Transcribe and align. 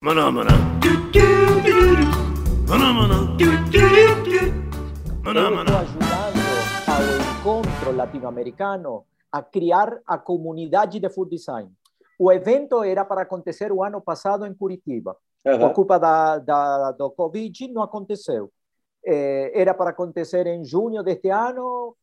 Maná, 0.00 0.30
maná. 0.30 0.50
Maná, 2.68 2.92
maná. 2.92 3.18
Maná, 5.24 5.50
maná. 5.50 5.64
está 5.64 5.80
ajudando 5.80 6.38
ao 6.86 7.02
encontro 7.40 7.96
latino-americano 7.96 9.04
a 9.32 9.42
criar 9.42 10.00
a 10.06 10.16
comunidade 10.16 11.00
de 11.00 11.08
food 11.10 11.30
design. 11.30 11.68
O 12.16 12.30
evento 12.30 12.84
era 12.84 13.04
para 13.04 13.22
acontecer 13.22 13.72
o 13.72 13.82
ano 13.82 14.00
passado 14.00 14.46
em 14.46 14.54
Curitiba. 14.54 15.16
Por 15.42 15.72
culpa 15.72 15.98
da, 15.98 16.38
da, 16.38 16.92
do 16.92 17.10
Covid, 17.10 17.66
não 17.72 17.82
aconteceu. 17.82 18.52
Eh, 19.04 19.50
era 19.52 19.74
para 19.74 19.90
acontecer 19.90 20.46
em 20.46 20.64
junho 20.64 21.02
deste 21.02 21.28
ano, 21.28 21.96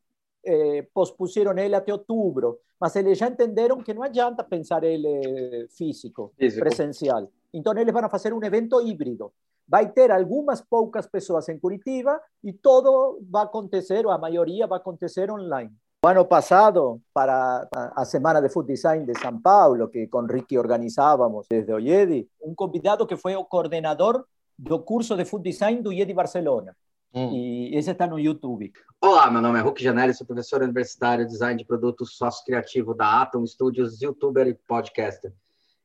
eh, 0.45 0.85
pospuseram 0.93 1.57
ele 1.57 1.75
até 1.75 1.93
outubro. 1.93 2.59
Mas 2.77 2.93
eles 2.97 3.17
já 3.17 3.29
entenderam 3.29 3.81
que 3.81 3.93
não 3.93 4.03
adianta 4.03 4.43
pensar 4.43 4.83
ele 4.83 5.65
físico, 5.77 6.33
Físico. 6.37 6.59
presencial. 6.59 7.29
Então, 7.55 7.75
eles 7.77 7.93
vão 7.93 8.09
fazer 8.09 8.33
um 8.33 8.43
evento 8.43 8.81
híbrido. 8.81 9.31
Vai 9.67 9.89
ter 9.89 10.11
algumas 10.11 10.61
poucas 10.61 11.07
pessoas 11.07 11.47
em 11.49 11.57
Curitiba 11.57 12.19
e 12.43 12.51
todo 12.51 13.19
vai 13.29 13.45
acontecer, 13.45 14.05
ou 14.05 14.11
a 14.11 14.17
maioria 14.17 14.67
vai 14.67 14.77
acontecer 14.77 15.31
online. 15.31 15.71
O 16.05 16.07
ano 16.07 16.25
passado, 16.25 17.01
para 17.13 17.67
a 17.73 18.05
Semana 18.05 18.39
de 18.41 18.49
Food 18.49 18.67
Design 18.67 19.05
de 19.05 19.17
São 19.17 19.41
Paulo, 19.41 19.87
que 19.87 20.05
com 20.07 20.25
Ricky 20.25 20.57
organizávamos 20.57 21.47
desde 21.49 21.73
o 21.73 21.79
IEDI, 21.79 22.29
um 22.43 22.53
convidado 22.53 23.07
que 23.07 23.17
foi 23.17 23.35
o 23.35 23.45
coordenador 23.45 24.23
do 24.59 24.79
curso 24.79 25.15
de 25.15 25.25
Food 25.25 25.49
Design 25.49 25.81
do 25.81 25.91
IEDI 25.91 26.13
Barcelona. 26.13 26.75
Hum. 27.11 27.31
E 27.31 27.75
esse 27.75 27.89
está 27.89 28.05
no 28.05 28.19
YouTube. 28.19 28.71
Olá, 29.01 29.31
meu 29.31 29.41
nome 29.41 29.57
é 29.57 29.61
Hulk 29.61 29.81
Janelli, 29.81 30.13
sou 30.13 30.27
professor 30.27 30.61
universitário 30.61 31.25
de 31.25 31.31
design 31.31 31.57
de 31.57 31.65
produtos 31.65 32.17
sócio-criativo 32.17 32.93
da 32.93 33.21
Atom 33.21 33.47
Studios, 33.47 34.01
youtuber 34.01 34.45
e 34.45 34.53
podcaster. 34.53 35.33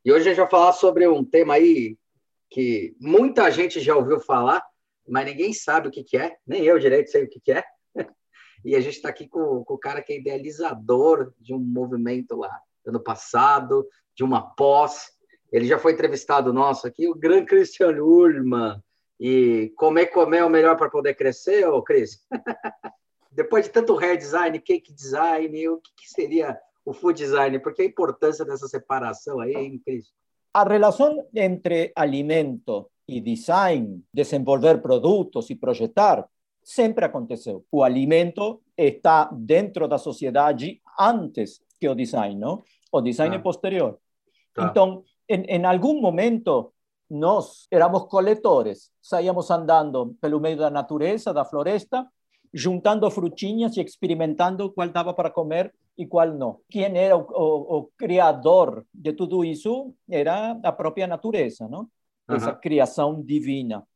E 0.03 0.11
hoje 0.11 0.23
a 0.23 0.29
gente 0.31 0.41
vai 0.41 0.51
falar 0.51 0.73
sobre 0.73 1.07
um 1.07 1.23
tema 1.23 1.55
aí 1.55 1.99
que 2.49 2.97
muita 2.99 3.51
gente 3.51 3.81
já 3.81 3.95
ouviu 3.95 4.19
falar, 4.19 4.65
mas 5.07 5.27
ninguém 5.27 5.53
sabe 5.53 5.89
o 5.89 5.91
que, 5.91 6.03
que 6.03 6.17
é, 6.17 6.37
nem 6.47 6.65
eu 6.65 6.79
direito 6.79 7.11
sei 7.11 7.25
o 7.25 7.29
que, 7.29 7.41
que 7.41 7.53
é. 7.53 7.65
E 8.65 8.77
a 8.77 8.81
gente 8.81 8.97
está 8.97 9.09
aqui 9.09 9.27
com, 9.27 9.65
com 9.65 9.75
o 9.75 9.79
cara 9.79 10.03
que 10.03 10.13
é 10.13 10.19
idealizador 10.19 11.33
de 11.39 11.55
um 11.55 11.59
movimento 11.59 12.37
lá, 12.37 12.61
ano 12.87 13.01
passado, 13.01 13.87
de 14.15 14.23
uma 14.23 14.55
pós. 14.55 15.13
Ele 15.51 15.67
já 15.67 15.79
foi 15.79 15.93
entrevistado 15.93 16.53
nosso 16.53 16.87
aqui, 16.87 17.09
o 17.09 17.15
Gran 17.15 17.45
Christian 17.45 18.03
Ullmann. 18.03 18.79
E 19.19 19.73
comer, 19.77 20.07
comer 20.07 20.39
é 20.39 20.45
o 20.45 20.51
melhor 20.51 20.77
para 20.77 20.91
poder 20.91 21.15
crescer, 21.15 21.67
ô 21.67 21.83
Cris? 21.83 22.27
Depois 23.33 23.65
de 23.65 23.71
tanto 23.71 23.97
hair 23.97 24.17
design, 24.17 24.59
cake 24.61 24.93
design, 24.93 25.69
o 25.69 25.79
que, 25.79 25.91
que 25.97 26.11
seria 26.11 26.59
o 26.85 26.93
food 26.93 27.19
design? 27.19 27.59
Porque 27.59 27.83
a 27.83 27.87
importância 27.87 28.45
dessa 28.45 28.69
separação 28.69 29.41
aí, 29.41 29.55
hein, 29.55 29.81
Cris? 29.85 30.13
A 30.53 30.65
relação 30.65 31.27
entre 31.35 31.93
alimento 31.95 32.91
e 33.07 33.21
design, 33.21 34.03
desenvolver 34.13 34.81
produtos 34.81 35.51
e 35.51 35.55
projetar, 35.55 36.29
sempre 36.63 37.05
aconteceu. 37.05 37.65
O 37.71 37.83
alimento 37.83 38.61
está 38.77 39.29
dentro 39.33 39.89
da 39.89 39.99
sociedade 39.99 40.81
antes 40.99 41.61
que 41.79 41.89
o 41.89 41.95
design, 41.95 42.35
não? 42.37 42.63
O 42.93 43.01
design 43.01 43.35
Ah. 43.35 43.39
é 43.39 43.43
posterior. 43.43 43.99
Tá. 44.55 44.67
Então, 44.67 45.05
em, 45.29 45.43
em 45.43 45.65
algum 45.65 46.01
momento, 46.01 46.73
nós 47.09 47.67
éramos 47.71 48.05
coletores, 48.05 48.91
saíamos 49.01 49.51
andando 49.51 50.17
pelo 50.21 50.39
meio 50.41 50.57
da 50.57 50.71
natureza, 50.71 51.33
da 51.33 51.45
floresta, 51.45 52.07
juntando 52.53 53.11
frutinhas 53.11 53.77
e 53.77 53.81
experimentando 53.81 54.71
qual 54.73 54.89
dava 54.89 55.15
para 55.15 55.31
comer 55.31 55.73
e 56.01 56.07
qual 56.07 56.33
não. 56.33 56.61
Quem 56.71 56.97
era 56.97 57.15
o, 57.15 57.21
o, 57.21 57.79
o 57.79 57.91
criador 57.99 58.87
de 58.93 59.13
tudo 59.13 59.45
isso 59.45 59.95
era 60.09 60.59
a 60.65 60.73
própria 60.73 61.07
natureza, 61.07 61.69
não? 61.69 61.89
Essa 62.27 62.53
Aham. 62.53 62.61
criação 62.61 63.23
divina. 63.23 63.87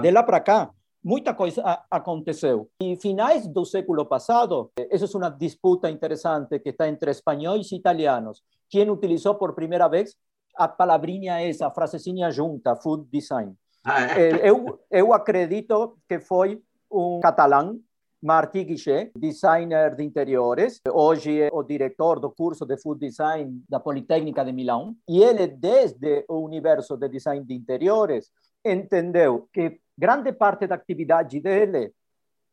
De 0.00 0.10
lá 0.12 0.22
para 0.22 0.38
cá, 0.38 0.70
muita 1.02 1.34
coisa 1.34 1.82
aconteceu. 1.90 2.70
E 2.80 2.94
finais 2.96 3.48
do 3.48 3.64
século 3.64 4.06
passado, 4.06 4.70
eh, 4.78 4.86
essa 4.92 5.06
é 5.06 5.16
uma 5.16 5.30
disputa 5.30 5.90
interessante 5.90 6.60
que 6.60 6.68
está 6.68 6.86
entre 6.86 7.10
espanhóis 7.10 7.72
e 7.72 7.76
italianos. 7.76 8.42
Quem 8.68 8.88
utilizou 8.88 9.34
por 9.34 9.52
primeira 9.54 9.88
vez 9.88 10.14
a 10.56 10.68
palavrinha 10.68 11.40
essa, 11.40 11.66
a 11.66 11.70
frasezinha 11.70 12.30
junta, 12.30 12.76
food 12.76 13.08
design? 13.10 13.54
Ah, 13.84 14.02
é? 14.02 14.20
Eh, 14.20 14.50
eu, 14.50 14.78
eu 14.88 15.12
acredito 15.12 15.98
que 16.08 16.20
foi 16.20 16.62
um 16.88 17.18
catalão, 17.20 17.80
Martí 18.22 18.64
Guichet, 18.64 19.10
designer 19.16 19.96
de 19.96 20.04
interiores, 20.04 20.78
hoje 20.92 21.40
é 21.40 21.48
o 21.50 21.62
diretor 21.62 22.20
do 22.20 22.30
curso 22.30 22.66
de 22.66 22.76
Food 22.76 23.00
Design 23.00 23.64
da 23.66 23.80
Politécnica 23.80 24.44
de 24.44 24.52
Milão, 24.52 24.94
e 25.08 25.22
ele, 25.22 25.46
desde 25.46 26.26
o 26.28 26.40
universo 26.40 26.98
de 26.98 27.08
design 27.08 27.42
de 27.46 27.54
interiores, 27.54 28.30
entendeu 28.62 29.48
que 29.50 29.80
grande 29.96 30.32
parte 30.32 30.66
da 30.66 30.74
atividade 30.74 31.40
dele, 31.40 31.94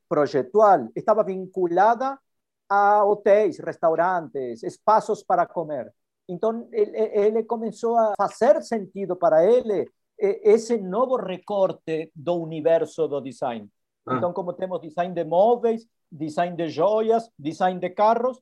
projetual, 0.07 0.87
estava 0.95 1.21
vinculada 1.21 2.17
a 2.69 3.03
hotéis, 3.03 3.59
restaurantes, 3.59 4.63
espaços 4.63 5.21
para 5.21 5.45
comer. 5.45 5.93
Então, 6.29 6.69
ele, 6.71 6.97
ele 6.97 7.43
começou 7.43 7.97
a 7.97 8.13
fazer 8.17 8.61
sentido 8.61 9.17
para 9.17 9.45
ele 9.45 9.89
esse 10.17 10.77
novo 10.77 11.17
recorte 11.17 12.09
do 12.15 12.35
universo 12.35 13.05
do 13.07 13.19
design. 13.19 13.69
Ah. 14.07 14.15
Então, 14.15 14.33
como 14.33 14.53
temos 14.53 14.81
design 14.81 15.13
de 15.13 15.23
móveis, 15.23 15.87
design 16.11 16.55
de 16.55 16.69
joias, 16.69 17.29
design 17.37 17.79
de 17.79 17.89
carros, 17.89 18.39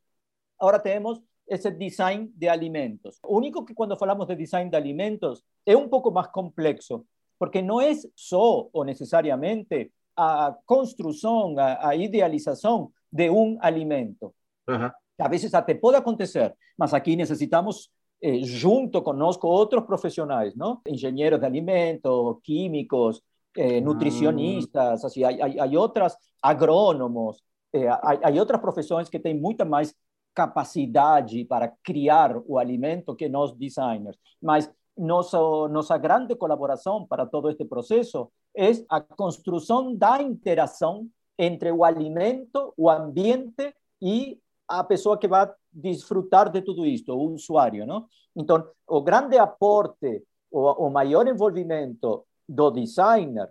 agora 0.59 0.79
temos 0.79 1.21
esse 1.47 1.71
design 1.71 2.31
de 2.35 2.47
alimentos. 2.47 3.19
O 3.23 3.37
único 3.37 3.65
que 3.65 3.73
quando 3.73 3.97
falamos 3.97 4.27
de 4.27 4.35
design 4.35 4.69
de 4.69 4.75
alimentos 4.75 5.43
é 5.65 5.75
um 5.75 5.87
pouco 5.87 6.11
mais 6.11 6.27
complexo, 6.27 7.05
porque 7.37 7.61
não 7.61 7.81
é 7.81 7.91
só 8.15 8.67
ou 8.71 8.83
necessariamente 8.83 9.91
a 10.15 10.55
construção, 10.65 11.55
a, 11.57 11.89
a 11.89 11.95
idealização 11.95 12.91
de 13.11 13.29
um 13.29 13.57
alimento. 13.61 14.33
Aham. 14.67 14.91
A 15.19 15.27
veces 15.27 15.53
até 15.53 15.73
pode 15.73 15.97
acontecer, 15.97 16.53
mas 16.77 16.93
aqui 16.93 17.15
necessitamos, 17.15 17.89
eh, 18.21 18.39
junto 18.43 19.01
conosco, 19.01 19.47
outros 19.47 19.85
profissionais, 19.85 20.53
não? 20.55 20.81
Engenheiros 20.85 21.39
de 21.39 21.45
alimento, 21.45 22.41
químicos, 22.43 23.21
eh, 23.57 23.81
nutricionistas, 23.81 25.03
assim, 25.05 25.23
há, 25.23 25.29
há, 25.29 25.79
outras, 25.79 26.15
agrônomos, 26.41 27.41
eh, 27.73 27.87
há, 27.87 28.29
outras 28.37 28.59
profissões 28.59 29.09
que 29.09 29.19
têm 29.19 29.39
muita 29.39 29.65
mais 29.65 29.93
capacidade 30.33 31.45
para 31.45 31.71
criar 31.83 32.37
o 32.45 32.57
alimento 32.59 33.15
que 33.15 33.29
nós 33.29 33.53
designers. 33.53 34.17
Mas 34.41 34.69
nossa, 34.97 35.37
nossa 35.69 35.97
grande 35.97 36.35
colaboração 36.35 37.05
para 37.05 37.25
todo 37.25 37.49
este 37.49 37.65
processo 37.65 38.29
é 38.55 38.71
a 38.89 39.01
construção 39.01 39.95
da 39.95 40.21
interação 40.21 41.07
entre 41.37 41.71
o 41.71 41.83
alimento, 41.83 42.73
o 42.77 42.89
ambiente 42.89 43.73
e 44.01 44.39
a 44.67 44.83
pessoa 44.83 45.17
que 45.17 45.27
vai 45.27 45.49
desfrutar 45.71 46.49
de 46.49 46.61
tudo 46.61 46.85
isto, 46.85 47.13
o 47.13 47.33
usuário, 47.33 47.85
não? 47.85 48.07
Então, 48.35 48.65
o 48.87 49.01
grande 49.01 49.37
aporte, 49.37 50.23
o, 50.49 50.87
o 50.87 50.89
maior 50.89 51.27
envolvimento 51.27 52.25
do 52.47 52.71
designer 52.71 53.49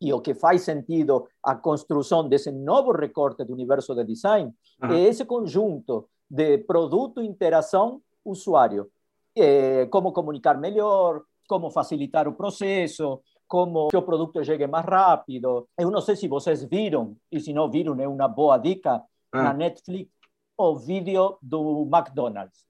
e 0.00 0.12
o 0.12 0.20
que 0.20 0.34
faz 0.34 0.62
sentido 0.62 1.26
a 1.42 1.56
construção 1.56 2.28
desse 2.28 2.52
novo 2.52 2.92
recorte 2.92 3.44
do 3.44 3.52
universo 3.52 3.94
de 3.94 4.04
design 4.04 4.52
Aham. 4.82 4.94
é 4.94 5.00
esse 5.02 5.24
conjunto 5.24 6.08
de 6.30 6.58
produto, 6.58 7.20
interação, 7.22 8.00
usuário. 8.24 8.90
Eh, 9.36 9.86
como 9.86 10.12
comunicar 10.12 10.58
melhor, 10.58 11.22
como 11.48 11.70
facilitar 11.70 12.28
o 12.28 12.34
processo, 12.34 13.20
como 13.46 13.88
que 13.88 13.96
o 13.96 14.02
produto 14.02 14.44
chegue 14.44 14.66
mais 14.66 14.84
rápido. 14.84 15.68
Eu 15.78 15.90
não 15.90 16.00
sei 16.00 16.14
se 16.16 16.28
vocês 16.28 16.62
viram, 16.64 17.16
e 17.32 17.40
se 17.40 17.52
não 17.52 17.70
viram, 17.70 17.98
é 18.00 18.06
uma 18.06 18.28
boa 18.28 18.58
dica, 18.58 19.02
na 19.32 19.50
Ah. 19.50 19.54
Netflix, 19.54 20.10
o 20.56 20.76
vídeo 20.76 21.38
do 21.40 21.88
McDonald's. 21.92 22.66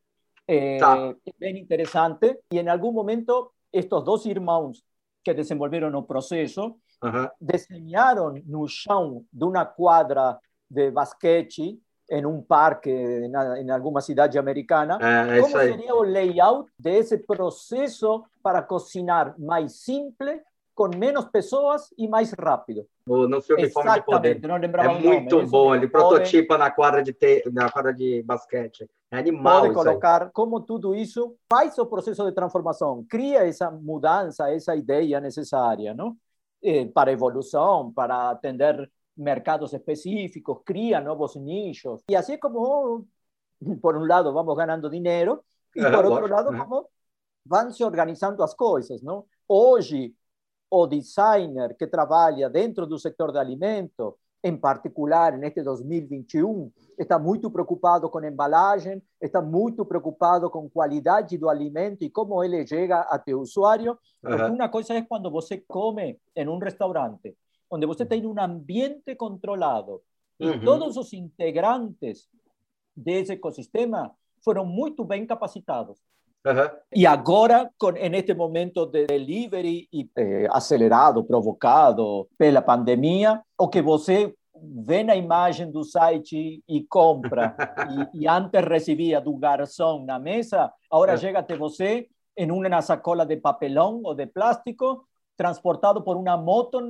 É, 0.47 0.79
Tá. 0.79 0.97
é 1.27 1.33
bem 1.39 1.59
interessante. 1.59 2.39
E 2.53 2.59
em 2.59 2.69
algum 2.69 2.93
momento, 2.93 3.51
estes 3.73 4.03
dois 4.05 4.25
irmãos 4.27 4.83
que 5.29 5.35
desenvolveram 5.35 5.91
o 5.99 6.03
processo 6.03 6.75
Aham. 7.03 7.31
desenharam 7.41 8.35
no 8.47 8.67
chão 8.67 9.25
de 9.31 9.45
uma 9.45 9.65
quadra 9.65 10.39
de 10.71 10.91
basquete 10.91 11.79
em 12.11 12.25
um 12.25 12.41
parque 12.41 12.91
em 12.91 13.71
alguma 13.71 14.01
cidade 14.01 14.39
americana 14.39 14.99
É, 15.01 15.41
como 15.41 15.53
seria 15.53 15.95
o 15.95 16.03
layout 16.03 16.71
desse 16.79 17.19
processo 17.19 18.25
para 18.43 18.63
cozinhar 18.63 19.35
mais 19.39 19.85
simples, 19.85 20.41
com 20.79 20.97
menos 20.97 21.25
pessoas 21.25 21.93
e 21.99 22.07
mais 22.07 22.33
rápido. 22.33 22.87
No 23.05 23.43
filme 23.43 23.69
Fome 23.69 23.93
de 23.95 24.03
Poder. 24.03 24.41
Não 24.43 24.57
lembrava 24.57 24.93
É 24.93 24.95
nome, 24.95 25.09
muito 25.09 25.45
bom, 25.49 25.75
ele 25.75 25.89
prototipa 25.89 26.57
na 26.57 26.71
quadra 26.71 27.03
de 27.03 27.13
te... 27.13 27.43
na 27.53 27.69
quadra 27.69 27.93
de 27.93 28.23
basquete. 28.23 28.89
É 29.11 29.19
animal 29.19 29.63
pode 29.63 29.75
colocar 29.75 30.31
como 30.31 30.61
tudo 30.61 30.95
isso 30.95 31.35
faz 31.51 31.77
o 31.79 31.87
processo 31.87 32.25
de 32.25 32.31
transformação, 32.31 33.05
cria 33.11 33.45
essa 33.45 33.73
mudança, 33.73 34.55
essa 34.55 34.77
ideia 34.77 35.19
necessária, 35.19 35.93
não? 35.93 36.17
Eh, 36.63 36.87
para 36.87 37.11
evolução, 37.11 37.93
para 37.93 38.31
atender 38.31 38.89
mercados 39.17 39.73
específicos, 39.73 40.61
cria 40.65 41.01
novos 41.01 41.35
nichos. 41.35 42.05
E 42.09 42.15
assim 42.15 42.39
como, 42.39 43.05
por 43.83 43.97
um 43.97 44.07
lado, 44.07 44.33
vamos 44.33 44.57
ganhando 44.57 44.89
dinheiro, 44.89 45.43
e 45.75 45.81
por 45.83 46.05
outro 46.05 46.29
lógico, 46.29 46.29
lado, 46.29 46.57
como 46.57 46.89
vão 47.45 47.69
se 47.73 47.83
organizando 47.83 48.45
as 48.45 48.55
coisas, 48.55 49.03
não? 49.03 49.25
hoje 49.49 50.15
o 50.71 50.87
designer 50.87 51.75
que 51.77 51.87
trabalha 51.87 52.49
dentro 52.49 52.87
do 52.87 52.99
setor 52.99 53.33
de 53.33 53.39
alimento, 53.39 54.17
em 54.43 54.57
particular 54.57 55.37
neste 55.37 55.63
2021, 55.63 56.71
está 56.99 57.19
muito 57.19 57.51
preocupado 57.51 58.09
com 58.09 58.23
embalagem, 58.25 59.03
está 59.21 59.43
muito 59.43 59.85
preocupado 59.85 60.49
com 60.51 60.69
qualidade 60.69 61.37
do 61.37 61.49
alimento 61.49 62.05
e 62.05 62.11
como 62.11 62.43
ele 62.45 62.67
chega 62.67 63.01
até 63.01 63.35
o 63.35 63.41
usuário. 63.41 63.99
Porque 64.21 64.43
uhum. 64.43 64.55
uma 64.55 64.69
coisa 64.69 64.95
é 64.95 65.03
quando 65.03 65.31
você 65.31 65.59
come 65.67 66.19
em 66.37 66.49
um 66.49 66.59
restaurante, 66.59 67.37
onde 67.71 67.87
você 67.87 68.07
tem 68.07 68.25
um 68.27 68.39
ambiente 68.39 69.15
controlado 69.17 70.03
e 70.39 70.49
uhum. 70.49 70.65
todos 70.65 70.97
os 70.97 71.13
integrantes 71.13 72.29
desse 72.97 73.33
ecossistema 73.33 74.13
foram 74.45 74.65
muito 74.65 75.05
bem 75.05 75.27
capacitados. 75.27 75.99
Uhum. 76.49 76.71
E 76.95 77.07
agora, 77.07 77.71
com, 77.79 77.91
neste 77.91 78.33
momento 78.33 78.87
de 78.87 79.07
delivery 79.07 79.87
eh, 80.17 80.47
acelerado, 80.51 81.23
provocado 81.23 82.27
pela 82.39 82.63
pandemia, 82.63 83.43
o 83.59 83.69
que 83.69 83.83
você 83.83 84.35
vê 84.87 85.05
na 85.05 85.15
imagem 85.15 85.71
do 85.71 85.85
site 85.85 86.63
e 86.67 86.83
compra, 86.85 87.55
e, 88.15 88.23
e, 88.23 88.29
antes 88.29 88.65
recebia 88.65 89.21
do 89.21 89.37
garçom 89.37 90.05
na 90.07 90.19
mesa, 90.19 90.73
agora 90.91 91.13
uhum. 91.13 91.19
chega 91.19 91.41
até 91.41 91.55
você 91.55 92.09
em 92.35 92.51
uma 92.51 92.81
sacola 92.81 93.27
de 93.27 93.37
papelão 93.37 94.01
ou 94.05 94.15
de 94.15 94.27
plástico, 94.27 95.05
transportado 95.37 96.03
por 96.03 96.17
uma 96.17 96.37
moto 96.37 96.81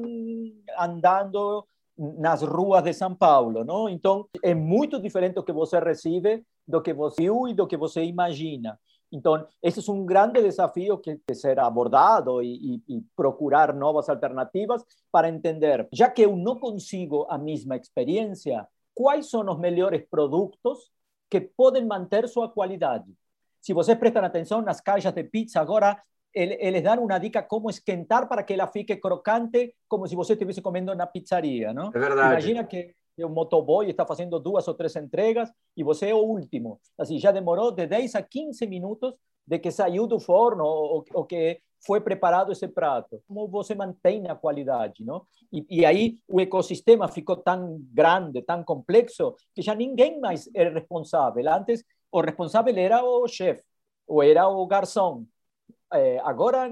andando 0.78 1.66
nas 1.98 2.42
ruas 2.42 2.84
de 2.84 2.92
São 2.92 3.14
Paulo, 3.14 3.64
não? 3.64 3.88
Então 3.88 4.26
é 4.42 4.54
muito 4.54 5.00
diferente 5.00 5.34
do 5.34 5.42
que 5.42 5.52
você 5.52 5.80
recebe 5.80 6.44
do 6.66 6.82
que 6.82 6.92
você 6.92 7.22
viu 7.22 7.48
e 7.48 7.54
do 7.54 7.66
que 7.66 7.76
você 7.76 8.04
imagina. 8.04 8.78
Então, 9.10 9.46
esse 9.62 9.88
é 9.88 9.92
um 9.92 10.04
grande 10.04 10.42
desafio 10.42 10.98
que 10.98 11.12
tem 11.12 11.20
que 11.26 11.34
ser 11.34 11.58
abordado 11.58 12.42
e, 12.42 12.82
e, 12.88 12.96
e, 12.96 13.02
procurar 13.16 13.74
novas 13.74 14.08
alternativas 14.08 14.84
para 15.10 15.28
entender, 15.28 15.88
já 15.92 16.10
que 16.10 16.22
eu 16.22 16.36
não 16.36 16.58
consigo 16.58 17.26
a 17.30 17.38
mesma 17.38 17.76
experiência, 17.76 18.66
quais 18.94 19.30
são 19.30 19.48
os 19.48 19.58
melhores 19.58 20.04
produtos 20.10 20.90
que 21.30 21.40
podem 21.40 21.86
manter 21.86 22.28
sua 22.28 22.48
qualidade. 22.48 23.06
Se 23.60 23.72
vocês 23.72 23.98
prestam 23.98 24.24
atenção 24.24 24.62
nas 24.62 24.80
caixas 24.80 25.12
de 25.12 25.24
pizza 25.24 25.60
agora, 25.60 26.00
eles 26.34 26.82
dão 26.82 27.04
uma 27.04 27.18
dica 27.18 27.42
como 27.42 27.70
esquentar 27.70 28.28
para 28.28 28.42
que 28.42 28.52
ela 28.52 28.66
fique 28.66 28.96
crocante, 28.96 29.74
como 29.88 30.06
se 30.06 30.14
você 30.14 30.34
estivesse 30.34 30.62
comendo 30.62 30.94
na 30.94 31.06
pizzaria, 31.06 31.72
não? 31.72 31.88
É 31.88 31.98
verdade. 31.98 32.32
Imagina 32.32 32.64
que 32.64 32.94
o 33.24 33.28
motoboy 33.28 33.88
está 33.88 34.06
fazendo 34.06 34.38
duas 34.38 34.66
ou 34.68 34.74
três 34.74 34.94
entregas 34.96 35.50
e 35.76 35.82
você 35.82 36.10
é 36.10 36.14
o 36.14 36.18
último. 36.18 36.80
Assim, 36.96 37.18
já 37.18 37.30
demorou 37.30 37.72
de 37.72 37.86
10 37.86 38.14
a 38.14 38.22
15 38.22 38.66
minutos 38.66 39.14
de 39.46 39.58
que 39.58 39.70
saiu 39.70 40.06
do 40.06 40.20
forno 40.20 40.64
ou, 40.64 41.04
ou 41.12 41.24
que 41.24 41.60
foi 41.84 42.00
preparado 42.00 42.52
esse 42.52 42.68
prato. 42.68 43.22
Como 43.26 43.48
você 43.48 43.74
mantém 43.74 44.28
a 44.28 44.34
qualidade, 44.34 45.04
não? 45.04 45.26
E, 45.52 45.64
e, 45.70 45.86
aí 45.86 46.18
o 46.28 46.40
ecossistema 46.40 47.08
ficou 47.08 47.36
tão 47.36 47.78
grande, 47.92 48.42
tão 48.42 48.62
complexo, 48.64 49.34
que 49.54 49.62
já 49.62 49.74
ninguém 49.74 50.20
mais 50.20 50.50
é 50.54 50.68
responsável. 50.68 51.50
Antes, 51.50 51.84
o 52.10 52.20
responsável 52.20 52.76
era 52.76 53.02
o 53.04 53.26
chefe, 53.28 53.62
ou 54.06 54.22
era 54.22 54.48
o 54.48 54.66
garçom, 54.66 55.24
é, 55.92 56.18
agora, 56.18 56.70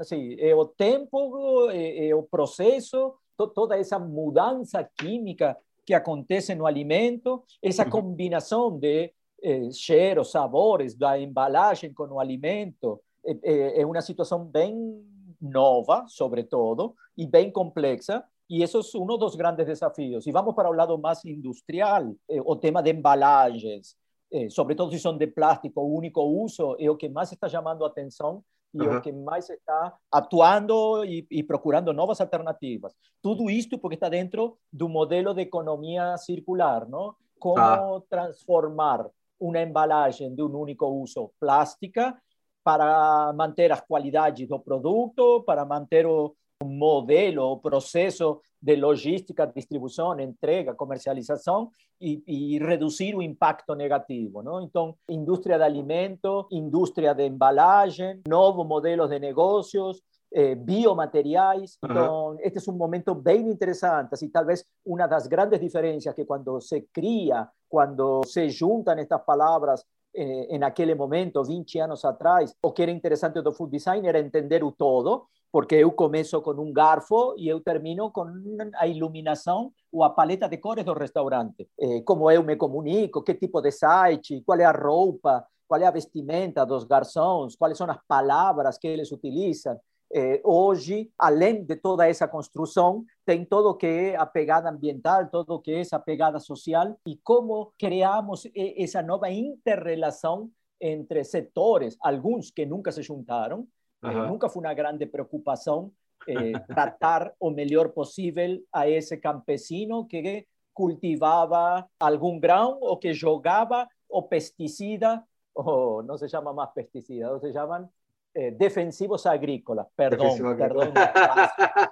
assim, 0.00 0.34
é 0.38 0.54
o 0.54 0.66
tempo, 0.66 1.70
é, 1.70 2.08
é 2.08 2.14
o 2.14 2.22
processo, 2.22 3.14
to, 3.36 3.46
toda 3.48 3.78
essa 3.78 3.98
mudança 3.98 4.82
química 4.98 5.56
que 5.88 5.94
acontece 5.94 6.54
no 6.54 6.66
alimento, 6.66 7.42
essa 7.62 7.82
combinação 7.88 8.78
de 8.78 9.10
eh, 9.42 9.70
cheiros, 9.72 10.30
sabores 10.30 10.94
da 10.94 11.18
embalagem 11.18 11.94
com 11.94 12.04
o 12.08 12.20
alimento, 12.20 13.00
é, 13.24 13.80
é, 13.80 13.86
uma 13.86 14.02
situação 14.02 14.44
bem 14.44 15.02
nova, 15.40 16.04
sobretudo, 16.06 16.94
e 17.16 17.26
bem 17.26 17.50
complexa, 17.50 18.22
e 18.50 18.62
isso 18.62 18.80
é 18.80 18.98
um 18.98 19.06
dos 19.16 19.34
grandes 19.34 19.64
desafios. 19.64 20.26
E 20.26 20.30
vamos 20.30 20.54
para 20.54 20.68
o 20.68 20.74
lado 20.74 20.98
mais 20.98 21.24
industrial, 21.24 22.14
eh, 22.28 22.42
o 22.44 22.54
tema 22.54 22.82
de 22.82 22.92
embalagens, 22.92 23.96
eh, 24.30 24.50
sobretudo 24.50 24.92
se 24.92 24.98
são 24.98 25.16
de 25.16 25.26
plástico 25.26 25.80
único 25.80 26.20
uso, 26.20 26.76
é 26.78 26.90
o 26.90 26.98
que 26.98 27.08
mais 27.08 27.32
está 27.32 27.48
chamando 27.48 27.82
a 27.82 27.88
atenção 27.88 28.44
e 28.74 28.80
uhum. 28.80 28.96
o 28.96 29.00
que 29.00 29.12
mais 29.12 29.48
está 29.48 29.94
atuando 30.12 31.04
e, 31.04 31.26
e, 31.30 31.42
procurando 31.42 31.92
novas 31.92 32.20
alternativas. 32.20 32.94
Tudo 33.22 33.48
isto 33.48 33.78
porque 33.78 33.94
está 33.94 34.08
dentro 34.08 34.58
do 34.72 34.88
modelo 34.88 35.32
de 35.32 35.42
economia 35.42 36.16
circular, 36.18 36.88
não? 36.88 37.14
Como 37.38 37.58
ah. 37.58 38.02
transformar 38.10 39.06
uma 39.40 39.60
embalagem 39.60 40.34
de 40.34 40.42
um 40.42 40.56
único 40.56 40.86
uso 40.86 41.30
plástica 41.38 42.16
para 42.62 43.32
manter 43.32 43.72
as 43.72 43.80
qualidades 43.80 44.46
do 44.46 44.58
produto, 44.58 45.42
para 45.44 45.64
manter 45.64 46.06
o, 46.06 46.36
modelo, 46.62 47.52
o 47.52 47.58
processo 47.58 48.40
de 48.60 48.76
logística, 48.76 49.46
distribuição, 49.46 50.18
entrega, 50.18 50.74
comercialização 50.74 51.70
e, 52.00 52.22
e, 52.26 52.58
reduzir 52.58 53.14
o 53.14 53.22
impacto 53.22 53.74
negativo. 53.74 54.42
Não? 54.42 54.60
Então, 54.60 54.94
indústria 55.08 55.56
de 55.56 55.64
alimento, 55.64 56.46
indústria 56.50 57.14
de 57.14 57.26
embalagem, 57.26 58.20
novos 58.26 58.66
modelos 58.66 59.08
de 59.10 59.18
negócios, 59.18 60.02
eh, 60.32 60.54
biomateriais. 60.54 61.78
Então, 61.82 62.32
uhum. 62.32 62.36
este 62.40 62.68
é 62.68 62.72
um 62.72 62.76
momento 62.76 63.14
bem 63.14 63.48
interessante. 63.48 64.10
Assim, 64.12 64.28
talvez 64.28 64.64
uma 64.84 65.06
das 65.06 65.26
grandes 65.26 65.58
diferenças 65.58 66.14
que 66.14 66.24
quando 66.24 66.60
se 66.60 66.82
cria, 66.92 67.48
quando 67.68 68.22
se 68.26 68.50
juntam 68.50 68.98
estas 68.98 69.24
palavras 69.24 69.84
eh, 70.14 70.54
em 70.54 70.62
aquele 70.62 70.94
momento, 70.94 71.42
20 71.42 71.78
anos 71.80 72.04
atrás, 72.04 72.54
o 72.62 72.72
que 72.72 72.82
era 72.82 72.90
interessante 72.90 73.40
do 73.40 73.52
food 73.52 73.70
design 73.70 74.06
era 74.06 74.18
entender 74.18 74.62
o 74.62 74.72
todo, 74.72 75.26
porque 75.50 75.76
eu 75.76 75.90
começo 75.92 76.40
com 76.42 76.52
um 76.52 76.72
garfo 76.72 77.34
e 77.38 77.48
eu 77.48 77.60
termino 77.60 78.10
com 78.10 78.26
a 78.74 78.86
iluminação 78.86 79.72
ou 79.90 80.04
a 80.04 80.10
paleta 80.10 80.48
de 80.48 80.58
cores 80.58 80.84
do 80.84 80.92
restaurante. 80.92 81.68
Eh, 81.80 82.02
como 82.02 82.30
eu 82.30 82.42
me 82.42 82.56
comunico, 82.56 83.22
que 83.22 83.34
tipo 83.34 83.60
de 83.60 83.70
site, 83.70 84.42
qual 84.44 84.60
é 84.60 84.64
a 84.64 84.72
roupa, 84.72 85.46
qual 85.66 85.80
é 85.80 85.86
a 85.86 85.90
vestimenta 85.90 86.64
dos 86.66 86.84
garçons, 86.84 87.56
quais 87.56 87.76
são 87.76 87.90
as 87.90 87.98
palavras 88.06 88.78
que 88.78 88.86
eles 88.86 89.10
utilizam. 89.10 89.78
Eh, 90.12 90.40
hoje, 90.44 91.10
além 91.18 91.64
de 91.64 91.76
toda 91.76 92.06
essa 92.06 92.28
construção, 92.28 93.04
tem 93.24 93.44
todo 93.44 93.70
o 93.70 93.74
que 93.74 93.86
é 93.86 94.16
a 94.16 94.26
pegada 94.26 94.70
ambiental, 94.70 95.28
todo 95.28 95.54
o 95.54 95.60
que 95.60 95.70
é 95.70 95.80
essa 95.80 95.98
pegada 95.98 96.38
social 96.40 96.98
e 97.06 97.16
como 97.22 97.72
criamos 97.78 98.46
essa 98.54 99.02
nova 99.02 99.30
interrelação 99.30 100.50
entre 100.80 101.24
setores, 101.24 101.96
alguns 102.00 102.50
que 102.50 102.64
nunca 102.64 102.92
se 102.92 103.02
juntaram, 103.02 103.66
Uhum. 104.02 104.28
nunca 104.28 104.48
foi 104.48 104.62
uma 104.62 104.74
grande 104.74 105.06
preocupação 105.06 105.90
eh, 106.26 106.52
tratar 106.68 107.32
o 107.40 107.50
melhor 107.50 107.88
possível 107.90 108.58
a 108.72 108.88
esse 108.88 109.16
campesino 109.16 110.06
que 110.06 110.46
cultivava 110.72 111.84
algum 111.98 112.38
grão 112.38 112.78
ou 112.80 112.96
que 112.96 113.12
jogava 113.12 113.88
o 114.08 114.22
pesticida, 114.22 115.24
ou 115.54 116.02
não 116.02 116.16
se 116.16 116.28
chama 116.28 116.52
mais 116.52 116.70
pesticida, 116.70 117.38
se 117.40 117.52
chamam 117.52 117.88
eh, 118.34 118.52
defensivos 118.52 119.26
agrícolas, 119.26 119.86
perdão, 119.96 120.36
perdão, 120.56 120.92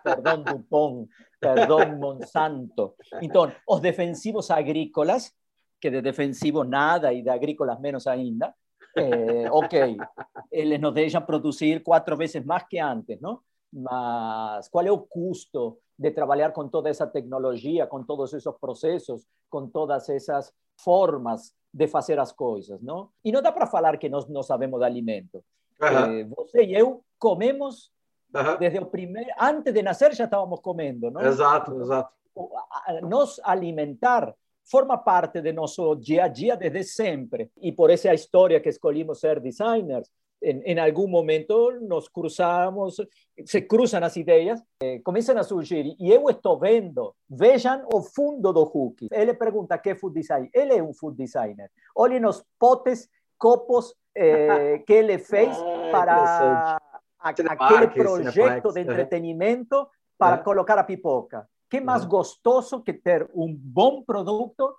perdão 0.05 0.43
Dupont, 0.43 1.09
perdão 1.41 1.97
Monsanto. 1.99 2.95
Então, 3.21 3.51
os 3.69 3.81
defensivos 3.81 4.51
agrícolas, 4.51 5.35
que 5.81 5.91
de 5.91 6.01
defensivo 6.01 6.63
nada 6.63 7.13
e 7.13 7.23
de 7.23 7.29
agrícolas 7.29 7.81
menos 7.81 8.07
ainda, 8.07 8.55
eh, 8.97 9.49
ok, 9.51 9.97
eles 10.51 10.81
nos 10.81 10.95
deixam 10.95 11.23
produzir 11.23 11.83
quatro 11.83 12.17
vezes 12.17 12.45
mais 12.45 12.65
que 12.65 12.79
antes, 12.79 13.21
não? 13.21 13.41
Mas 13.73 14.69
qual 14.69 14.87
é 14.87 14.91
o 14.91 14.99
custo 14.99 15.79
de 15.99 16.11
trabalhar 16.11 16.53
com 16.53 16.69
toda 16.69 16.89
essa 16.89 17.07
tecnologia, 17.07 17.87
com 17.87 18.03
todos 18.03 18.33
esses 18.33 18.53
processos, 18.61 19.27
com 19.51 19.67
todas 19.69 20.09
essas 20.09 20.53
formas 20.79 21.55
de 21.73 21.87
fazer 21.87 22.19
as 22.19 22.33
coisas, 22.33 22.81
não? 22.81 23.11
E 23.25 23.31
não 23.31 23.43
dá 23.43 23.53
para 23.53 23.67
falar 23.67 23.99
que 23.99 24.09
nós 24.09 24.27
não 24.29 24.43
sabemos 24.43 24.81
de 24.81 24.87
alimento. 24.87 25.45
Eh, 25.81 26.25
você 26.25 26.65
e 26.65 26.75
eu 26.75 27.05
comemos 27.19 27.93
desde 28.59 28.79
o 28.79 28.87
primeiro, 28.87 29.31
antes 29.39 29.73
de 29.73 29.83
nascer 29.83 30.15
já 30.15 30.25
estávamos 30.25 30.61
comendo, 30.61 31.11
não? 31.11 31.23
Exato, 31.23 31.81
exato. 31.81 32.13
Nos 33.03 33.41
alimentar 33.45 34.35
forma 34.67 34.99
parte 34.99 35.41
de 35.41 35.53
nosso 35.53 35.95
dia 35.97 36.25
a 36.25 36.29
dia 36.29 36.57
desde 36.57 36.85
sempre. 36.85 37.51
E 37.61 37.73
por 37.73 37.91
essa 37.91 38.13
história 38.13 38.61
que 38.61 38.69
escolhimos 38.69 39.21
ser 39.21 39.41
designers, 39.41 40.11
em, 40.43 40.61
em 40.63 40.79
algum 40.79 41.09
momento 41.09 41.73
nos 41.81 42.09
cruzamos, 42.09 42.97
se 43.45 43.63
cruzam 43.63 44.05
as 44.05 44.17
ideias, 44.17 44.63
eh, 44.83 45.01
começam 45.05 45.37
a 45.39 45.43
surgir. 45.43 45.97
E 45.99 46.11
eu 46.13 46.29
estou 46.29 46.59
vendo, 46.59 47.15
vejam 47.29 47.87
o 47.93 48.03
fundo 48.03 48.53
do 48.53 48.63
Huck. 48.63 49.09
Ele 49.11 49.35
pergunta 49.35 49.79
que 49.79 49.91
é 49.91 49.95
food 49.95 50.15
design. 50.21 50.51
Ele 50.53 50.75
é 50.75 50.83
um 50.83 50.93
food 50.93 51.17
designer. 51.17 51.71
Olhem 51.95 52.25
os 52.27 52.45
potes, 52.59 53.09
copos 53.39 53.95
eh, 54.15 54.79
que 54.87 54.93
ele 54.93 55.19
fez 55.19 55.57
ah, 55.57 55.89
para 55.91 56.79
a, 57.19 57.31
aquele 57.31 57.89
projeto 57.89 58.73
de 58.73 58.81
entretenimento 58.81 59.89
para 60.19 60.39
colocar 60.39 60.79
a 60.79 60.85
pipoca. 60.85 61.49
Que 61.69 61.81
mais 61.81 62.05
gostoso 62.05 62.81
que 62.81 62.93
ter 62.93 63.29
um 63.35 63.53
bom 63.55 64.03
produto 64.03 64.75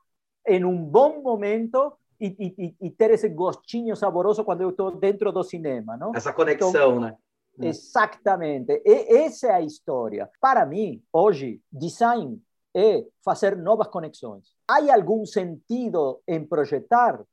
em 0.46 0.64
um 0.64 0.84
bom 0.84 1.22
momento 1.22 1.94
e, 2.20 2.28
e, 2.58 2.76
e, 2.88 2.90
ter 2.90 3.12
esse 3.12 3.30
gostinho 3.30 3.96
saboroso 3.96 4.44
quando 4.44 4.62
eu 4.62 4.72
estou 4.72 4.92
dentro 4.92 5.32
do 5.32 5.44
cinema, 5.44 5.96
não? 5.98 6.16
Essa 6.16 6.34
conexão, 6.34 6.70
então, 6.70 7.00
né? 7.00 7.16
É. 7.60 7.68
Exatamente. 7.68 8.82
E 8.86 9.18
essa 9.18 9.48
é 9.48 9.52
a 9.56 9.62
história. 9.62 10.30
Para 10.40 10.66
mim, 10.66 11.04
hoje, 11.12 11.62
design 11.72 12.42
é 12.76 13.06
fazer 13.24 13.58
novas 13.58 13.88
conexões. 13.88 14.54
Há 14.68 14.94
algum 14.94 15.26
sentido 15.26 16.22
em 16.28 16.46
projetar? 16.46 17.24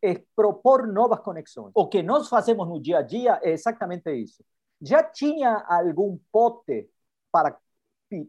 É 0.00 0.20
propor 0.34 0.86
novas 0.86 1.20
conexões. 1.20 1.70
O 1.74 1.86
que 1.86 2.02
nós 2.02 2.28
fazemos 2.28 2.68
no 2.68 2.80
dia 2.80 2.98
a 2.98 3.02
dia 3.02 3.38
é 3.42 3.50
exatamente 3.50 4.12
isso. 4.12 4.44
Já 4.80 5.02
tinha 5.02 5.64
algum 5.68 6.18
pote 6.32 6.88
para 7.30 7.56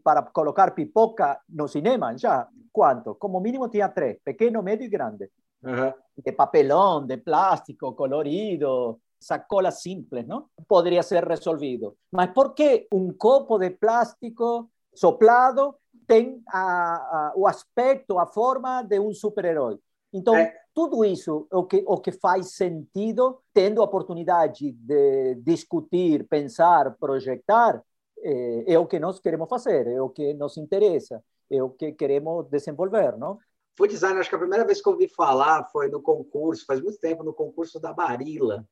para 0.02 0.22
colocar 0.22 0.74
pipoca 0.74 1.40
no 1.48 1.68
cinema, 1.68 2.16
já 2.16 2.48
quanto? 2.72 3.14
Como 3.14 3.40
mínimo 3.40 3.68
tinha 3.68 3.88
três, 3.88 4.18
pequeno, 4.24 4.62
médio 4.62 4.86
e 4.86 4.88
grande. 4.88 5.30
Uhum. 5.62 5.92
De 6.18 6.32
papelão, 6.32 7.06
de 7.06 7.16
plástico, 7.16 7.94
colorido, 7.94 9.00
sacola 9.18 9.70
simples, 9.70 10.26
não? 10.26 10.46
Poderia 10.68 11.02
ser 11.02 11.24
resolvido. 11.24 11.96
Mas 12.12 12.30
por 12.32 12.54
que 12.54 12.86
um 12.92 13.12
copo 13.12 13.58
de 13.58 13.70
plástico 13.70 14.70
soplado 14.94 15.74
tem 16.06 16.42
a, 16.48 16.62
a, 16.62 17.32
o 17.36 17.46
aspecto, 17.46 18.18
a 18.18 18.26
forma 18.26 18.82
de 18.82 19.00
um 19.00 19.12
super-herói? 19.12 19.78
Então, 20.12 20.36
é. 20.36 20.54
tudo 20.72 21.04
isso 21.04 21.48
o 21.50 21.64
que, 21.64 21.82
o 21.86 21.98
que 21.98 22.12
faz 22.12 22.54
sentido, 22.54 23.40
tendo 23.52 23.80
a 23.80 23.84
oportunidade 23.84 24.70
de 24.72 25.34
discutir, 25.36 26.26
pensar, 26.28 26.96
projetar, 26.98 27.82
é, 28.24 28.72
é, 28.72 28.78
o 28.78 28.86
que 28.86 28.98
nós 28.98 29.20
queremos 29.20 29.48
fazer, 29.48 29.86
é 29.86 30.00
o 30.00 30.08
que 30.08 30.32
nos 30.32 30.56
interessa, 30.56 31.22
é 31.50 31.62
o 31.62 31.68
que 31.68 31.92
queremos 31.92 32.48
desenvolver, 32.48 33.18
não? 33.18 33.38
Food 33.76 33.92
design, 33.92 34.18
acho 34.18 34.30
que 34.30 34.36
a 34.36 34.38
primeira 34.38 34.64
vez 34.64 34.80
que 34.80 34.88
eu 34.88 34.92
ouvi 34.92 35.08
falar 35.08 35.68
foi 35.70 35.88
no 35.88 36.00
concurso, 36.00 36.64
faz 36.64 36.80
muito 36.80 36.98
tempo, 36.98 37.22
no 37.22 37.34
concurso 37.34 37.78
da 37.78 37.92
Barilla, 37.92 38.66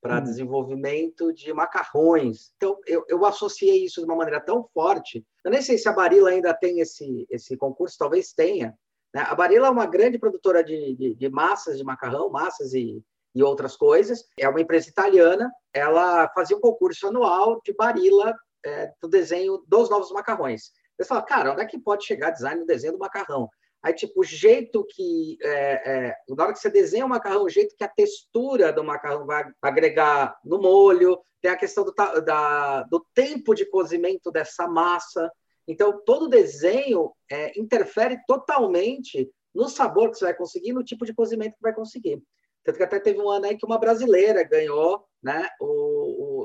para 0.00 0.18
hum. 0.18 0.22
desenvolvimento 0.22 1.32
de 1.32 1.52
macarrões. 1.52 2.52
Então, 2.56 2.78
eu, 2.86 3.04
eu 3.08 3.24
associei 3.26 3.84
isso 3.84 4.00
de 4.00 4.06
uma 4.06 4.16
maneira 4.16 4.40
tão 4.40 4.66
forte. 4.72 5.26
Eu 5.44 5.50
nem 5.50 5.60
sei 5.60 5.76
se 5.76 5.88
a 5.88 5.92
Barilla 5.92 6.30
ainda 6.30 6.54
tem 6.54 6.80
esse, 6.80 7.26
esse 7.28 7.56
concurso, 7.56 7.98
talvez 7.98 8.32
tenha. 8.32 8.74
Né? 9.12 9.22
A 9.26 9.34
Barilla 9.34 9.66
é 9.66 9.70
uma 9.70 9.86
grande 9.86 10.18
produtora 10.18 10.62
de, 10.62 10.94
de, 10.94 11.14
de 11.14 11.28
massas 11.28 11.76
de 11.76 11.84
macarrão, 11.84 12.30
massas 12.30 12.72
e, 12.72 13.02
e 13.34 13.42
outras 13.42 13.76
coisas. 13.76 14.24
É 14.38 14.48
uma 14.48 14.60
empresa 14.60 14.88
italiana. 14.88 15.50
Ela 15.72 16.28
fazia 16.34 16.56
um 16.56 16.60
concurso 16.60 17.08
anual 17.08 17.60
de 17.64 17.74
Barilla 17.74 18.34
é, 18.66 18.92
do 19.00 19.08
desenho 19.08 19.62
dos 19.66 19.88
novos 19.88 20.10
macarrões. 20.10 20.72
Você 20.98 21.06
fala, 21.06 21.22
cara, 21.22 21.52
onde 21.52 21.62
é 21.62 21.66
que 21.66 21.78
pode 21.78 22.04
chegar 22.04 22.30
design 22.30 22.60
no 22.60 22.66
desenho 22.66 22.94
do 22.94 22.98
macarrão? 22.98 23.48
Aí, 23.82 23.94
tipo, 23.94 24.20
o 24.20 24.24
jeito 24.24 24.84
que. 24.90 25.38
É, 25.42 26.08
é, 26.08 26.16
na 26.28 26.44
hora 26.44 26.52
que 26.52 26.58
você 26.58 26.70
desenha 26.70 27.06
o 27.06 27.08
macarrão, 27.08 27.44
o 27.44 27.48
jeito 27.48 27.76
que 27.76 27.84
a 27.84 27.88
textura 27.88 28.72
do 28.72 28.82
macarrão 28.82 29.26
vai 29.26 29.44
agregar 29.62 30.36
no 30.44 30.60
molho, 30.60 31.20
tem 31.40 31.50
a 31.50 31.56
questão 31.56 31.84
do, 31.84 31.92
da, 32.24 32.82
do 32.84 33.04
tempo 33.14 33.54
de 33.54 33.64
cozimento 33.66 34.32
dessa 34.32 34.66
massa. 34.66 35.30
Então, 35.68 36.02
todo 36.04 36.28
desenho 36.28 37.12
é, 37.30 37.58
interfere 37.58 38.18
totalmente 38.26 39.30
no 39.54 39.68
sabor 39.68 40.10
que 40.10 40.18
você 40.18 40.24
vai 40.24 40.34
conseguir, 40.34 40.72
no 40.72 40.84
tipo 40.84 41.04
de 41.04 41.14
cozimento 41.14 41.54
que 41.54 41.62
vai 41.62 41.74
conseguir. 41.74 42.22
Tanto 42.64 42.78
que 42.78 42.82
até 42.82 42.98
teve 42.98 43.20
um 43.20 43.30
ano 43.30 43.46
aí 43.46 43.56
que 43.56 43.64
uma 43.64 43.78
brasileira 43.78 44.42
ganhou 44.42 45.06
né, 45.22 45.48
o, 45.60 45.95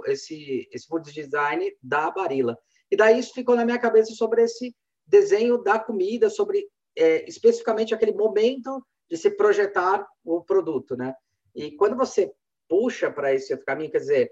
esse, 0.06 0.68
esse 0.72 0.88
food 0.88 1.12
design 1.12 1.72
da 1.82 2.12
Barilla. 2.12 2.58
E 2.90 2.96
daí 2.96 3.20
isso 3.20 3.34
ficou 3.34 3.56
na 3.56 3.66
minha 3.66 3.80
cabeça 3.80 4.14
sobre 4.14 4.44
esse 4.44 4.76
desenho 5.06 5.58
da 5.58 5.80
comida, 5.80 6.30
sobre 6.30 6.68
é, 6.96 7.28
especificamente 7.28 7.94
aquele 7.94 8.14
momento 8.14 8.86
de 9.10 9.18
se 9.18 9.32
projetar 9.32 10.06
o 10.24 10.44
produto, 10.44 10.96
né? 10.96 11.14
E 11.56 11.72
quando 11.72 11.96
você 11.96 12.32
puxa 12.68 13.12
para 13.12 13.34
esse 13.34 13.52
outro 13.52 13.66
caminho, 13.66 13.92
quer 13.92 14.00
dizer, 14.00 14.32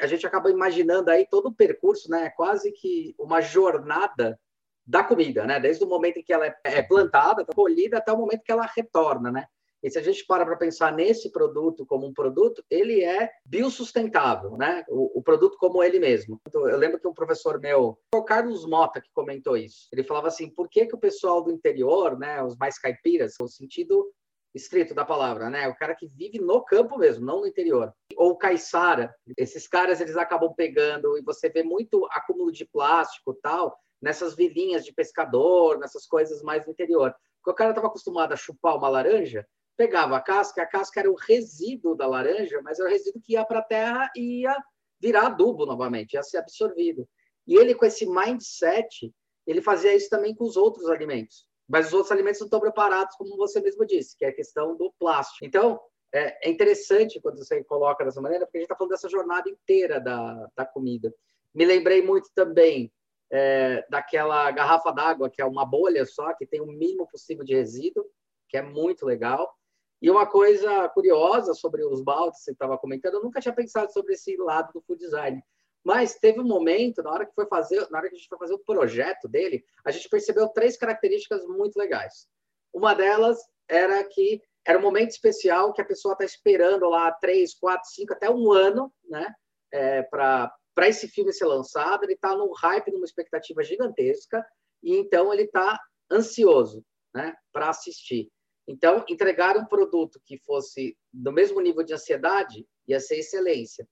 a 0.00 0.06
gente 0.06 0.26
acaba 0.26 0.50
imaginando 0.50 1.10
aí 1.10 1.26
todo 1.28 1.46
o 1.46 1.54
percurso, 1.54 2.10
né? 2.10 2.30
Quase 2.30 2.72
que 2.72 3.14
uma 3.18 3.40
jornada 3.40 4.38
da 4.86 5.04
comida, 5.04 5.44
né? 5.46 5.60
Desde 5.60 5.84
o 5.84 5.88
momento 5.88 6.18
em 6.18 6.22
que 6.22 6.32
ela 6.32 6.46
é 6.64 6.82
plantada, 6.82 7.44
colhida, 7.44 7.98
até 7.98 8.12
o 8.12 8.18
momento 8.18 8.42
que 8.42 8.52
ela 8.52 8.66
retorna, 8.66 9.30
né? 9.30 9.46
E 9.82 9.90
se 9.90 9.98
a 9.98 10.02
gente 10.02 10.24
para 10.26 10.44
para 10.44 10.56
pensar 10.56 10.92
nesse 10.92 11.30
produto 11.30 11.86
como 11.86 12.06
um 12.06 12.12
produto, 12.12 12.64
ele 12.68 13.04
é 13.04 13.30
biossustentável, 13.44 14.56
né? 14.56 14.84
O, 14.88 15.20
o, 15.20 15.22
produto 15.22 15.56
como 15.58 15.82
ele 15.82 16.00
mesmo. 16.00 16.40
Então, 16.48 16.68
eu 16.68 16.76
lembro 16.76 16.98
que 16.98 17.06
um 17.06 17.14
professor 17.14 17.60
meu, 17.60 17.98
o 18.14 18.22
Carlos 18.24 18.66
Mota, 18.66 19.00
que 19.00 19.10
comentou 19.12 19.56
isso. 19.56 19.88
Ele 19.92 20.02
falava 20.02 20.28
assim: 20.28 20.50
por 20.50 20.68
que, 20.68 20.86
que 20.86 20.94
o 20.94 21.00
pessoal 21.00 21.42
do 21.42 21.52
interior, 21.52 22.18
né, 22.18 22.42
os 22.42 22.56
mais 22.56 22.78
caipiras, 22.78 23.34
no 23.40 23.48
sentido 23.48 24.10
estrito 24.54 24.94
da 24.94 25.04
palavra, 25.04 25.50
né? 25.50 25.68
O 25.68 25.76
cara 25.76 25.94
que 25.94 26.06
vive 26.06 26.38
no 26.38 26.64
campo 26.64 26.98
mesmo, 26.98 27.24
não 27.24 27.40
no 27.40 27.46
interior. 27.46 27.92
Ou 28.16 28.36
caiçara, 28.36 29.14
esses 29.36 29.68
caras 29.68 30.00
eles 30.00 30.16
acabam 30.16 30.52
pegando 30.54 31.16
e 31.16 31.22
você 31.22 31.48
vê 31.48 31.62
muito 31.62 32.06
acúmulo 32.10 32.50
de 32.50 32.64
plástico 32.64 33.34
tal 33.34 33.78
nessas 34.00 34.34
vilinhas 34.34 34.84
de 34.84 34.92
pescador, 34.92 35.78
nessas 35.78 36.06
coisas 36.06 36.42
mais 36.42 36.64
no 36.64 36.72
interior. 36.72 37.14
Porque 37.36 37.50
o 37.50 37.54
cara 37.54 37.70
estava 37.70 37.88
acostumado 37.88 38.32
a 38.32 38.36
chupar 38.36 38.76
uma 38.76 38.88
laranja, 38.88 39.46
pegava 39.78 40.16
a 40.16 40.20
casca, 40.20 40.60
a 40.60 40.66
casca 40.66 40.98
era 40.98 41.10
o 41.10 41.14
resíduo 41.14 41.94
da 41.94 42.04
laranja, 42.04 42.60
mas 42.62 42.80
era 42.80 42.88
o 42.88 42.92
resíduo 42.92 43.22
que 43.22 43.34
ia 43.34 43.44
para 43.44 43.60
a 43.60 43.64
terra 43.64 44.10
e 44.16 44.42
ia 44.42 44.56
virar 45.00 45.26
adubo 45.26 45.64
novamente, 45.64 46.14
ia 46.14 46.22
ser 46.24 46.38
absorvido. 46.38 47.08
E 47.46 47.56
ele, 47.56 47.76
com 47.76 47.86
esse 47.86 48.04
mindset, 48.04 49.14
ele 49.46 49.62
fazia 49.62 49.94
isso 49.94 50.10
também 50.10 50.34
com 50.34 50.44
os 50.44 50.56
outros 50.56 50.90
alimentos. 50.90 51.46
Mas 51.68 51.86
os 51.86 51.92
outros 51.92 52.10
alimentos 52.10 52.40
não 52.40 52.46
estão 52.46 52.60
preparados, 52.60 53.14
como 53.16 53.36
você 53.36 53.60
mesmo 53.60 53.86
disse, 53.86 54.16
que 54.16 54.24
é 54.24 54.28
a 54.28 54.34
questão 54.34 54.76
do 54.76 54.92
plástico. 54.98 55.46
Então, 55.46 55.80
é, 56.12 56.48
é 56.48 56.50
interessante 56.50 57.20
quando 57.20 57.38
você 57.38 57.62
coloca 57.62 58.04
dessa 58.04 58.20
maneira, 58.20 58.46
porque 58.46 58.58
a 58.58 58.60
gente 58.60 58.66
está 58.66 58.76
falando 58.76 58.90
dessa 58.90 59.08
jornada 59.08 59.48
inteira 59.48 60.00
da, 60.00 60.48
da 60.56 60.66
comida. 60.66 61.14
Me 61.54 61.64
lembrei 61.64 62.02
muito 62.02 62.28
também 62.34 62.92
é, 63.30 63.86
daquela 63.88 64.50
garrafa 64.50 64.90
d'água, 64.90 65.30
que 65.30 65.40
é 65.40 65.44
uma 65.44 65.64
bolha 65.64 66.04
só, 66.04 66.34
que 66.34 66.46
tem 66.46 66.60
o 66.60 66.66
mínimo 66.66 67.06
possível 67.06 67.44
de 67.44 67.54
resíduo, 67.54 68.04
que 68.48 68.56
é 68.56 68.62
muito 68.62 69.06
legal. 69.06 69.54
E 70.00 70.10
uma 70.10 70.26
coisa 70.26 70.88
curiosa 70.90 71.54
sobre 71.54 71.84
os 71.84 72.02
baldes, 72.02 72.42
você 72.42 72.52
estava 72.52 72.78
comentando, 72.78 73.14
eu 73.14 73.22
nunca 73.22 73.40
tinha 73.40 73.54
pensado 73.54 73.92
sobre 73.92 74.14
esse 74.14 74.36
lado 74.36 74.72
do 74.72 74.80
food 74.82 74.98
design. 74.98 75.42
Mas 75.84 76.16
teve 76.16 76.40
um 76.40 76.46
momento, 76.46 77.02
na 77.02 77.10
hora 77.10 77.26
que 77.26 77.34
foi 77.34 77.46
fazer, 77.46 77.88
na 77.90 77.98
hora 77.98 78.08
que 78.08 78.14
a 78.14 78.18
gente 78.18 78.28
foi 78.28 78.38
fazer 78.38 78.54
o 78.54 78.58
projeto 78.58 79.28
dele, 79.28 79.64
a 79.84 79.90
gente 79.90 80.08
percebeu 80.08 80.48
três 80.48 80.76
características 80.76 81.44
muito 81.46 81.76
legais. 81.76 82.28
Uma 82.72 82.94
delas 82.94 83.38
era 83.68 84.02
que 84.04 84.42
era 84.66 84.78
um 84.78 84.82
momento 84.82 85.10
especial 85.10 85.72
que 85.72 85.80
a 85.80 85.84
pessoa 85.84 86.12
está 86.12 86.24
esperando 86.24 86.88
lá 86.88 87.10
três, 87.12 87.54
quatro, 87.54 87.88
cinco, 87.88 88.12
até 88.12 88.28
um 88.30 88.52
ano, 88.52 88.92
né, 89.08 89.34
é, 89.72 90.02
para 90.02 90.52
para 90.74 90.88
esse 90.88 91.08
filme 91.08 91.32
ser 91.32 91.46
lançado. 91.46 92.04
Ele 92.04 92.12
está 92.12 92.36
num 92.36 92.52
hype, 92.52 92.92
numa 92.92 93.04
expectativa 93.04 93.64
gigantesca, 93.64 94.46
e 94.80 94.96
então 94.96 95.32
ele 95.32 95.42
está 95.42 95.76
ansioso, 96.08 96.84
né, 97.12 97.34
para 97.52 97.70
assistir. 97.70 98.30
Então, 98.68 99.02
entregar 99.08 99.56
um 99.56 99.64
produto 99.64 100.20
que 100.26 100.36
fosse 100.36 100.94
do 101.10 101.32
mesmo 101.32 101.58
nível 101.58 101.82
de 101.82 101.94
ansiedade 101.94 102.68
ia 102.86 103.00
ser 103.00 103.16
excelência. 103.16 103.88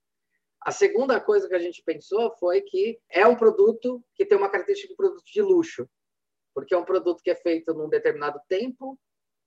A 0.61 0.71
segunda 0.71 1.19
coisa 1.19 1.49
que 1.49 1.55
a 1.55 1.59
gente 1.59 1.83
pensou 1.83 2.31
foi 2.39 2.61
que 2.61 3.01
é 3.09 3.27
um 3.27 3.35
produto 3.35 4.05
que 4.15 4.27
tem 4.27 4.37
uma 4.37 4.51
característica 4.51 4.93
de 4.93 4.97
produto 4.97 5.25
de 5.25 5.41
luxo, 5.41 5.89
porque 6.55 6.75
é 6.75 6.79
um 6.79 6.85
produto 6.85 7.23
que 7.23 7.31
é 7.31 7.35
feito 7.35 7.73
num 7.73 7.89
determinado 7.89 8.39
tempo, 8.49 8.99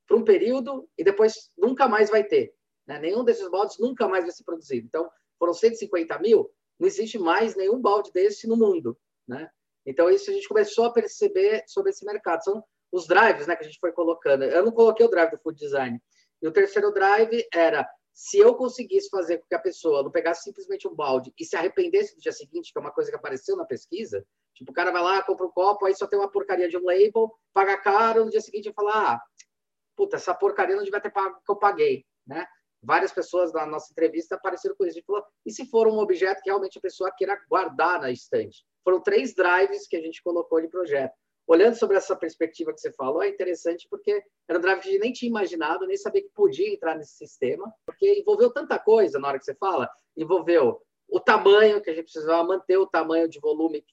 para 0.07 0.17
um 0.17 0.23
período, 0.23 0.89
e 0.97 1.03
depois 1.03 1.51
nunca 1.55 1.87
mais 1.87 2.09
vai 2.09 2.23
ter. 2.23 2.51
Né? 2.87 2.99
Nenhum 2.99 3.23
desses 3.23 3.47
baldes 3.51 3.77
nunca 3.77 4.07
mais 4.07 4.23
vai 4.23 4.31
ser 4.31 4.43
produzido. 4.43 4.87
Então, 4.87 5.07
foram 5.37 5.53
150 5.53 6.17
mil, 6.17 6.51
não 6.79 6.87
existe 6.87 7.19
mais 7.19 7.55
nenhum 7.55 7.79
balde 7.79 8.11
desse 8.11 8.47
no 8.47 8.57
mundo. 8.57 8.97
Né? 9.27 9.47
Então, 9.85 10.09
isso 10.09 10.31
a 10.31 10.33
gente 10.33 10.47
começou 10.47 10.85
a 10.85 10.91
perceber 10.91 11.63
sobre 11.67 11.91
esse 11.91 12.03
mercado. 12.03 12.43
São 12.43 12.63
os 12.91 13.07
drives 13.07 13.47
né, 13.47 13.55
que 13.55 13.63
a 13.63 13.67
gente 13.67 13.79
foi 13.79 13.91
colocando. 13.91 14.43
Eu 14.43 14.63
não 14.63 14.71
coloquei 14.71 15.05
o 15.05 15.09
drive 15.09 15.31
do 15.31 15.37
food 15.37 15.57
design. 15.57 16.01
E 16.41 16.47
o 16.47 16.51
terceiro 16.51 16.91
drive 16.91 17.45
era 17.53 17.87
se 18.13 18.37
eu 18.37 18.53
conseguisse 18.55 19.09
fazer 19.09 19.37
com 19.37 19.47
que 19.47 19.55
a 19.55 19.59
pessoa 19.59 20.03
não 20.03 20.11
pegasse 20.11 20.43
simplesmente 20.43 20.87
um 20.87 20.93
balde 20.93 21.33
e 21.39 21.45
se 21.45 21.55
arrependesse 21.55 22.15
do 22.15 22.21
dia 22.21 22.31
seguinte, 22.31 22.71
que 22.71 22.77
é 22.77 22.81
uma 22.81 22.91
coisa 22.91 23.09
que 23.09 23.15
apareceu 23.15 23.55
na 23.55 23.65
pesquisa, 23.65 24.25
tipo, 24.53 24.71
o 24.71 24.73
cara 24.73 24.91
vai 24.91 25.01
lá, 25.01 25.23
compra 25.23 25.45
um 25.45 25.51
copo, 25.51 25.85
aí 25.85 25.95
só 25.95 26.05
tem 26.05 26.19
uma 26.19 26.29
porcaria 26.29 26.67
de 26.67 26.77
um 26.77 26.83
label, 26.83 27.31
paga 27.53 27.77
caro, 27.77 28.25
no 28.25 28.31
dia 28.31 28.41
seguinte 28.41 28.73
fala, 28.73 29.13
ah, 29.13 29.21
puta, 29.95 30.17
essa 30.17 30.33
porcaria 30.33 30.75
não 30.75 30.83
devia 30.83 30.99
ter 30.99 31.11
pago 31.11 31.39
que 31.45 31.51
eu 31.51 31.55
paguei, 31.55 32.05
né? 32.27 32.45
Várias 32.81 33.11
pessoas 33.11 33.53
na 33.53 33.65
nossa 33.65 33.91
entrevista 33.91 34.35
apareceram 34.35 34.75
com 34.75 34.85
isso. 34.85 34.97
A 34.97 34.99
gente 34.99 35.05
falou, 35.05 35.23
e 35.45 35.51
se 35.51 35.65
for 35.65 35.87
um 35.87 35.99
objeto 35.99 36.41
que 36.41 36.49
realmente 36.49 36.77
a 36.77 36.81
pessoa 36.81 37.11
queira 37.11 37.37
guardar 37.49 38.01
na 38.01 38.09
estante? 38.09 38.65
Foram 38.83 39.01
três 39.01 39.33
drives 39.35 39.87
que 39.87 39.97
a 39.97 40.01
gente 40.01 40.21
colocou 40.23 40.61
de 40.61 40.69
projeto 40.69 41.13
olhando 41.49 41.73
sobre 41.73 41.97
essa 41.97 42.15
perspectiva 42.15 42.71
que 42.71 42.79
você 42.79 42.91
falou, 42.91 43.23
é 43.23 43.29
interessante 43.29 43.87
porque 43.89 44.23
era 44.47 44.59
um 44.59 44.61
drive 44.61 44.81
que 44.81 44.99
nem 44.99 45.11
tinha 45.11 45.27
imaginado, 45.27 45.87
nem 45.87 45.97
sabia 45.97 46.21
que 46.21 46.29
podia 46.29 46.71
entrar 46.71 46.95
nesse 46.95 47.15
sistema, 47.15 47.73
porque 47.87 48.19
envolveu 48.19 48.53
tanta 48.53 48.77
coisa 48.77 49.17
na 49.17 49.27
hora 49.27 49.39
que 49.39 49.45
você 49.45 49.55
fala, 49.55 49.89
envolveu 50.15 50.79
o 51.07 51.19
tamanho, 51.19 51.81
que 51.81 51.89
a 51.89 51.93
gente 51.93 52.03
precisava 52.03 52.43
manter 52.43 52.77
o 52.77 52.85
tamanho 52.85 53.27
de 53.27 53.39
volume 53.39 53.83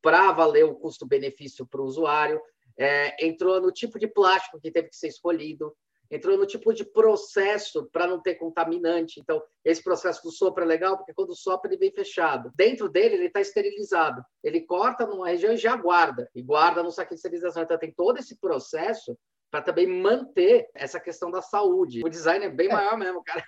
para 0.00 0.30
valer 0.30 0.64
o 0.64 0.76
custo-benefício 0.76 1.66
para 1.66 1.80
o 1.80 1.84
usuário, 1.84 2.40
é, 2.78 3.26
entrou 3.26 3.60
no 3.60 3.72
tipo 3.72 3.98
de 3.98 4.06
plástico 4.06 4.60
que 4.60 4.70
teve 4.70 4.88
que 4.88 4.96
ser 4.96 5.08
escolhido, 5.08 5.76
entrou 6.10 6.36
no 6.36 6.46
tipo 6.46 6.72
de 6.74 6.84
processo 6.84 7.88
para 7.92 8.06
não 8.06 8.20
ter 8.20 8.34
contaminante. 8.34 9.20
Então, 9.20 9.42
esse 9.64 9.82
processo 9.82 10.22
do 10.22 10.32
sopro 10.32 10.64
é 10.64 10.66
legal, 10.66 10.96
porque 10.96 11.14
quando 11.14 11.34
sopra 11.34 11.70
ele 11.70 11.78
vem 11.78 11.92
fechado. 11.92 12.50
Dentro 12.54 12.88
dele, 12.88 13.14
ele 13.14 13.26
está 13.26 13.40
esterilizado. 13.40 14.22
Ele 14.42 14.60
corta 14.62 15.06
numa 15.06 15.28
região 15.28 15.52
e 15.52 15.56
já 15.56 15.76
guarda, 15.76 16.28
e 16.34 16.42
guarda 16.42 16.82
no 16.82 16.90
saquinho 16.90 17.16
de 17.16 17.20
esterilização. 17.20 17.62
Então, 17.62 17.78
tem 17.78 17.92
todo 17.92 18.18
esse 18.18 18.36
processo 18.38 19.16
para 19.50 19.62
também 19.62 19.86
manter 19.86 20.68
essa 20.74 21.00
questão 21.00 21.30
da 21.30 21.42
saúde. 21.42 22.02
O 22.04 22.08
design 22.08 22.44
é 22.44 22.48
bem 22.48 22.68
é. 22.68 22.72
maior 22.72 22.96
mesmo, 22.96 23.22
cara. 23.22 23.44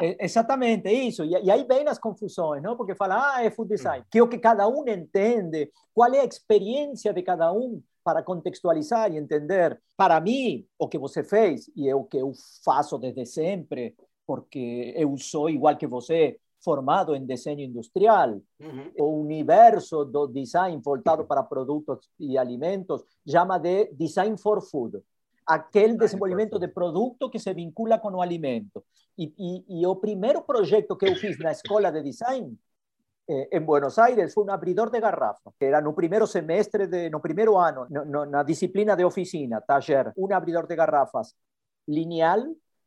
É, 0.00 0.24
exatamente, 0.24 0.88
é 0.88 0.92
isso. 0.92 1.24
E, 1.24 1.30
e, 1.30 1.50
aí 1.50 1.64
vem 1.64 1.86
as 1.86 1.98
confusões, 1.98 2.62
não? 2.62 2.76
Porque 2.76 2.94
fala, 2.94 3.36
ah, 3.36 3.44
é 3.44 3.50
food 3.50 3.68
design. 3.68 4.04
Que 4.10 4.18
é 4.18 4.22
o 4.22 4.28
que 4.28 4.38
cada 4.38 4.68
um 4.68 4.86
entende, 4.86 5.70
qual 5.94 6.12
é 6.12 6.20
a 6.20 6.24
experiência 6.24 7.14
de 7.14 7.22
cada 7.22 7.52
um 7.52 7.80
para 8.04 8.22
contextualizar 8.22 9.12
e 9.12 9.16
entender. 9.16 9.80
Para 9.96 10.20
mim, 10.20 10.66
o 10.78 10.88
que 10.88 10.98
você 10.98 11.22
fez, 11.22 11.70
e 11.76 11.88
é 11.88 11.94
o 11.94 12.04
que 12.04 12.18
eu 12.18 12.32
faço 12.64 12.98
desde 12.98 13.24
sempre, 13.26 13.94
porque 14.26 14.94
eu 14.96 15.16
sou 15.16 15.50
igual 15.50 15.76
que 15.76 15.86
você, 15.86 16.38
formado 16.62 17.14
em 17.14 17.26
desenho 17.26 17.60
industrial. 17.60 18.40
Uhum. 18.60 18.92
O 18.98 19.20
universo 19.22 20.04
do 20.04 20.26
design 20.26 20.80
voltado 20.82 21.24
para 21.24 21.42
produtos 21.42 22.08
e 22.18 22.38
alimentos 22.38 23.02
chama 23.26 23.58
de 23.58 23.92
design 23.94 24.36
for 24.38 24.60
food 24.62 25.02
aquele 25.46 25.96
desenvolvimento 25.96 26.58
de 26.58 26.68
produto 26.68 27.28
que 27.28 27.38
se 27.38 27.52
vincula 27.52 27.98
com 27.98 28.12
o 28.12 28.22
alimento. 28.22 28.84
E, 29.18 29.32
e, 29.38 29.80
e 29.80 29.86
o 29.86 29.96
primeiro 29.96 30.42
projeto 30.42 30.96
que 30.96 31.06
eu 31.06 31.14
fiz 31.16 31.38
na 31.38 31.52
escola 31.52 31.90
de 31.90 32.02
design 32.02 32.56
eh, 33.28 33.48
em 33.52 33.60
Buenos 33.60 33.98
Aires 33.98 34.34
foi 34.34 34.44
um 34.44 34.50
abridor 34.50 34.90
de 34.90 35.00
garrafa. 35.00 35.52
Era 35.60 35.80
no 35.80 35.92
primeiro 35.94 36.26
semestre, 36.26 36.86
de, 36.86 37.10
no 37.10 37.20
primeiro 37.20 37.56
ano, 37.56 37.86
no, 37.90 38.04
no, 38.04 38.26
na 38.26 38.42
disciplina 38.42 38.96
de 38.96 39.04
oficina, 39.04 39.60
taller, 39.60 40.12
um 40.16 40.32
abridor 40.34 40.66
de 40.66 40.76
garrafas 40.76 41.34
lineal, 41.86 42.42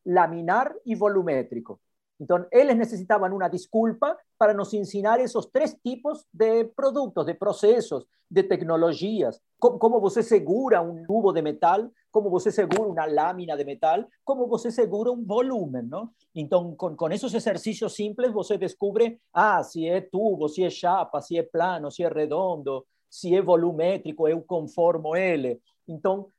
laminar 0.05 0.73
e 0.85 0.95
volumétrico. 0.95 1.79
Entonces, 2.17 2.47
ellos 2.51 2.75
necesitaban 2.77 3.33
una 3.33 3.49
disculpa 3.49 4.17
para 4.37 4.53
nos 4.53 4.73
enseñar 4.73 5.19
esos 5.19 5.51
tres 5.51 5.79
tipos 5.81 6.25
de 6.31 6.65
productos, 6.65 7.25
de 7.25 7.35
procesos, 7.35 8.07
de 8.29 8.43
tecnologías. 8.43 9.41
Cómo, 9.59 9.99
você 9.99 10.23
segura 10.23 10.81
un 10.81 11.05
tubo 11.05 11.33
de 11.33 11.41
metal, 11.41 11.91
cómo 12.11 12.29
você 12.29 12.51
segura 12.51 12.89
una 12.89 13.07
lámina 13.07 13.55
de 13.55 13.65
metal, 13.65 14.07
cómo 14.23 14.47
você 14.47 14.71
segura 14.71 15.11
un 15.11 15.27
volumen, 15.27 15.89
¿no? 15.89 16.13
Entonces, 16.33 16.77
con, 16.77 16.95
con 16.95 17.11
esos 17.11 17.33
ejercicios 17.33 17.93
simples, 17.93 18.31
você 18.31 18.57
descubre, 18.57 19.19
ah, 19.33 19.63
si 19.63 19.87
es 19.87 20.09
tubo, 20.09 20.47
si 20.47 20.63
es 20.63 20.73
chapa, 20.75 21.21
si 21.21 21.37
es 21.37 21.47
plano, 21.49 21.91
si 21.91 22.03
es 22.03 22.11
redondo, 22.11 22.85
si 23.09 23.35
es 23.35 23.43
volumétrico, 23.43 24.27
eu 24.27 24.41
conformo 24.43 25.15
ele. 25.15 25.61
Entonces, 25.87 26.33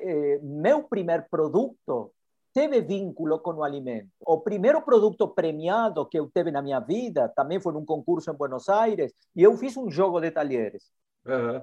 eh, 0.00 0.40
meu 0.42 0.82
primer 0.84 1.28
producto 1.28 2.12
teve 2.52 2.80
vínculo 2.80 3.38
com 3.38 3.54
o 3.54 3.62
alimento. 3.62 4.08
O 4.20 4.40
primeiro 4.40 4.82
produto 4.82 5.28
premiado 5.28 6.06
que 6.06 6.18
eu 6.18 6.28
teve 6.28 6.50
na 6.50 6.62
minha 6.62 6.80
vida 6.80 7.28
também 7.34 7.60
foi 7.60 7.72
num 7.72 7.84
concurso 7.84 8.30
em 8.30 8.34
Buenos 8.34 8.68
Aires 8.68 9.12
e 9.34 9.42
eu 9.42 9.56
fiz 9.56 9.76
um 9.76 9.90
jogo 9.90 10.20
de 10.20 10.30
talheres. 10.30 10.90
Uhum. 11.26 11.60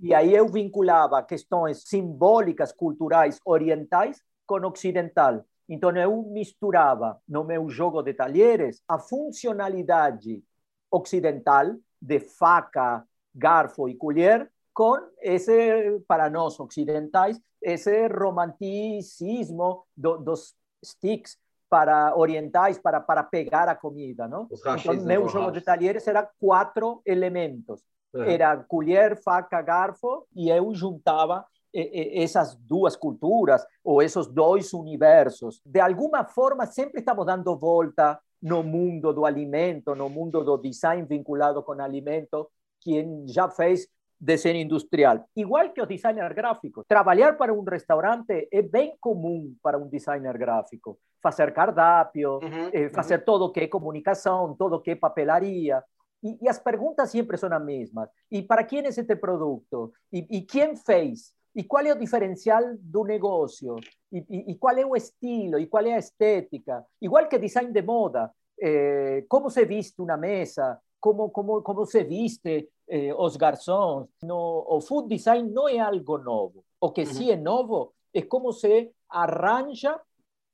e 0.00 0.14
aí 0.14 0.32
eu 0.32 0.46
vinculava 0.46 1.20
questões 1.24 1.82
simbólicas, 1.84 2.72
culturais, 2.72 3.40
orientais 3.44 4.22
com 4.46 4.64
ocidental. 4.64 5.44
Então 5.68 5.94
eu 5.96 6.22
misturava 6.22 7.20
no 7.28 7.42
meu 7.42 7.68
jogo 7.68 8.00
de 8.02 8.14
talheres 8.14 8.80
a 8.86 8.98
funcionalidade 8.98 10.44
ocidental 10.90 11.74
de 12.00 12.20
faca, 12.20 13.04
garfo 13.34 13.88
e 13.88 13.94
colher 13.94 14.50
com 14.72 14.96
esse, 15.20 16.00
para 16.06 16.30
nós 16.30 16.58
ocidentais, 16.60 17.40
esse 17.62 18.06
romanticismo 18.08 19.84
do, 19.96 20.18
dos 20.18 20.54
sticks 20.84 21.36
para 21.68 22.16
orientais 22.16 22.78
para, 22.78 23.00
para 23.00 23.22
pegar 23.22 23.68
a 23.68 23.74
comida, 23.74 24.26
não? 24.26 24.48
Então, 24.50 24.94
meu 25.04 25.28
jogo 25.28 25.50
de 25.50 25.60
talheres 25.60 26.06
era 26.06 26.28
quatro 26.40 27.02
elementos. 27.04 27.82
É. 28.14 28.34
Era 28.34 28.56
colher, 28.56 29.20
faca, 29.22 29.60
garfo, 29.60 30.26
e 30.34 30.48
eu 30.48 30.74
juntava 30.74 31.44
essas 31.74 32.54
duas 32.54 32.96
culturas 32.96 33.64
ou 33.84 34.02
esses 34.02 34.26
dois 34.26 34.72
universos. 34.72 35.60
De 35.64 35.78
alguma 35.78 36.24
forma, 36.24 36.64
sempre 36.66 37.00
estamos 37.00 37.26
dando 37.26 37.54
volta 37.56 38.18
no 38.40 38.62
mundo 38.62 39.12
do 39.12 39.26
alimento, 39.26 39.94
no 39.94 40.08
mundo 40.08 40.42
do 40.42 40.56
design 40.56 41.04
vinculado 41.06 41.62
com 41.62 41.72
alimento. 41.72 42.48
Quem 42.80 43.26
já 43.28 43.48
fez 43.50 43.86
desenho 44.20 44.60
industrial. 44.60 45.24
Igual 45.36 45.70
que 45.72 45.80
os 45.80 45.88
designers 45.88 46.34
gráficos. 46.34 46.84
Trabalhar 46.88 47.36
para 47.36 47.52
um 47.52 47.62
restaurante 47.62 48.48
é 48.50 48.62
bem 48.62 48.96
comum 49.00 49.54
para 49.62 49.78
um 49.78 49.88
designer 49.88 50.36
gráfico. 50.36 50.98
Fazer 51.22 51.52
cardápio, 51.52 52.38
uhum, 52.42 52.70
eh, 52.72 52.88
fazer 52.90 53.20
uhum. 53.20 53.24
todo 53.24 53.52
que 53.52 53.60
é 53.60 53.68
comunicação, 53.68 54.54
todo 54.56 54.80
que 54.80 54.92
é 54.92 54.96
papelaria. 54.96 55.82
E, 56.22 56.36
e, 56.42 56.48
as 56.48 56.58
perguntas 56.58 57.10
sempre 57.10 57.36
são 57.36 57.52
as 57.52 57.64
mesmas. 57.64 58.08
E 58.30 58.42
para 58.42 58.64
quem 58.64 58.84
é 58.84 58.88
este 58.88 59.16
produto? 59.16 59.92
E, 60.12 60.26
e 60.38 60.42
quem 60.42 60.74
fez? 60.74 61.32
E 61.54 61.64
qual 61.64 61.84
é 61.84 61.92
o 61.92 61.98
diferencial 61.98 62.62
do 62.78 63.04
negócio? 63.04 63.76
E, 64.12 64.24
e, 64.28 64.52
e, 64.52 64.54
qual 64.56 64.76
é 64.76 64.84
o 64.84 64.96
estilo? 64.96 65.58
E 65.58 65.66
qual 65.66 65.84
é 65.86 65.94
a 65.94 65.98
estética? 65.98 66.84
Igual 67.00 67.28
que 67.28 67.38
design 67.38 67.72
de 67.72 67.82
moda. 67.82 68.30
Eh, 68.60 69.24
como 69.28 69.50
se 69.50 69.64
viste 69.64 70.02
uma 70.02 70.16
mesa? 70.16 70.80
Como, 71.00 71.30
como, 71.30 71.62
como 71.62 71.86
se 71.86 72.04
viste 72.04 72.70
eh, 72.88 73.14
os 73.14 73.36
garçons. 73.36 74.08
No, 74.22 74.64
o 74.68 74.80
food 74.80 75.08
design 75.08 75.50
não 75.50 75.68
é 75.68 75.78
algo 75.78 76.18
novo. 76.18 76.64
O 76.80 76.90
que 76.90 77.02
uhum. 77.02 77.06
sim 77.06 77.30
é 77.30 77.36
novo 77.36 77.94
é 78.12 78.22
como 78.22 78.52
se 78.52 78.90
arranja 79.08 80.00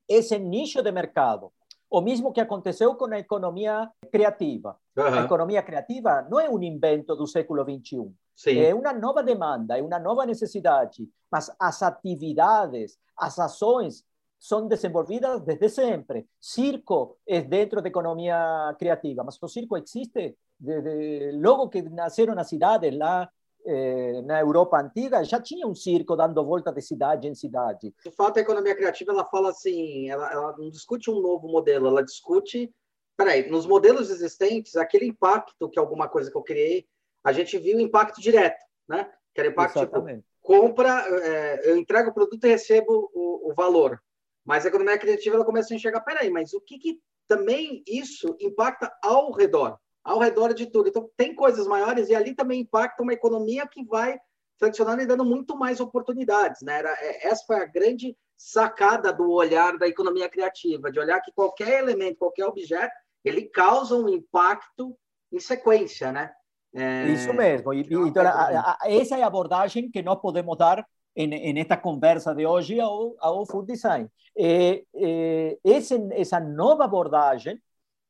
esse 0.09 0.39
nicho 0.39 0.83
de 0.83 0.93
mercado. 0.93 1.53
O 1.89 2.01
mesmo 2.01 2.33
que 2.33 2.41
aconteceu 2.41 2.95
com 2.97 3.07
a 3.07 3.19
economia 3.19 3.89
criativa. 4.11 4.77
Uhum. 4.97 5.05
A 5.05 5.25
economia 5.25 5.63
criativa 5.63 6.27
não 6.29 6.41
é 6.41 6.51
um 6.51 6.61
invento 6.63 7.15
do 7.15 7.27
século 7.27 7.63
XXI. 7.63 8.13
Sim. 8.35 8.59
É 8.59 8.75
uma 8.75 8.93
nova 8.93 9.23
demanda, 9.23 9.79
é 9.79 9.83
uma 9.83 9.99
nova 9.99 10.27
necessidade. 10.27 11.09
Mas 11.31 11.55
as 11.59 11.83
atividades, 11.83 12.99
as 13.17 13.39
ações 13.39 14.05
são 14.45 14.69
desenvolvidas 14.69 15.41
desde 15.41 15.71
sempre. 15.71 16.27
Circo 16.39 17.19
é 17.27 17.41
dentro 17.41 17.81
da 17.81 17.89
economia 17.89 18.77
criativa, 18.79 19.25
mas 19.25 19.39
o 19.41 19.49
circo 19.49 19.75
existe 19.75 20.37
desde 20.61 21.33
logo 21.33 21.71
que 21.71 21.81
nasceram 21.81 22.39
as 22.39 22.47
cidades 22.47 22.95
lá 22.95 23.27
eh, 23.67 24.21
na 24.27 24.41
Europa 24.41 24.79
antiga, 24.79 25.25
já 25.25 25.41
tinha 25.41 25.67
um 25.67 25.75
circo 25.75 26.15
dando 26.15 26.45
volta 26.45 26.71
de 26.71 26.83
cidade 26.83 27.27
em 27.27 27.35
cidade. 27.35 27.95
De 28.05 28.11
fato, 28.11 28.37
a 28.37 28.43
economia 28.43 28.77
criativa 28.77 29.13
ela 29.13 29.25
fala 29.25 29.49
assim, 29.49 30.11
ela, 30.11 30.31
ela 30.31 30.55
não 30.59 30.69
discute 30.69 31.11
um 31.11 31.23
novo 31.23 31.49
modelo, 31.49 31.87
ela 31.87 32.05
discute, 32.05 32.71
peraí, 33.17 33.49
nos 33.49 33.65
modelos 33.65 34.11
existentes, 34.11 34.77
aquele 34.77 35.07
impacto 35.07 35.71
que 35.71 35.79
alguma 35.79 36.07
coisa 36.07 36.31
que 36.31 36.37
eu 36.37 36.43
criei, 36.43 36.87
a 37.25 37.33
gente 37.33 37.57
viu 37.57 37.81
impacto 37.81 38.21
direto, 38.21 38.63
né? 38.87 39.11
Que 39.35 39.41
era 39.41 39.49
impacto 39.49 39.81
tipo, 39.81 39.97
Exatamente. 39.97 40.19
tipo, 40.19 40.35
compra, 40.43 41.07
é, 41.09 41.71
eu 41.71 41.79
entrego 41.79 42.11
o 42.11 42.15
produto 42.15 42.45
e 42.45 42.51
recebo 42.51 43.11
o, 43.15 43.51
o, 43.51 43.55
valor. 43.55 43.99
Mas 44.45 44.65
a 44.65 44.69
economia 44.69 44.99
criativa 44.99 45.37
ela 45.37 45.45
começa 45.45 45.73
a 45.73 45.77
enxergar, 45.77 46.01
peraí, 46.01 46.31
mas 46.31 46.53
o 46.53 46.61
que, 46.61 46.79
que 46.79 47.01
também 47.27 47.83
isso 47.87 48.37
impacta 48.41 48.93
ao 49.03 49.33
redor? 49.33 49.79
ao 50.05 50.19
redor 50.19 50.53
de 50.53 50.67
tudo. 50.67 50.89
Então, 50.89 51.09
tem 51.17 51.35
coisas 51.35 51.67
maiores 51.67 52.09
e 52.09 52.15
ali 52.15 52.35
também 52.35 52.61
impacta 52.61 53.03
uma 53.03 53.15
economia 53.15 53.67
que 53.67 53.83
vai 53.85 54.19
flexionando 54.59 55.03
e 55.03 55.07
dando 55.07 55.25
muito 55.25 55.57
mais 55.57 55.81
oportunidades. 55.81 56.61
Né? 56.63 56.79
Era, 56.79 56.91
é, 57.01 57.27
essa 57.27 57.45
foi 57.47 57.57
a 57.57 57.65
grande 57.65 58.17
sacada 58.37 59.13
do 59.13 59.31
olhar 59.31 59.79
da 59.79 59.89
economia 59.89 60.29
criativa, 60.29 60.93
de 60.93 61.01
olhar 61.01 61.21
que 61.21 61.33
qualquer 61.33 61.81
elemento, 61.81 62.19
qualquer 62.19 62.45
objeto, 62.45 62.95
ele 63.25 63.43
causa 63.43 63.97
um 63.97 64.09
impacto 64.09 64.97
em 65.33 65.41
sequência, 65.41 66.13
né? 66.13 66.31
É, 66.75 67.07
Isso 67.07 67.33
mesmo. 67.33 67.73
E, 67.73 67.81
então, 67.81 68.27
a, 68.27 68.79
essa 68.85 69.17
é 69.17 69.23
a 69.23 69.27
abordagem 69.27 69.91
que 69.91 70.03
nós 70.03 70.21
podemos 70.21 70.59
dar 70.59 70.85
em, 71.15 71.33
em 71.33 71.59
esta 71.59 71.77
conversa 71.77 72.35
de 72.35 72.47
hoje 72.47 72.81
ao, 72.81 73.15
ao 73.19 73.47
food 73.47 73.73
design. 73.73 74.09
É, 74.37 74.85
é, 74.95 75.59
esse, 75.63 75.95
essa 76.13 76.41
nova 76.41 76.85
abordagem 76.85 77.61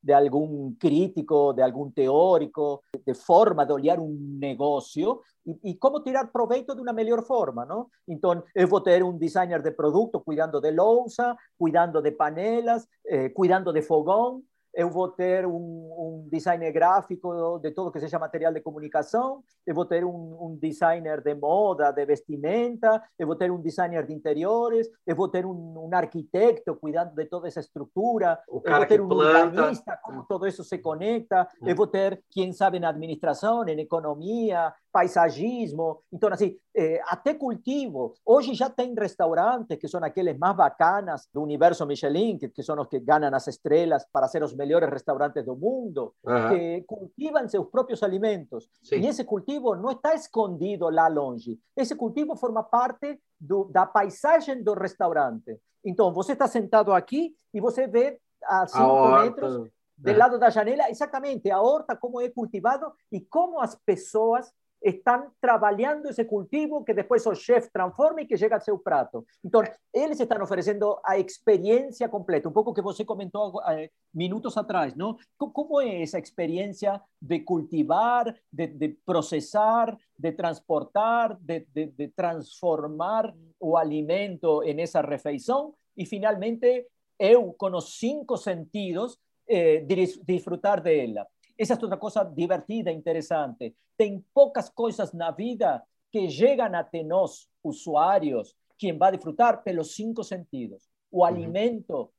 de 0.05 0.13
algún 0.13 0.77
crítico, 0.77 1.55
de 1.55 1.63
algún 1.63 1.93
teórico, 1.93 2.83
de 3.07 3.15
forma 3.15 3.65
de 3.65 3.73
olhar 3.73 3.99
un 3.99 4.39
negocio 4.39 5.23
y, 5.45 5.79
cómo 5.79 6.03
tirar 6.03 6.31
proveito 6.31 6.75
de 6.75 6.83
una 6.83 6.93
mejor 6.93 7.25
forma, 7.25 7.65
¿no? 7.65 7.91
Entonces, 8.07 8.45
eu 8.55 8.69
vou 8.69 8.83
ter 8.83 9.03
un 9.03 9.19
designer 9.19 9.63
de 9.63 9.73
producto 9.73 10.23
cuidando 10.23 10.61
de 10.61 10.73
lousa, 10.73 11.37
cuidando 11.57 12.03
de 12.03 12.13
panelas, 12.13 12.87
eh, 13.05 13.33
cuidando 13.33 13.73
de 13.73 13.81
fogón, 13.81 14.47
eu 14.75 14.91
vou 14.91 15.09
ter 15.09 15.47
um, 15.47 15.53
um, 15.55 16.29
designer 16.31 16.73
gráfico 16.73 17.59
de 17.59 17.71
tudo 17.71 17.91
que 17.91 18.01
seja 18.01 18.19
material 18.19 18.53
de 18.53 18.61
comunicação, 18.61 19.43
eu 19.67 19.75
vou 19.75 19.85
ter 19.85 20.05
um, 20.05 20.11
um, 20.11 20.59
designer 20.61 21.23
de 21.23 21.35
moda, 21.35 21.93
de 21.93 22.05
vestimenta, 22.05 23.03
eu 23.19 23.27
vou 23.27 23.37
ter 23.37 23.51
um 23.51 23.61
designer 23.61 24.07
de 24.07 24.13
interiores, 24.13 24.89
eu 25.07 25.15
vou 25.15 25.29
ter 25.29 25.47
um, 25.47 25.89
arquiteto 25.93 26.75
cuidando 26.77 27.15
de 27.15 27.27
toda 27.27 27.49
essa 27.49 27.61
estrutura, 27.61 28.39
eu 28.49 28.61
vou 28.61 28.87
ter 28.87 29.01
um 29.01 29.09
urbanista, 29.09 29.99
como 30.03 30.25
todo 30.25 30.47
isso 30.47 30.65
se 30.65 30.79
conecta, 30.79 31.47
eu 31.65 31.77
vou 31.77 31.87
ter 31.87 32.23
quem 32.31 32.53
sabe 32.53 32.81
na 32.81 32.89
administração, 32.89 33.67
em 33.69 33.81
economia, 33.81 34.73
paisagismo. 34.95 36.05
Então, 36.13 36.33
assim, 36.33 36.57
eh, 36.73 37.03
até 37.09 37.35
cultivo. 37.35 38.15
Hoje 38.25 38.55
já 38.55 38.71
tem 38.71 38.95
restaurantes 38.95 39.77
que 39.77 39.89
são 39.89 40.03
aqueles 40.05 40.39
mais 40.39 40.55
bacanas 40.55 41.29
do 41.35 41.43
universo 41.43 41.85
Michelin, 41.85 42.39
que, 42.39 42.49
que 42.49 42.63
são 42.63 42.81
os 42.81 42.87
que 42.87 43.01
ganham 43.01 43.35
as 43.35 43.49
estrelas 43.49 44.07
para 44.13 44.29
ser 44.29 44.45
os 44.45 44.55
melhores 44.55 44.89
restaurantes 44.89 45.45
do 45.45 45.57
mundo, 45.57 46.15
uhum. 46.25 46.49
que 46.49 46.85
cultivam 46.87 47.49
seus 47.49 47.67
próprios 47.67 48.05
alimentos. 48.05 48.71
Sim. 48.85 49.01
E 49.01 49.09
esse 49.09 49.25
cultivo 49.25 49.75
não 49.75 49.91
está 49.91 50.15
escondido 50.15 50.89
lá 50.89 51.09
longe. 51.09 51.59
Esse 51.77 51.97
cultivo 51.97 52.37
forma 52.37 52.63
parte 52.63 53.19
do, 53.41 53.65
da 53.65 53.85
paisagem 53.85 54.63
do 54.63 54.75
restaurante. 54.75 55.59
Então, 55.85 56.13
você 56.13 56.35
está 56.35 56.47
sentado 56.47 56.93
aqui 56.93 57.35
e 57.53 57.61
você 57.61 57.89
vê 57.89 58.17
a 58.45 58.65
cinco 58.69 59.09
metros 59.09 59.69
do 59.97 60.11
é. 60.11 60.17
lado 60.17 60.39
da 60.39 60.51
janela 60.51 60.91
exatamente 60.91 61.51
a 61.51 61.61
horta, 61.61 61.97
como 61.97 62.21
é 62.21 62.29
cultivado 62.29 62.93
e 63.11 63.21
como 63.21 63.61
as 63.61 63.75
pessoas 63.75 64.53
estão 64.85 65.31
trabalhando 65.41 66.11
esse 66.11 66.25
cultivo 66.27 66.85
que 66.85 66.93
depois 66.93 67.25
o 67.25 67.35
chefe 67.35 67.71
transforma 67.73 68.21
e 68.21 68.27
que 68.27 68.37
chega 68.37 68.57
ao 68.57 68.61
seu 68.61 68.79
prato. 68.79 69.25
Então, 69.43 69.63
eles 69.93 70.21
estão 70.21 70.43
oferecendo 70.43 71.01
a 71.03 71.19
experiência 71.19 72.07
completa, 72.09 72.49
um 72.49 72.53
pouco 72.53 72.75
que 72.75 72.83
você 72.83 73.03
comentou 73.03 73.63
eh, 73.67 73.91
minutos 74.13 74.57
atrás, 74.59 74.95
não? 74.95 75.17
Como 75.39 75.81
é 75.81 76.03
essa 76.03 76.19
experiência 76.19 77.01
de 77.21 77.41
cultivar, 77.41 78.35
de, 78.53 78.67
de 78.67 78.89
processar, 79.07 79.97
de 80.19 80.33
transportar, 80.33 81.39
de, 81.41 81.67
transformar 82.15 83.35
o 83.59 83.79
alimento 83.79 84.63
em 84.65 84.79
essa 84.83 85.01
refeição 85.01 85.75
e, 85.97 86.05
finalmente, 86.05 86.87
eu, 87.19 87.55
com 87.55 87.75
os 87.75 87.99
cinco 87.99 88.37
sentidos, 88.37 89.19
eh, 89.49 89.85
disfrutar 90.27 90.83
dela. 90.83 91.27
Esa 91.57 91.75
es 91.75 91.83
otra 91.83 91.99
cosa 91.99 92.25
divertida, 92.25 92.91
interesante. 92.91 93.75
Tem 93.97 94.25
poucas 94.33 94.71
coisas 94.71 95.13
na 95.13 95.31
vida 95.31 95.83
que 96.11 96.29
chegam 96.29 96.75
até 96.75 97.03
nós, 97.03 97.49
usuários, 97.63 98.57
quem 98.77 98.97
vai 98.97 99.13
disfrutar 99.13 99.63
pelos 99.63 99.95
cinco 99.95 100.25
sentidos. 100.25 100.89
O 101.11 101.25
alimento 101.25 102.11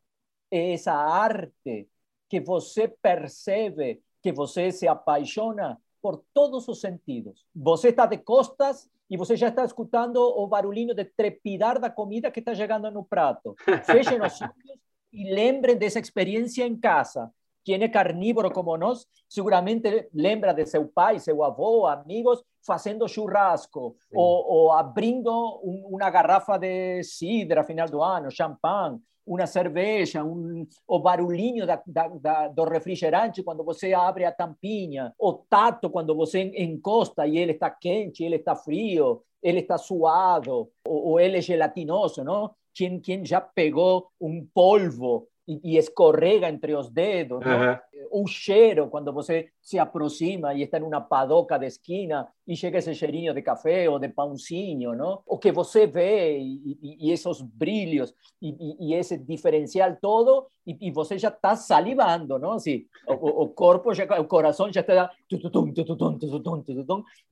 é 0.49 0.73
essa 0.73 0.93
arte 0.93 1.89
que 2.29 2.39
você 2.39 2.87
percebe, 2.87 4.01
que 4.21 4.31
você 4.31 4.71
se 4.71 4.87
apaixona 4.87 5.79
por 6.01 6.23
todos 6.33 6.67
os 6.67 6.79
sentidos. 6.79 7.45
Você 7.53 7.89
está 7.89 8.05
de 8.05 8.17
costas 8.17 8.89
e 9.09 9.17
você 9.17 9.35
já 9.35 9.49
está 9.49 9.65
escutando 9.65 10.17
o 10.17 10.47
barulhinho 10.47 10.95
de 10.95 11.05
trepidar 11.05 11.79
da 11.79 11.89
comida 11.89 12.31
que 12.31 12.39
está 12.39 12.55
chegando 12.55 12.89
no 12.89 13.03
prato. 13.03 13.55
Fechem 13.85 14.21
os 14.21 14.41
olhos 14.41 14.79
e 15.11 15.33
lembrem 15.33 15.77
dessa 15.77 15.99
experiência 15.99 16.65
em 16.65 16.77
casa 16.77 17.31
quem 17.65 17.83
é 17.83 17.89
carnívoro 17.89 18.51
como 18.51 18.77
nós, 18.77 19.07
seguramente 19.27 20.07
lembra 20.13 20.53
de 20.53 20.65
seu 20.67 20.87
pai, 20.87 21.19
seu 21.19 21.43
avô, 21.43 21.87
amigos, 21.87 22.43
fazendo 22.65 23.07
churrasco, 23.07 23.95
ou, 24.13 24.47
ou, 24.47 24.71
abrindo 24.71 25.31
um, 25.63 25.95
uma 25.95 26.09
garrafa 26.11 26.57
de 26.59 27.03
cidra 27.03 27.63
final 27.63 27.89
do 27.89 28.03
ano, 28.03 28.29
champanhe, 28.29 28.99
uma 29.25 29.47
cerveja, 29.47 30.23
um, 30.23 30.67
o 30.87 30.99
barulhinho 30.99 31.65
da, 31.65 31.81
da, 31.87 32.07
da, 32.07 32.47
do 32.47 32.63
refrigerante 32.63 33.41
quando 33.41 33.63
você 33.63 33.91
abre 33.93 34.23
a 34.23 34.31
tampinha, 34.31 35.11
o 35.17 35.33
tato 35.33 35.89
quando 35.89 36.15
você 36.15 36.41
encosta 36.55 37.25
e 37.25 37.37
ele 37.37 37.53
está 37.53 37.71
quente, 37.71 38.23
ele 38.23 38.35
está 38.35 38.55
frio, 38.55 39.23
ele 39.41 39.61
está 39.61 39.79
suado, 39.79 40.69
ou, 40.85 41.07
ou 41.07 41.19
ele 41.19 41.37
é 41.37 41.41
gelatinoso, 41.41 42.23
não? 42.23 42.51
Quem, 42.75 42.99
quem 42.99 43.25
já 43.25 43.41
pegou 43.41 44.07
um 44.21 44.45
polvo 44.53 45.27
e, 45.47 45.77
escorrega 45.77 46.49
entre 46.49 46.73
os 46.75 46.89
dedos, 46.89 47.39
¿no? 47.45 47.79
un 48.11 48.27
cheiro 48.27 48.89
quando 48.89 49.11
você 49.11 49.49
se 49.61 49.77
aproxima 49.77 50.53
e 50.53 50.63
está 50.63 50.79
numa 50.79 51.01
padoca 51.01 51.57
de 51.57 51.67
esquina 51.67 52.27
e 52.47 52.55
chega 52.55 52.77
esse 52.77 52.93
cheirinho 52.93 53.33
de 53.33 53.41
café 53.41 53.89
ou 53.89 53.99
de 53.99 54.09
pãozinho, 54.09 54.95
não? 54.95 55.21
O 55.25 55.37
que 55.37 55.51
você 55.51 55.85
vê 55.85 56.37
e, 56.39 56.77
e, 56.81 57.07
e 57.07 57.11
esses 57.11 57.41
brilhos 57.41 58.13
e, 58.41 58.55
e, 58.79 58.93
esse 58.93 59.17
diferencial 59.17 59.95
todo 60.01 60.47
e, 60.65 60.91
você 60.91 61.17
já 61.17 61.29
está 61.29 61.55
salivando, 61.55 62.39
não? 62.39 62.53
Assim, 62.53 62.85
o, 63.07 63.43
o, 63.43 63.49
corpo 63.49 63.93
já, 63.93 64.05
o 64.19 64.25
coração 64.25 64.71
já 64.71 64.81
está 64.81 65.11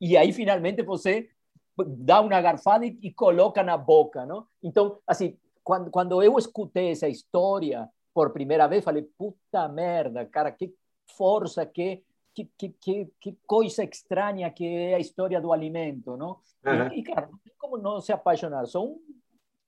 e 0.01 0.17
aí 0.17 0.33
finalmente 0.33 0.83
você 0.83 1.29
dá 1.77 2.21
uma 2.21 2.41
garfada 2.41 2.85
e, 2.85 2.97
e 3.01 3.11
coloca 3.11 3.63
na 3.63 3.77
boca, 3.77 4.25
não? 4.25 4.45
Então, 4.61 4.97
assim, 5.07 5.37
quando, 5.63 5.89
quando 5.89 6.21
eu 6.21 6.37
escutei 6.37 6.91
essa 6.91 7.07
história 7.07 7.89
por 8.13 8.31
primeira 8.31 8.67
vez, 8.67 8.83
falei, 8.83 9.03
puta 9.17 9.67
merda, 9.67 10.25
cara, 10.25 10.51
que 10.51 10.73
força, 11.17 11.65
que, 11.65 12.03
que, 12.33 12.49
que, 12.57 13.09
que, 13.19 13.37
coisa 13.45 13.83
estranha 13.83 14.49
que 14.51 14.65
é 14.65 14.95
a 14.95 14.99
história 14.99 15.41
do 15.41 15.51
alimento, 15.51 16.15
não? 16.15 16.37
Uhum. 16.65 16.93
E, 16.93 16.99
e, 16.99 17.03
cara, 17.03 17.27
não 17.31 17.37
tem 17.39 17.53
como 17.57 17.77
não 17.77 17.99
se 17.99 18.11
apaixonar. 18.11 18.65
Sou 18.65 18.93
um 18.93 18.99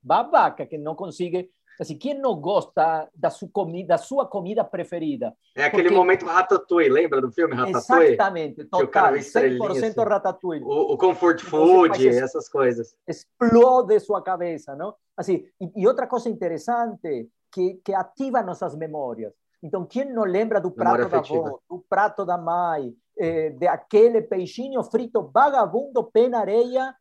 babaca 0.01 0.65
que 0.65 0.77
não 0.77 0.95
consegue... 0.95 1.51
Assim, 1.77 1.97
quem 1.97 2.13
não 2.13 2.39
gosta 2.39 3.09
da 3.13 3.29
sua 3.29 3.49
comida, 3.51 3.87
da 3.89 3.97
sua 3.97 4.25
comida 4.25 4.63
preferida? 4.63 5.35
É 5.53 5.65
aquele 5.65 5.83
Porque... 5.83 5.97
momento 5.97 6.25
Ratatouille, 6.25 6.89
lembra 6.89 7.19
do 7.19 7.29
filme 7.29 7.53
Ratatouille? 7.53 8.13
Exatamente, 8.13 8.63
total, 8.63 9.13
100% 9.13 9.71
assim. 9.71 9.93
Ratatouille. 9.97 10.63
O, 10.63 10.93
o 10.93 10.97
comfort 10.97 11.41
food, 11.41 12.07
essas 12.07 12.47
coisas. 12.47 12.95
Explode 13.05 13.99
sua 13.99 14.21
cabeça, 14.21 14.73
não? 14.73 14.95
Assim, 15.17 15.45
e, 15.59 15.69
e 15.75 15.85
outra 15.85 16.07
coisa 16.07 16.29
interessante 16.29 17.29
que, 17.55 17.75
que 17.75 17.93
ativa 17.93 18.43
nossas 18.43 18.75
memórias. 18.75 19.33
Então, 19.63 19.85
quem 19.85 20.03
não 20.11 20.23
lembra 20.23 20.59
do 20.59 20.69
prato 20.69 21.07
da 21.07 21.19
avó, 21.19 21.59
do 21.69 21.85
prato 21.89 22.25
da 22.25 22.37
mãe, 22.37 22.93
eh, 23.17 23.51
de 23.51 23.65
aquele 23.65 24.21
peixinho 24.21 24.83
frito 24.83 25.31
vagabundo, 25.33 26.03
pé 26.03 26.27
na 26.27 26.39
areia, 26.39 26.93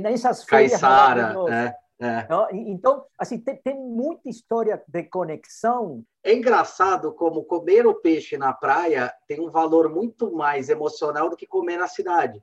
nessas 0.00 0.44
feiras 0.44 0.80
Caiçara, 0.80 1.34
é, 1.50 1.76
é. 2.02 2.26
Então, 2.52 3.04
assim, 3.18 3.38
tem, 3.38 3.56
tem, 3.58 3.78
muita 3.78 4.30
história 4.30 4.82
de 4.88 5.02
conexão. 5.04 6.02
É 6.24 6.32
engraçado 6.32 7.12
como 7.12 7.44
comer 7.44 7.86
o 7.86 7.94
peixe 7.94 8.38
na 8.38 8.54
praia 8.54 9.12
tem 9.28 9.38
um 9.40 9.50
valor 9.50 9.90
muito 9.90 10.32
mais 10.32 10.70
emocional 10.70 11.28
do 11.28 11.36
que 11.36 11.46
comer 11.46 11.76
na 11.76 11.86
cidade. 11.86 12.42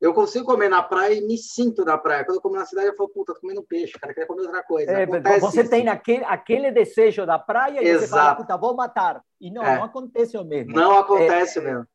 Eu 0.00 0.14
consigo 0.14 0.44
comer 0.44 0.68
na 0.68 0.82
praia 0.82 1.14
e 1.14 1.26
me 1.26 1.36
sinto 1.36 1.84
na 1.84 1.98
praia. 1.98 2.24
Quando 2.24 2.36
eu 2.36 2.40
como 2.40 2.54
na 2.54 2.64
cidade, 2.64 2.86
eu 2.86 2.94
falo, 2.94 3.08
puta, 3.08 3.34
tô 3.34 3.40
comendo 3.40 3.64
peixe, 3.64 3.98
cara, 3.98 4.14
queria 4.14 4.28
comer 4.28 4.42
outra 4.42 4.62
coisa. 4.62 4.92
É, 4.92 5.06
você 5.40 5.62
isso. 5.62 5.70
tem 5.70 5.88
aquele, 5.88 6.24
aquele 6.24 6.70
desejo 6.70 7.26
da 7.26 7.38
praia 7.38 7.82
e 7.82 7.86
Exato. 7.86 8.06
você 8.06 8.08
fala, 8.08 8.34
puta, 8.36 8.56
vou 8.56 8.76
matar. 8.76 9.20
E 9.40 9.50
não, 9.50 9.64
é. 9.64 9.76
não 9.76 9.84
acontece 9.84 10.36
o 10.36 10.44
mesmo. 10.44 10.72
Não 10.72 10.98
acontece 10.98 11.58
é, 11.58 11.62
mesmo. 11.62 11.86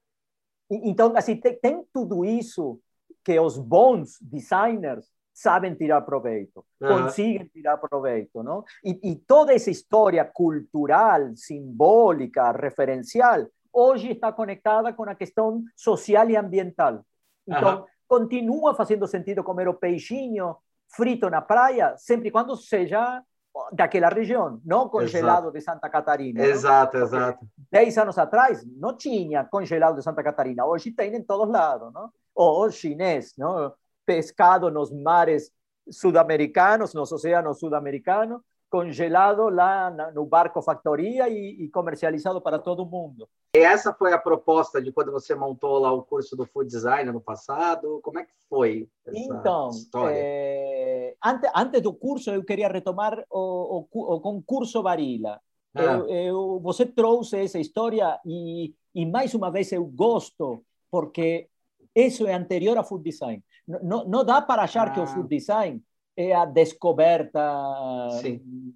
Então, 0.69 1.13
assim, 1.15 1.37
tem, 1.37 1.55
tem, 1.55 1.85
tudo 1.93 2.25
isso 2.25 2.79
que 3.23 3.39
os 3.39 3.57
bons 3.57 4.17
designers 4.21 5.05
sabem 5.33 5.73
tirar 5.73 6.01
proveito, 6.01 6.63
uhum. 6.81 7.03
conseguem 7.03 7.45
tirar 7.47 7.77
proveito, 7.77 8.43
não? 8.43 8.63
E, 8.83 9.11
e 9.11 9.15
toda 9.15 9.53
essa 9.53 9.71
história 9.71 10.23
cultural, 10.25 11.35
simbólica, 11.35 12.51
referencial, 12.51 13.47
hoje 13.71 14.11
está 14.11 14.31
conectada 14.31 14.93
com 14.93 15.03
a 15.03 15.15
questão 15.15 15.63
social 15.75 16.29
e 16.29 16.35
ambiental. 16.35 17.03
Então, 17.47 17.79
uhum 17.79 17.85
continua 18.13 18.75
fazendo 18.75 19.07
sentido 19.07 19.43
comer 19.43 19.67
o 19.67 19.73
peixinho 19.73 20.55
frito 20.95 21.31
na 21.31 21.41
praia, 21.41 21.95
sempre 21.97 22.29
quando 22.29 22.55
seja 22.55 23.23
daquela 23.71 24.09
região, 24.09 24.61
não 24.63 24.87
congelado 24.87 25.45
exato. 25.45 25.51
de 25.53 25.61
Santa 25.61 25.89
Catarina. 25.89 26.43
Exato, 26.43 26.97
não? 26.97 27.03
exato. 27.03 27.47
Dez 27.71 27.97
anos 27.97 28.19
atrás 28.19 28.63
não 28.77 28.95
tinha 28.95 29.43
congelado 29.43 29.95
de 29.95 30.03
Santa 30.03 30.23
Catarina, 30.23 30.63
hoje 30.63 30.91
tem 30.91 31.15
em 31.15 31.23
todos 31.23 31.51
lados, 31.51 31.91
não? 31.91 32.11
Ou 32.35 32.69
chinês, 32.69 33.33
não? 33.35 33.73
Pescado 34.05 34.69
nos 34.69 34.91
mares 34.91 35.51
sudamericanos, 35.89 36.93
nos 36.93 37.11
oceanos 37.11 37.59
sudamericanos, 37.59 38.41
congelado 38.73 39.49
lá 39.49 39.91
no 40.15 40.25
barco 40.25 40.59
factoria 40.59 41.29
e, 41.29 41.63
e, 41.63 41.69
comercializado 41.69 42.41
para 42.41 42.57
todo 42.57 42.83
mundo. 42.83 43.29
E 43.55 43.59
essa 43.59 43.93
foi 43.93 44.11
a 44.13 44.17
proposta 44.17 44.81
de 44.81 44.91
quando 44.91 45.11
você 45.11 45.35
montou 45.35 45.77
lá 45.77 45.91
o 45.91 46.01
curso 46.01 46.35
do 46.35 46.43
Food 46.43 46.71
Design 46.71 47.11
no 47.11 47.21
passado? 47.21 47.99
Como 48.01 48.17
é 48.17 48.23
que 48.23 48.33
foi 48.49 48.89
essa 49.05 49.15
então, 49.15 49.69
história? 49.69 50.15
É, 50.17 51.15
antes, 51.23 51.51
antes 51.55 51.81
do 51.83 51.93
curso, 51.93 52.31
eu 52.31 52.43
queria 52.43 52.67
retomar 52.67 53.23
o, 53.29 53.85
o, 53.91 54.15
o 54.15 54.19
concurso 54.19 54.81
Varila. 54.81 55.39
Ah. 55.75 55.83
Eu, 55.83 56.09
eu, 56.09 56.59
você 56.59 56.83
trouxe 56.83 57.37
essa 57.37 57.59
história 57.59 58.19
e, 58.25 58.73
e, 58.95 59.05
mais 59.05 59.35
uma 59.35 59.51
vez, 59.51 59.71
eu 59.71 59.85
gosto, 59.85 60.65
porque 60.89 61.47
isso 61.93 62.25
é 62.25 62.33
anterior 62.33 62.75
a 62.79 62.83
Food 62.83 63.03
Design. 63.03 63.43
Não, 63.67 64.03
não 64.05 64.25
dá 64.25 64.41
para 64.41 64.63
achar 64.63 64.87
ah. 64.87 64.89
que 64.89 64.99
o 64.99 65.05
Food 65.05 65.29
Design 65.29 65.79
é 66.15 66.33
a 66.33 66.45
descoberta 66.45 68.09
Sim. 68.21 68.73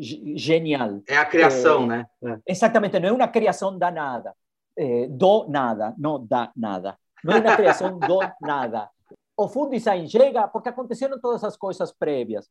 genial. 0.00 1.02
É 1.08 1.16
a 1.16 1.24
criação, 1.24 1.84
é, 1.84 1.86
né? 1.86 2.06
É. 2.24 2.38
Exatamente, 2.46 2.98
não 2.98 3.08
é 3.08 3.12
uma 3.12 3.28
criação 3.28 3.76
da 3.76 3.90
nada, 3.90 4.34
é, 4.76 5.06
do 5.08 5.46
nada, 5.48 5.94
não 5.98 6.24
da 6.24 6.50
nada. 6.56 6.98
Não 7.24 7.34
é 7.34 7.40
uma 7.40 7.56
criação 7.56 7.98
do 7.98 8.18
nada. 8.40 8.88
O 9.36 9.48
food 9.48 9.70
design 9.70 10.08
chega 10.08 10.48
porque 10.48 10.68
aconteceram 10.68 11.20
todas 11.20 11.44
as 11.44 11.56
coisas 11.56 11.92
prévias. 11.92 12.48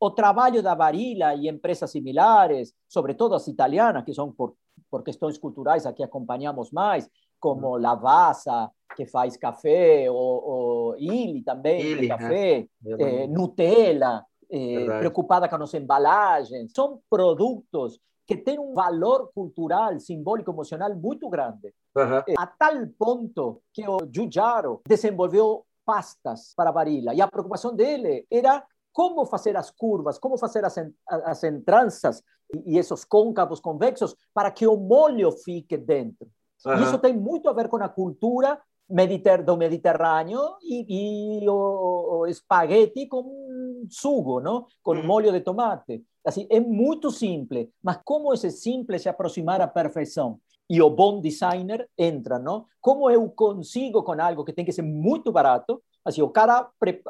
O 0.00 0.10
trabalho 0.10 0.62
da 0.62 0.74
Varila 0.74 1.34
e 1.34 1.48
empresas 1.48 1.90
similares, 1.90 2.72
sobretudo 2.88 3.34
as 3.34 3.48
italianas, 3.48 4.04
que 4.04 4.14
são 4.14 4.30
por, 4.30 4.54
por 4.88 5.02
questões 5.02 5.36
culturais 5.36 5.86
a 5.86 5.92
que 5.92 6.04
acompanhamos 6.04 6.70
mais, 6.70 7.10
como 7.38 7.76
Lavazza, 7.76 8.70
que 8.96 9.06
faz 9.06 9.36
café, 9.36 10.10
ou, 10.10 10.16
ou 10.16 10.96
Ili 10.98 11.42
também, 11.42 11.80
Ili, 11.80 12.08
café, 12.08 12.66
é. 12.86 13.26
Nutella, 13.26 14.24
eh, 14.50 14.86
preocupada 14.98 15.48
com 15.48 15.56
as 15.56 15.74
embalagens. 15.74 16.72
São 16.74 17.00
produtos 17.08 18.00
que 18.26 18.36
têm 18.36 18.58
um 18.58 18.74
valor 18.74 19.30
cultural, 19.34 19.98
simbólico, 20.00 20.50
emocional 20.50 20.94
muito 20.94 21.28
grande. 21.28 21.72
Uhum. 21.96 22.34
A 22.36 22.46
tal 22.46 22.86
ponto 22.98 23.62
que 23.72 23.88
o 23.88 23.98
Giugiaro 24.12 24.82
desenvolveu 24.86 25.64
pastas 25.84 26.52
para 26.54 26.70
varila. 26.70 27.14
E 27.14 27.22
a 27.22 27.26
preocupação 27.26 27.74
dele 27.74 28.26
era 28.30 28.62
como 28.92 29.24
fazer 29.24 29.56
as 29.56 29.70
curvas, 29.70 30.18
como 30.18 30.36
fazer 30.36 30.64
as, 30.64 30.76
as 31.06 31.44
entranças 31.44 32.22
e 32.66 32.76
esses 32.76 33.04
côncavos 33.04 33.60
convexos 33.60 34.14
para 34.34 34.50
que 34.50 34.66
o 34.66 34.76
molho 34.76 35.32
fique 35.32 35.76
dentro. 35.76 36.28
Uhum. 36.66 36.82
Isso 36.82 36.98
tem 36.98 37.16
muito 37.16 37.48
a 37.48 37.52
ver 37.52 37.68
com 37.68 37.76
a 37.76 37.88
cultura 37.88 38.60
mediter 38.88 39.44
do 39.44 39.56
Mediterrâneo 39.56 40.40
e, 40.62 41.42
e 41.42 41.48
o, 41.48 42.20
o 42.20 42.26
espaguete 42.26 43.06
com 43.06 43.84
sugo, 43.90 44.40
não? 44.40 44.66
com 44.82 44.92
uhum. 44.92 45.06
molho 45.06 45.30
de 45.30 45.40
tomate. 45.40 46.02
Assim, 46.24 46.46
é 46.50 46.58
muito 46.58 47.10
simples, 47.10 47.68
mas 47.82 47.98
como 48.04 48.32
esse 48.32 48.50
simples 48.50 49.02
se 49.02 49.08
aproximar 49.08 49.60
à 49.60 49.68
perfeição? 49.68 50.40
E 50.70 50.82
o 50.82 50.90
bom 50.90 51.20
designer 51.20 51.88
entra, 51.96 52.38
não? 52.38 52.66
Como 52.80 53.10
eu 53.10 53.28
consigo 53.30 54.02
com 54.02 54.12
algo 54.12 54.44
que 54.44 54.52
tem 54.52 54.64
que 54.64 54.72
ser 54.72 54.82
muito 54.82 55.32
barato, 55.32 55.82
Assim, 56.08 56.22
o 56.22 56.28
cara 56.30 56.66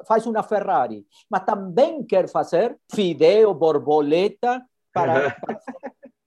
faz 0.07 0.27
uma 0.27 0.43
Ferrari, 0.43 1.07
mas 1.31 1.45
também 1.45 2.03
quer 2.03 2.29
fazer 2.29 2.77
fideo, 2.93 3.55
borboleta, 3.55 4.61
para, 4.93 5.31
para 5.41 5.61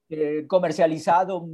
eh, 0.10 0.46
comercializado 0.48 1.46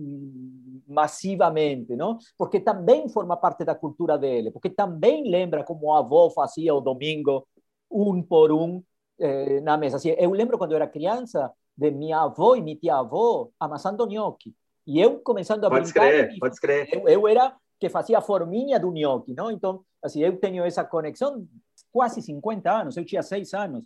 massivamente, 0.88 1.96
não? 1.96 2.18
Porque 2.38 2.60
também 2.60 3.10
forma 3.10 3.36
parte 3.36 3.66
da 3.66 3.76
cultura 3.76 4.18
dele, 4.18 4.52
porque 4.52 4.70
também 4.70 5.30
lembra 5.30 5.64
como 5.64 5.94
a 5.94 6.00
avó 6.00 6.30
fazia 6.30 6.74
o 6.74 6.82
domingo, 6.82 7.48
um 7.92 8.22
por 8.22 8.52
um, 8.52 8.82
eh, 9.20 9.60
na 9.62 9.78
mesa. 9.78 9.98
Assim, 9.98 10.10
eu 10.18 10.32
lembro 10.32 10.58
quando 10.58 10.72
eu 10.72 10.78
era 10.78 10.88
criança, 10.88 11.52
de 11.76 11.92
minha 11.92 12.22
avó 12.22 12.56
e 12.56 12.62
minha 12.62 12.76
tia-avó 12.76 13.50
amassando 13.60 14.08
gnocchi. 14.08 14.54
E 14.86 15.00
eu 15.00 15.20
começando 15.20 15.66
a 15.66 15.70
pode 15.70 15.84
brincar... 15.84 16.08
Crer, 16.08 16.40
pode 16.40 16.60
crer. 16.60 16.90
Eu, 16.92 17.08
eu 17.08 17.28
era 17.28 17.54
que 17.80 17.90
fazia 17.90 18.18
a 18.18 18.22
forminha 18.22 18.80
do 18.80 18.92
gnocchi, 18.92 19.34
não? 19.34 19.52
Então, 19.52 19.82
assim, 20.02 20.22
eu 20.22 20.38
tenho 20.38 20.64
essa 20.64 20.84
conexão 20.84 21.46
quase 21.92 22.22
50 22.22 22.72
anos, 22.72 22.98
eu 22.98 23.06
tinha 23.06 23.22
seis 23.22 23.54
anos. 23.54 23.84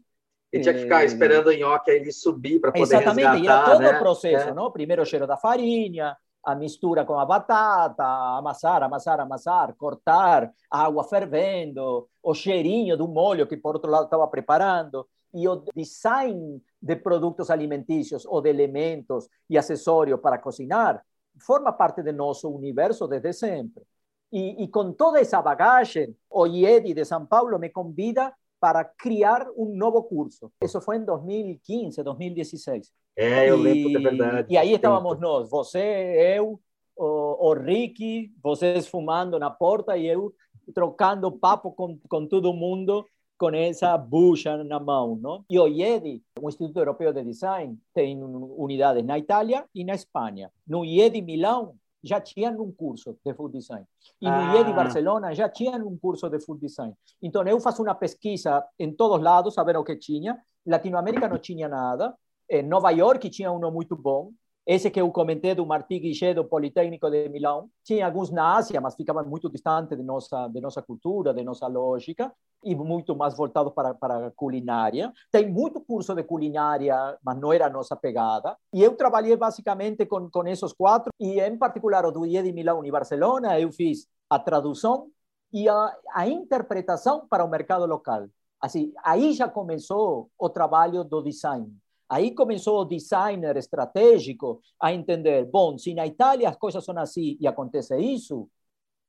E 0.53 0.59
tinha 0.59 0.73
que 0.73 0.81
ficar 0.81 1.05
esperando 1.05 1.47
o 1.47 1.53
nhoque 1.53 1.91
ele 1.91 2.11
subir 2.11 2.59
para 2.59 2.71
poder 2.71 2.83
Exatamente, 2.83 3.39
resgatar, 3.39 3.41
e 3.41 3.47
era 3.47 3.63
todo 3.63 3.79
né? 3.79 3.95
o 3.95 3.99
processo, 3.99 4.49
é. 4.49 4.53
não? 4.53 4.69
Primeiro 4.69 5.01
o 5.01 5.05
cheiro 5.05 5.25
da 5.25 5.37
farinha, 5.37 6.15
a 6.43 6.55
mistura 6.55 7.05
com 7.05 7.19
a 7.19 7.25
batata, 7.25 8.03
amassar, 8.37 8.83
amassar, 8.83 9.19
amassar, 9.19 9.75
cortar, 9.75 10.51
água 10.69 11.03
fervendo, 11.03 12.07
o 12.21 12.33
cheirinho 12.33 12.97
do 12.97 13.07
molho 13.07 13.47
que 13.47 13.57
por 13.57 13.75
outro 13.75 13.91
lado 13.91 14.05
estava 14.05 14.27
preparando, 14.27 15.07
e 15.33 15.47
o 15.47 15.63
design 15.75 16.61
de 16.81 16.95
produtos 16.95 17.49
alimentícios 17.49 18.25
ou 18.25 18.41
de 18.41 18.49
elementos 18.49 19.29
e 19.49 19.57
acessórios 19.57 20.19
para 20.19 20.37
cozinhar 20.37 21.03
forma 21.39 21.71
parte 21.71 22.01
do 22.03 22.11
nosso 22.11 22.49
universo 22.49 23.07
desde 23.07 23.33
sempre. 23.33 23.83
E, 24.31 24.63
e 24.63 24.67
com 24.67 24.93
toda 24.93 25.19
essa 25.19 25.41
bagagem, 25.41 26.15
o 26.29 26.47
IED 26.47 26.93
de 26.93 27.05
São 27.05 27.25
Paulo 27.25 27.59
me 27.59 27.69
convida 27.69 28.33
para 28.61 28.85
criar 28.85 29.47
um 29.57 29.75
novo 29.75 30.03
curso. 30.03 30.51
Isso 30.63 30.79
foi 30.79 30.97
em 30.97 31.03
2015, 31.03 32.03
2016. 32.03 32.91
É, 33.17 33.49
eu 33.49 33.57
e, 33.57 33.61
lembro, 33.61 33.89
de 33.89 33.97
verdade. 33.97 34.53
E 34.53 34.57
aí 34.57 34.73
estávamos 34.73 35.19
nós, 35.19 35.49
você, 35.49 36.35
eu, 36.37 36.59
o, 36.95 37.49
o 37.49 37.53
Ricky, 37.53 38.31
vocês 38.41 38.87
fumando 38.87 39.39
na 39.39 39.49
porta 39.49 39.97
e 39.97 40.05
eu 40.05 40.31
trocando 40.75 41.31
papo 41.31 41.71
com, 41.71 41.97
com 42.07 42.27
todo 42.27 42.53
mundo 42.53 43.03
com 43.41 43.49
essa 43.49 43.97
bucha 43.97 44.63
na 44.63 44.79
mão, 44.79 45.15
não? 45.19 45.43
E 45.49 45.59
o 45.59 45.67
IED, 45.67 46.21
o 46.39 46.47
Instituto 46.47 46.77
Europeu 46.77 47.11
de 47.11 47.23
Design, 47.23 47.75
tem 47.91 48.21
unidades 48.23 49.03
na 49.03 49.17
Itália 49.17 49.65
e 49.73 49.83
na 49.83 49.95
Espanha. 49.95 50.51
No 50.67 50.85
IED 50.85 51.19
Milão 51.23 51.73
já 52.03 52.19
tinham 52.19 52.59
um 52.61 52.71
curso 52.71 53.17
de 53.23 53.33
food 53.33 53.57
design. 53.57 53.85
E 54.19 54.25
no 54.25 54.31
ah. 54.31 54.55
IED 54.55 54.73
Barcelona 54.73 55.33
já 55.33 55.47
tinham 55.47 55.87
um 55.87 55.97
curso 55.97 56.29
de 56.29 56.39
food 56.39 56.59
design. 56.59 56.93
Então 57.21 57.43
eu 57.43 57.59
faço 57.59 57.83
uma 57.83 57.95
pesquisa 57.95 58.65
em 58.79 58.91
todos 58.93 59.21
lados, 59.21 59.53
saber 59.53 59.77
o 59.77 59.83
que 59.83 59.95
tinha. 59.95 60.37
Latinoamérica 60.65 61.27
não 61.27 61.37
tinha 61.37 61.67
nada. 61.67 62.15
Em 62.49 62.63
Nova 62.63 62.91
York 62.91 63.29
tinha 63.29 63.51
um 63.51 63.71
muito 63.71 63.95
bom. 63.95 64.31
Esse 64.65 64.91
que 64.91 65.01
eu 65.01 65.11
comentei 65.11 65.55
do 65.55 65.65
Martí 65.65 65.97
Guichet, 65.97 66.35
do 66.35 66.45
Politécnico 66.45 67.09
de 67.09 67.27
Milão, 67.29 67.69
tinha 67.83 68.05
alguns 68.05 68.29
na 68.29 68.57
Ásia, 68.57 68.79
mas 68.79 68.95
ficavam 68.95 69.25
muito 69.25 69.49
distante 69.49 69.95
de 69.95 70.03
nossa, 70.03 70.47
de 70.47 70.61
nossa 70.61 70.83
cultura, 70.83 71.33
de 71.33 71.43
nossa 71.43 71.65
lógica, 71.67 72.31
e 72.63 72.75
muito 72.75 73.15
mais 73.15 73.35
voltado 73.35 73.71
para, 73.71 73.95
para 73.95 74.27
a 74.27 74.31
culinária. 74.31 75.11
Tem 75.31 75.49
muito 75.51 75.81
curso 75.81 76.13
de 76.13 76.23
culinária, 76.23 77.17
mas 77.23 77.39
não 77.39 77.51
era 77.51 77.65
a 77.65 77.69
nossa 77.71 77.95
pegada. 77.95 78.55
E 78.71 78.83
eu 78.83 78.95
trabalhei 78.95 79.35
basicamente 79.35 80.05
com, 80.05 80.29
com 80.29 80.47
esses 80.47 80.71
quatro, 80.73 81.11
e 81.19 81.39
em 81.41 81.57
particular 81.57 82.05
o 82.05 82.11
do 82.11 82.23
IED 82.23 82.51
Milão 82.53 82.85
e 82.85 82.91
Barcelona, 82.91 83.59
eu 83.59 83.71
fiz 83.71 84.07
a 84.29 84.37
tradução 84.37 85.07
e 85.51 85.67
a, 85.67 85.97
a 86.13 86.27
interpretação 86.27 87.27
para 87.27 87.43
o 87.43 87.49
mercado 87.49 87.87
local. 87.87 88.27
Assim, 88.61 88.93
aí 89.03 89.33
já 89.33 89.49
começou 89.49 90.29
o 90.37 90.47
trabalho 90.49 91.03
do 91.03 91.19
design 91.23 91.67
Aí 92.11 92.35
começou 92.35 92.81
o 92.81 92.83
designer 92.83 93.55
estratégico 93.55 94.61
a 94.77 94.91
entender, 94.91 95.45
bom, 95.45 95.77
se 95.77 95.93
na 95.93 96.05
Itália 96.05 96.49
as 96.49 96.57
coisas 96.57 96.83
são 96.83 96.97
assim 96.97 97.37
e 97.39 97.47
acontece 97.47 97.97
isso, 97.97 98.49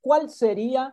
qual 0.00 0.28
seria 0.28 0.92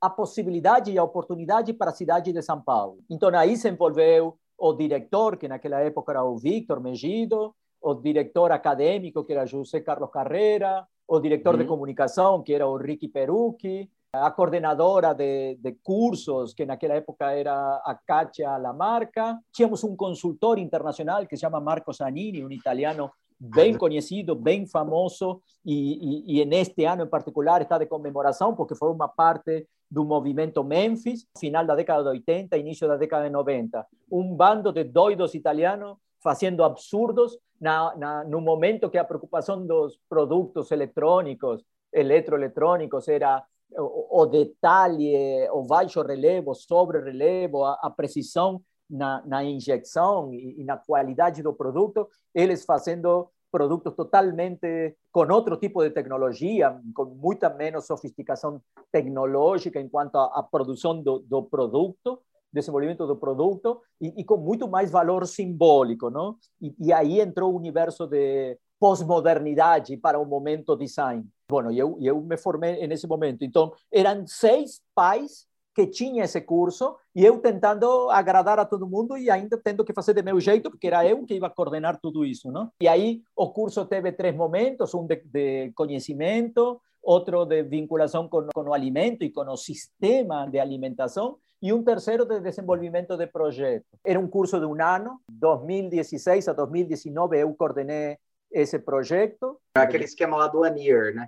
a 0.00 0.08
possibilidade 0.08 0.92
e 0.92 0.96
a 0.96 1.02
oportunidade 1.02 1.72
para 1.72 1.90
a 1.90 1.92
cidade 1.94 2.32
de 2.32 2.40
São 2.42 2.62
Paulo? 2.62 3.00
Então 3.10 3.28
aí 3.30 3.56
se 3.56 3.68
envolveu 3.68 4.38
o 4.56 4.72
diretor, 4.72 5.36
que 5.36 5.48
naquela 5.48 5.80
época 5.80 6.12
era 6.12 6.22
o 6.22 6.36
Victor 6.36 6.80
Megido, 6.80 7.52
o 7.82 7.92
diretor 7.92 8.52
acadêmico, 8.52 9.24
que 9.24 9.32
era 9.32 9.44
José 9.44 9.80
Carlos 9.80 10.10
Carrera, 10.12 10.86
o 11.08 11.18
diretor 11.18 11.56
uhum. 11.56 11.62
de 11.62 11.66
comunicação, 11.66 12.40
que 12.40 12.54
era 12.54 12.68
o 12.68 12.76
Ricky 12.76 13.08
Perucchi, 13.08 13.90
a 14.12 14.30
coordenadora 14.30 15.14
de, 15.14 15.56
de, 15.56 15.72
cursos, 15.82 16.54
que 16.54 16.64
naquela 16.64 16.94
época 16.94 17.30
era 17.32 17.76
a 17.84 17.94
Katia 17.94 18.56
Lamarca. 18.56 19.38
Tínhamos 19.52 19.84
um 19.84 19.94
consultor 19.94 20.58
internacional 20.58 21.26
que 21.26 21.36
se 21.36 21.42
chama 21.42 21.60
Marco 21.60 21.92
Zanini, 21.92 22.44
um 22.44 22.50
italiano 22.50 23.10
bem 23.38 23.76
conhecido, 23.76 24.34
bem 24.34 24.66
famoso, 24.66 25.40
e, 25.64 26.34
e, 26.36 26.40
e 26.40 26.44
neste 26.44 26.84
ano 26.84 27.04
em 27.04 27.06
particular 27.08 27.62
está 27.62 27.78
de 27.78 27.86
comemoração, 27.86 28.54
porque 28.54 28.74
foi 28.74 28.90
uma 28.90 29.06
parte 29.06 29.66
do 29.90 30.04
movimento 30.04 30.64
Memphis, 30.64 31.26
final 31.38 31.64
da 31.64 31.74
década 31.74 32.02
de 32.02 32.08
80, 32.08 32.56
início 32.56 32.88
da 32.88 32.96
década 32.96 33.24
de 33.24 33.30
90. 33.30 33.86
Um 34.10 34.34
bando 34.34 34.72
de 34.72 34.84
doidos 34.84 35.34
italianos 35.34 35.96
fazendo 36.20 36.64
absurdos 36.64 37.38
na, 37.60 37.94
na, 37.96 38.24
no 38.24 38.40
momento 38.40 38.90
que 38.90 38.98
a 38.98 39.04
preocupação 39.04 39.64
dos 39.64 39.98
produtos 40.08 40.70
eletrônicos, 40.72 41.62
eletroeletrônicos, 41.92 43.06
era 43.08 43.44
o, 43.76 44.26
detalhe, 44.26 45.48
o 45.50 45.62
baixo 45.62 46.02
relevo, 46.02 46.54
sobre 46.54 47.00
relevo, 47.00 47.64
a, 47.64 47.78
a 47.82 47.90
precisão 47.90 48.62
na, 48.88 49.22
na 49.26 49.44
injeção 49.44 50.32
e, 50.32 50.60
e, 50.60 50.64
na 50.64 50.76
qualidade 50.76 51.42
do 51.42 51.52
produto, 51.52 52.08
eles 52.34 52.64
fazendo 52.64 53.28
produtos 53.50 53.94
totalmente 53.94 54.96
com 55.10 55.30
outro 55.32 55.56
tipo 55.56 55.82
de 55.82 55.90
tecnologia, 55.90 56.78
com 56.94 57.04
muita 57.04 57.50
menos 57.50 57.86
sofisticação 57.86 58.60
tecnológica 58.92 59.80
enquanto 59.80 60.16
a, 60.16 60.38
a 60.38 60.42
produção 60.42 61.02
do, 61.02 61.18
do 61.20 61.42
produto, 61.42 62.20
desenvolvimento 62.52 63.06
do 63.06 63.16
produto, 63.16 63.82
e, 64.00 64.20
e, 64.20 64.24
com 64.24 64.38
muito 64.38 64.66
mais 64.68 64.90
valor 64.90 65.26
simbólico, 65.26 66.10
não? 66.10 66.36
E, 66.60 66.74
e 66.78 66.92
aí 66.92 67.20
entrou 67.20 67.52
o 67.52 67.56
universo 67.56 68.06
de 68.06 68.58
pós-modernidade 68.78 69.96
para 69.96 70.18
o 70.18 70.24
momento 70.24 70.76
design. 70.76 71.24
Bueno, 71.48 71.72
eu, 71.72 71.98
eu 72.00 72.20
me 72.20 72.36
formei 72.36 72.86
nesse 72.86 73.06
momento. 73.06 73.44
Então, 73.44 73.72
eram 73.90 74.26
seis 74.26 74.80
pais 74.94 75.46
que 75.74 75.86
tinham 75.86 76.24
esse 76.24 76.40
curso 76.40 76.96
e 77.14 77.24
eu 77.24 77.38
tentando 77.38 78.10
agradar 78.10 78.58
a 78.58 78.64
todo 78.64 78.88
mundo 78.88 79.16
e 79.16 79.30
ainda 79.30 79.56
tendo 79.56 79.84
que 79.84 79.94
fazer 79.94 80.12
de 80.12 80.22
meu 80.22 80.40
jeito, 80.40 80.70
porque 80.70 80.88
era 80.88 81.06
eu 81.06 81.24
que 81.24 81.34
ia 81.34 81.50
coordenar 81.50 82.00
tudo 82.00 82.24
isso, 82.24 82.50
não? 82.50 82.70
E 82.82 82.88
aí 82.88 83.22
o 83.36 83.50
curso 83.50 83.86
teve 83.86 84.10
três 84.10 84.34
momentos, 84.34 84.92
um 84.92 85.06
de, 85.06 85.22
de 85.24 85.70
conhecimento, 85.76 86.80
outro 87.00 87.44
de 87.44 87.62
vinculação 87.62 88.28
com, 88.28 88.48
com 88.52 88.62
o 88.62 88.74
alimento 88.74 89.22
e 89.22 89.30
com 89.30 89.42
o 89.42 89.56
sistema 89.56 90.46
de 90.46 90.58
alimentação, 90.58 91.36
e 91.62 91.72
um 91.72 91.82
terceiro 91.82 92.24
de 92.24 92.40
desenvolvimento 92.40 93.16
de 93.16 93.26
projeto. 93.26 93.86
Era 94.04 94.18
um 94.18 94.28
curso 94.28 94.58
de 94.58 94.66
um 94.66 94.80
ano, 94.82 95.20
2016 95.30 96.48
a 96.48 96.52
2019 96.52 97.38
eu 97.38 97.54
coordenei 97.54 98.18
esse 98.50 98.78
projeto. 98.78 99.58
Aquele 99.74 100.04
esquema 100.04 100.36
lá 100.36 100.48
do 100.48 100.60
One 100.60 100.84
Year, 100.84 101.14
né? 101.14 101.26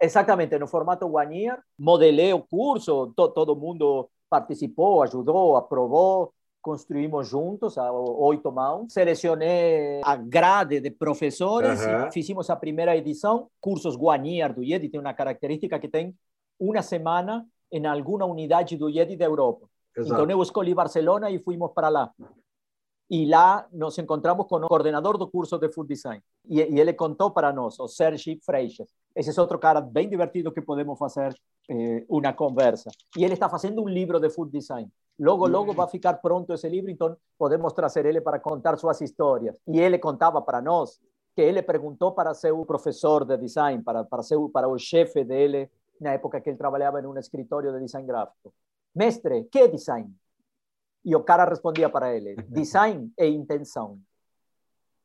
Exatamente, 0.00 0.58
no 0.58 0.66
formato 0.66 1.06
One 1.06 1.44
Year. 1.44 1.58
Modelei 1.78 2.32
o 2.32 2.42
curso, 2.42 3.12
to, 3.16 3.28
todo 3.28 3.56
mundo 3.56 4.08
participou, 4.28 5.02
ajudou, 5.02 5.56
aprovou, 5.56 6.32
construímos 6.60 7.28
juntos, 7.28 7.78
a 7.78 7.92
oito 7.92 8.50
mãos. 8.50 8.92
Selecionei 8.92 10.00
a 10.02 10.16
grade 10.16 10.80
de 10.80 10.90
professores 10.90 11.80
uhum. 11.84 12.10
fizemos 12.10 12.50
a 12.50 12.56
primeira 12.56 12.96
edição. 12.96 13.48
Cursos 13.60 13.96
One 13.96 14.38
Year 14.38 14.52
do 14.52 14.62
IED 14.62 14.88
tem 14.88 15.00
uma 15.00 15.14
característica 15.14 15.78
que 15.78 15.88
tem 15.88 16.14
uma 16.58 16.82
semana 16.82 17.46
em 17.70 17.86
alguma 17.86 18.24
unidade 18.24 18.76
do 18.76 18.88
IED 18.88 19.16
da 19.16 19.24
Europa. 19.24 19.68
Exato. 19.96 20.22
Então 20.22 20.30
eu 20.30 20.42
escolhi 20.42 20.74
Barcelona 20.74 21.30
e 21.30 21.38
fomos 21.38 21.70
para 21.72 21.88
lá. 21.88 22.10
E 23.10 23.26
lá 23.26 23.66
nos 23.72 23.98
encontramos 23.98 24.46
com 24.46 24.56
o 24.56 24.68
coordenador 24.68 25.18
do 25.18 25.28
curso 25.28 25.58
de 25.58 25.70
Food 25.70 25.88
Design. 25.88 26.22
E, 26.48 26.60
e 26.60 26.80
ele 26.80 26.92
contou 26.94 27.30
para 27.30 27.52
nós, 27.52 27.78
o 27.78 27.86
Sergi 27.86 28.40
Freixas. 28.44 28.88
Esse 29.14 29.36
é 29.36 29.40
outro 29.40 29.58
cara 29.58 29.80
bem 29.80 30.08
divertido 30.08 30.52
que 30.52 30.62
podemos 30.62 30.98
fazer 30.98 31.34
eh, 31.68 32.04
conversa. 32.36 32.90
E 33.16 33.24
ele 33.24 33.34
está 33.34 33.48
fazendo 33.48 33.82
um 33.82 33.88
livro 33.88 34.18
de 34.18 34.30
Food 34.30 34.50
Design. 34.50 34.90
Logo, 35.18 35.46
logo 35.46 35.72
vai 35.72 35.86
ficar 35.86 36.14
pronto 36.14 36.52
esse 36.52 36.68
livro, 36.68 36.90
então 36.90 37.16
podemos 37.38 37.72
trazer 37.72 38.20
para 38.22 38.40
contar 38.40 38.76
suas 38.76 39.00
histórias. 39.00 39.56
E 39.68 39.78
ele 39.78 39.98
contava 39.98 40.42
para 40.42 40.60
nós 40.60 41.00
que 41.34 41.42
ele 41.42 41.62
perguntou 41.62 42.12
para 42.12 42.34
seu 42.34 42.64
professor 42.64 43.24
de 43.24 43.36
design, 43.36 43.82
para, 43.82 44.04
para, 44.04 44.22
seu, 44.22 44.48
para 44.48 44.68
o 44.68 44.78
chefe 44.78 45.24
dele, 45.24 45.70
na 46.00 46.12
época 46.12 46.40
que 46.40 46.50
ele 46.50 46.56
trabalhava 46.56 47.00
em 47.00 47.06
um 47.06 47.16
escritório 47.18 47.72
de 47.72 47.80
design 47.80 48.06
gráfico. 48.06 48.52
Mestre, 48.94 49.44
que 49.44 49.68
design? 49.68 50.12
E 51.04 51.14
o 51.14 51.22
cara 51.22 51.44
respondia 51.44 51.88
para 51.88 52.14
ele: 52.14 52.34
design 52.48 53.12
é 53.18 53.28
intenção. 53.28 53.98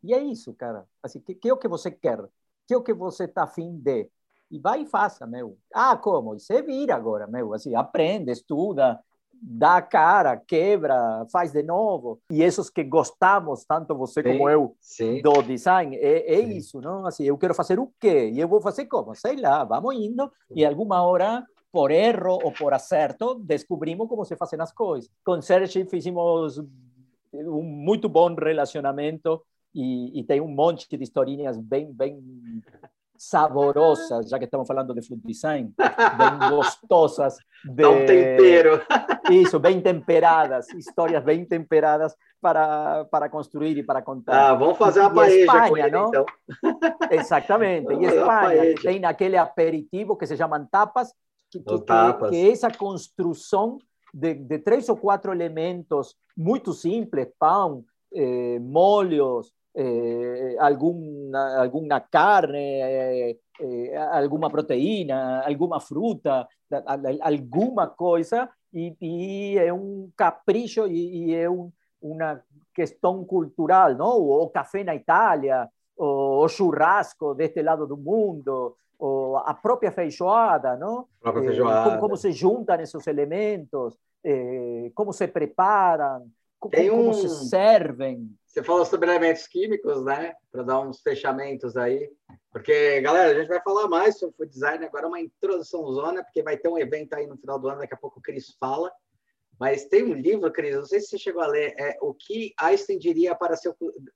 E 0.04 0.14
é 0.14 0.20
isso, 0.24 0.54
cara. 0.54 0.86
Assim, 1.04 1.20
que, 1.20 1.36
que 1.36 1.50
é 1.50 1.54
o 1.54 1.58
que 1.58 1.68
você 1.68 1.92
quer? 1.92 2.24
Que 2.68 2.74
é 2.74 2.78
o 2.78 2.84
que 2.84 2.94
você 2.94 3.26
está 3.26 3.44
afim 3.44 3.78
de? 3.78 4.10
E 4.50 4.58
vai 4.58 4.82
e 4.82 4.86
faça, 4.86 5.28
meu. 5.28 5.58
Ah, 5.74 5.96
como? 5.96 6.36
E 6.36 6.40
você 6.40 6.62
vira 6.62 6.96
agora, 6.96 7.28
meu. 7.28 7.54
Assim, 7.54 7.76
aprende, 7.76 8.32
estuda, 8.32 9.00
dá 9.42 9.78
a 9.78 9.82
cara, 9.82 10.38
quebra, 10.38 11.26
faz 11.32 11.52
de 11.52 11.64
novo. 11.64 12.20
E 12.32 12.42
esses 12.42 12.70
que 12.70 12.84
gostamos, 12.84 13.64
tanto 13.66 13.96
você 13.96 14.22
sim, 14.22 14.32
como 14.32 14.50
eu, 14.50 14.76
sim. 14.80 15.22
do 15.22 15.42
design, 15.42 15.96
é, 15.98 16.34
é 16.34 16.40
isso, 16.40 16.82
não? 16.82 17.06
Assim, 17.06 17.24
eu 17.24 17.38
quero 17.38 17.54
fazer 17.54 17.80
o 17.80 17.92
quê? 18.00 18.30
E 18.30 18.40
eu 18.40 18.48
vou 18.48 18.62
fazer 18.62 18.86
como? 18.86 19.16
Sei 19.16 19.36
lá, 19.36 19.64
vamos 19.64 19.96
indo 19.96 20.32
e 20.52 20.66
alguma 20.66 21.02
hora 21.04 21.46
por 21.72 21.92
erro 21.92 22.40
ou 22.44 22.52
por 22.52 22.74
acerto, 22.74 23.36
descobrimos 23.36 24.08
como 24.08 24.26
se 24.26 24.36
fazem 24.36 24.60
as 24.62 24.72
coisas. 24.72 25.10
Com 25.24 25.42
Sergi 25.42 25.86
fizemos 25.86 26.60
um 27.34 27.62
muito 27.62 28.10
bom 28.10 28.34
relacionamento 28.34 29.42
e, 29.74 30.20
e 30.20 30.24
tem 30.24 30.42
um 30.42 30.48
monte 30.48 30.88
de 30.90 31.04
historinhas 31.04 31.58
bem, 31.58 31.92
bem 31.94 32.20
saborosas, 33.20 34.30
já 34.30 34.40
que 34.40 34.46
estamos 34.46 34.66
falando 34.66 34.94
de 34.94 35.06
food 35.06 35.22
design, 35.26 35.74
bem 35.78 36.40
gostosas. 36.50 37.36
De... 37.66 37.84
Dá 37.84 37.90
um 37.90 38.06
tempero. 38.06 38.82
Isso, 39.30 39.60
bem 39.60 39.82
temperadas, 39.82 40.70
histórias 40.70 41.24
bem 41.24 41.46
temperadas 41.46 42.16
para, 42.42 43.06
para 43.12 43.30
construir 43.30 43.78
e 43.78 43.84
para 43.84 44.02
contar. 44.02 44.52
Ah, 44.52 44.54
vamos 44.56 44.78
fazer 44.78 45.02
uma 45.02 45.14
paella 45.14 45.36
Espanha, 45.36 45.70
com 45.70 45.78
ele, 45.78 45.92
não? 45.92 46.08
então. 46.08 46.26
Exatamente. 47.12 47.94
e 47.94 48.06
Espanha, 48.06 48.76
tem 48.82 49.06
aquele 49.06 49.36
aperitivo 49.38 50.16
que 50.16 50.26
se 50.26 50.38
chamam 50.38 50.66
tapas, 50.66 51.14
que, 51.52 51.60
que, 51.60 52.30
que, 52.30 52.50
essa 52.50 52.72
construção 52.72 53.80
de, 54.14 54.34
de, 54.34 54.60
três 54.60 54.90
ou 54.90 54.98
quatro 54.98 55.32
elementos 55.32 56.16
muito 56.36 56.74
simples, 56.74 57.28
pão, 57.38 57.84
eh, 58.14 58.60
molhos, 58.60 59.52
eh, 59.76 60.56
alguma, 60.60 61.62
alguma 61.62 62.00
carne, 62.00 62.58
eh, 62.58 63.38
eh, 63.62 63.98
alguma 63.98 64.50
proteína, 64.50 65.44
alguma 65.46 65.80
fruta, 65.80 66.48
alguma 67.22 67.88
coisa, 67.88 68.50
e, 68.74 68.96
e 69.02 69.58
é 69.58 69.72
um 69.74 70.12
capricho 70.16 70.88
e, 70.88 71.30
e 71.30 71.36
é 71.36 71.50
um, 71.50 71.72
uma 72.02 72.42
questão 72.74 73.24
cultural, 73.26 73.96
não? 73.96 74.18
O 74.18 74.50
café 74.50 74.84
na 74.84 74.96
Itália, 74.96 75.70
o, 75.98 76.44
o 76.44 76.48
churrasco 76.48 77.34
deste 77.36 77.62
lado 77.62 77.86
do 77.86 77.98
mundo, 77.98 78.76
o, 79.00 79.38
a 79.38 79.54
própria 79.54 79.92
feijoada, 79.92 80.76
não? 80.76 81.08
Própria 81.22 81.46
feijoada. 81.46 81.90
Como, 81.90 82.02
como, 82.02 82.18
se 82.18 82.32
juntam 82.34 82.80
esses 82.82 83.08
elementos, 83.08 83.98
eh, 84.24 84.92
como 84.94 85.14
se 85.14 85.26
preparam, 85.28 86.30
como, 86.60 86.76
um... 86.76 86.90
como, 86.90 87.14
se 87.14 87.30
servem. 87.50 88.30
Você 88.46 88.62
falou 88.62 88.86
sobre 88.86 89.10
elementos 89.10 89.48
químicos, 89.48 90.04
né? 90.04 90.34
Para 90.52 90.64
dar 90.64 90.82
uns 90.82 91.02
fechamentos 91.02 91.78
aí. 91.78 92.12
Porque, 92.52 93.00
galera, 93.00 93.32
a 93.32 93.40
gente 93.40 93.48
vai 93.48 93.62
falar 93.62 93.88
mais 93.88 94.20
sobre 94.20 94.36
food 94.36 94.52
design 94.52 94.84
agora, 94.84 95.08
uma 95.08 95.22
introdução 95.22 95.90
zona, 95.94 96.24
porque 96.24 96.44
vai 96.44 96.58
ter 96.58 96.68
um 96.68 96.78
evento 96.78 97.14
aí 97.14 97.26
no 97.26 97.38
final 97.38 97.58
do 97.58 97.70
ano, 97.70 97.80
daqui 97.80 97.94
a 97.94 97.98
pouco 97.98 98.20
o 98.20 98.22
Cris 98.22 98.56
fala. 98.60 98.92
Mas 99.60 99.86
tem 99.86 100.04
um 100.04 100.14
livro, 100.14 100.52
Cris, 100.54 100.76
não 100.76 100.86
sei 100.86 101.02
se 101.02 101.08
você 101.08 101.18
chegou 101.18 101.42
a 101.42 101.48
ler, 101.48 101.74
é 101.78 101.98
O 102.02 102.14
que 102.14 102.54
Einstein 102.58 102.98
diria 102.98 103.36
para 103.36 103.58
seu, 103.58 103.76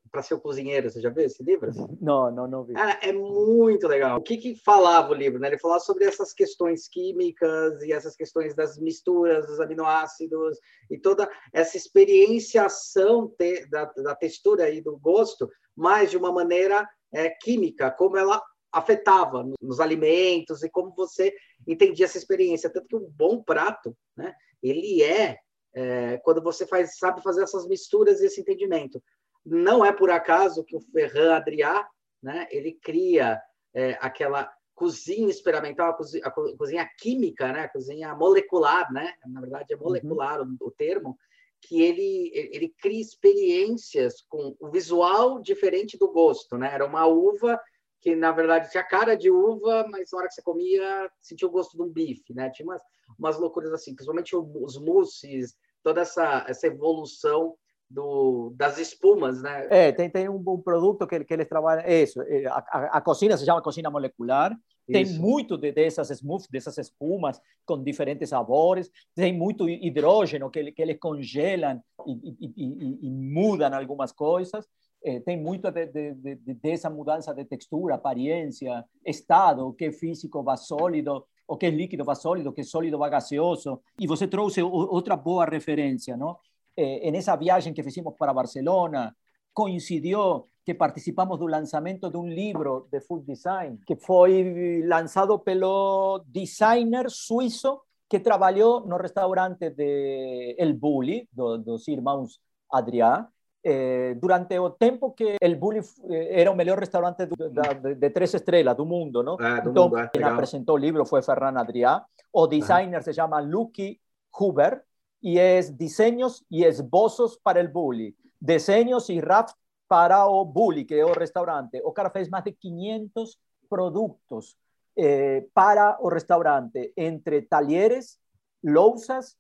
para 0.10 0.22
seu 0.22 0.40
cozinheiro. 0.40 0.90
Você 0.90 1.02
já 1.02 1.10
viu 1.10 1.26
esse 1.26 1.44
livro? 1.44 1.70
Não, 2.00 2.32
não, 2.32 2.48
não 2.48 2.64
vi. 2.64 2.74
Cara, 2.74 2.98
é 3.02 3.12
muito 3.12 3.88
legal. 3.88 4.20
O 4.20 4.24
que, 4.24 4.38
que 4.38 4.56
falava 4.56 5.12
o 5.12 5.16
livro? 5.16 5.40
Né? 5.40 5.50
Ele 5.50 5.58
falava 5.58 5.82
sobre 5.82 6.06
essas 6.06 6.34
questões 6.34 6.88
químicas 6.88 7.82
e 7.84 7.92
essas 7.92 8.16
questões 8.16 8.56
das 8.56 8.78
misturas 8.80 9.46
dos 9.46 9.60
aminoácidos 9.60 10.58
e 10.90 10.98
toda 10.98 11.30
essa 11.52 11.76
experienciação 11.76 13.28
te, 13.38 13.66
da, 13.70 13.86
da 13.86 14.16
textura 14.16 14.70
e 14.70 14.82
do 14.82 14.98
gosto, 14.98 15.50
mas 15.76 16.10
de 16.10 16.18
uma 16.18 16.32
maneira 16.32 16.88
é, 17.14 17.30
química, 17.30 17.92
como 17.92 18.16
ela 18.16 18.42
afetava 18.72 19.46
nos 19.62 19.80
alimentos 19.80 20.64
e 20.64 20.70
como 20.70 20.94
você 20.96 21.34
entendia 21.68 22.06
essa 22.06 22.18
experiência. 22.18 22.70
Tanto 22.70 22.88
que 22.88 22.96
um 22.96 23.08
bom 23.12 23.44
prato, 23.44 23.96
né? 24.18 24.34
Ele 24.64 25.04
é, 25.04 25.38
é, 25.76 26.18
quando 26.24 26.42
você 26.42 26.66
faz, 26.66 26.98
sabe 26.98 27.22
fazer 27.22 27.44
essas 27.44 27.68
misturas 27.68 28.22
e 28.22 28.26
esse 28.26 28.42
entendimento. 28.42 29.04
Não 29.46 29.84
é 29.84 29.92
por 29.92 30.10
acaso 30.10 30.64
que 30.64 30.76
o 30.76 30.80
Ferran 30.80 31.36
Adrià, 31.36 31.86
né, 32.22 32.48
ele 32.50 32.80
cria 32.82 33.42
é, 33.74 33.98
aquela 34.00 34.50
cozinha 34.74 35.30
experimental, 35.30 35.92
a 35.92 35.94
cozinha, 35.94 36.26
a 36.26 36.32
cozinha, 36.32 36.90
química, 36.98 37.52
né, 37.52 37.62
a 37.62 37.70
cozinha 37.70 38.16
molecular, 38.16 38.92
né, 38.92 39.14
na 39.28 39.42
verdade 39.42 39.74
é 39.74 39.78
molecular 39.78 40.42
uhum. 40.42 40.56
o, 40.62 40.68
o 40.68 40.72
termo, 40.72 41.18
que 41.66 41.82
ele, 41.82 42.32
ele 42.34 42.74
cria 42.82 43.02
experiências 43.02 44.22
com 44.28 44.56
o 44.60 44.70
visual 44.70 45.42
diferente 45.42 45.98
do 45.98 46.12
gosto, 46.12 46.58
né? 46.58 46.74
Era 46.74 46.86
uma 46.86 47.06
uva 47.06 47.60
que 48.04 48.18
na 48.18 48.34
verdade 48.34 48.70
tinha 48.70 48.84
cara 48.84 49.16
de 49.16 49.32
uva, 49.32 49.88
mas 49.90 50.12
na 50.12 50.20
hora 50.20 50.28
que 50.28 50.34
você 50.34 50.42
comia, 50.42 51.10
sentia 51.22 51.48
o 51.48 51.52
gosto 51.52 51.78
de 51.78 51.82
um 51.82 51.90
bife, 51.90 52.34
né? 52.34 52.50
Tinha 52.50 52.68
umas, 52.68 52.82
umas 53.18 53.40
loucuras 53.40 53.72
assim, 53.72 53.96
principalmente 53.96 54.36
os 54.36 54.78
mousses, 54.78 55.56
toda 55.82 56.02
essa, 56.02 56.46
essa 56.46 56.68
evolução 56.68 57.56
do, 57.90 58.52
das 58.58 58.78
espumas, 58.78 59.42
né? 59.42 59.68
É, 59.70 59.92
tem, 59.94 60.10
tem 60.10 60.28
um, 60.28 60.44
um 60.46 60.62
produto 60.62 61.08
que, 61.08 61.24
que 61.24 61.34
eles 61.34 61.48
trabalham, 61.48 61.86
é 61.86 62.04
isso, 62.04 62.22
é, 62.24 62.46
a, 62.46 62.58
a, 62.58 62.98
a 62.98 63.02
cozinha 63.02 63.38
se 63.38 63.46
chama 63.46 63.62
cozinha 63.62 63.90
molecular, 63.90 64.54
tem 64.86 65.04
Isso. 65.04 65.22
muito 65.22 65.58
de, 65.58 65.72
dessas 65.72 66.10
smoothies, 66.10 66.50
dessas 66.50 66.78
espumas 66.78 67.40
com 67.66 67.82
diferentes 67.82 68.28
sabores, 68.30 68.92
tem 69.16 69.32
muito 69.32 69.70
hidrogênio 69.70 70.50
que, 70.50 70.74
que 70.74 70.82
eles 70.82 71.00
congelam 71.00 71.82
e, 72.06 72.36
e, 72.42 72.54
e, 72.58 73.08
e 73.08 73.10
mudam 73.10 73.74
algumas 73.74 74.12
coisas 74.12 74.68
eh, 75.04 75.20
tem 75.20 75.38
muito 75.38 75.70
de, 75.72 75.86
de, 75.88 76.14
de, 76.14 76.36
de 76.36 77.46
textura, 77.46 77.96
aparência, 77.96 78.86
estado, 79.06 79.74
que 79.74 79.92
físico 79.92 80.42
vai 80.42 80.58
sólido, 80.58 81.26
o 81.48 81.58
que 81.58 81.70
líquido 81.70 82.06
vai 82.06 82.16
sólido, 82.16 82.54
que 82.54 82.64
sólido 82.64 82.98
vai 82.98 83.10
gaseoso. 83.10 83.82
E 84.00 84.08
você 84.08 84.28
trouxe 84.28 84.62
outra 84.62 85.16
boa 85.16 85.46
referência, 85.46 86.16
não? 86.16 86.38
Eh, 86.76 87.12
nessa 87.12 87.36
viagem 87.36 87.74
que 87.74 87.84
fizemos 87.84 88.14
para 88.18 88.34
Barcelona, 88.34 89.16
coincidiu 89.54 90.48
que 90.66 90.74
participamos 90.74 91.38
do 91.38 91.46
lançamento 91.46 92.10
de 92.10 92.18
um 92.18 92.28
livro 92.28 92.88
de 92.90 93.00
food 93.02 93.26
design 93.26 93.78
que 93.86 93.96
foi 93.96 94.82
lançado 94.86 95.38
pelo 95.40 96.24
designer 96.26 97.10
suíço 97.10 97.82
que 98.10 98.20
trabalhou 98.20 98.86
no 98.88 98.98
restaurante 98.98 99.70
de 99.72 100.56
El 100.58 100.74
Bulli, 100.76 101.28
do, 101.32 101.58
dos 101.58 101.88
irmãos 101.88 102.40
Adrià, 102.72 103.28
eh, 103.64 104.16
durante 104.20 104.60
o 104.60 104.72
tempo 104.72 105.16
que 105.16 105.38
el 105.40 105.56
Bulli 105.56 105.80
eh, 106.10 106.42
era 106.42 106.52
o 106.52 106.56
melhor 106.56 106.78
restaurante 106.78 107.26
de, 107.26 107.50
de, 107.50 107.96
de, 107.96 108.10
três 108.10 108.34
estrelas 108.34 108.76
do 108.76 108.86
mundo, 108.86 109.24
não? 109.24 109.38
Ah, 109.40 109.62
do 109.62 109.70
então, 109.70 109.86
mundo, 109.86 110.00
é, 110.00 110.10
quem 110.10 110.24
apresentou 110.24 110.76
o 110.76 110.78
livro 110.80 111.06
foi 111.06 111.22
Ferran 111.22 111.58
Adrià. 111.58 112.04
O 112.32 112.46
designer 112.48 113.02
se 113.04 113.14
chama 113.14 113.40
Lucky 113.40 114.00
Huber 114.38 114.84
e 115.22 115.40
é 115.40 115.62
desenhos 115.62 116.44
e 116.52 116.66
esboços 116.66 117.40
para 117.42 117.60
el 117.60 117.70
Bulli. 117.70 118.16
Desenhos 118.40 119.08
e 119.08 119.20
rafts 119.20 119.56
para 119.88 120.28
o 120.28 120.44
Bulli, 120.44 120.84
que 120.84 120.96
é 120.96 121.06
o 121.06 121.14
restaurante. 121.14 121.82
O 121.86 121.94
cara 121.94 122.10
fez 122.10 122.28
mais 122.28 122.44
de 122.44 122.52
500 122.52 123.38
produtos 123.70 124.58
eh, 124.98 125.46
para 125.54 125.98
o 126.02 126.10
restaurante, 126.10 126.92
entre 126.98 127.44
talheres, 127.44 128.20
lousas 128.62 129.38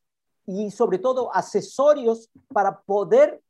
e, 0.47 0.71
sobretudo, 0.71 1.29
acessórios 1.33 2.29
para 2.53 2.71
poder 2.71 3.41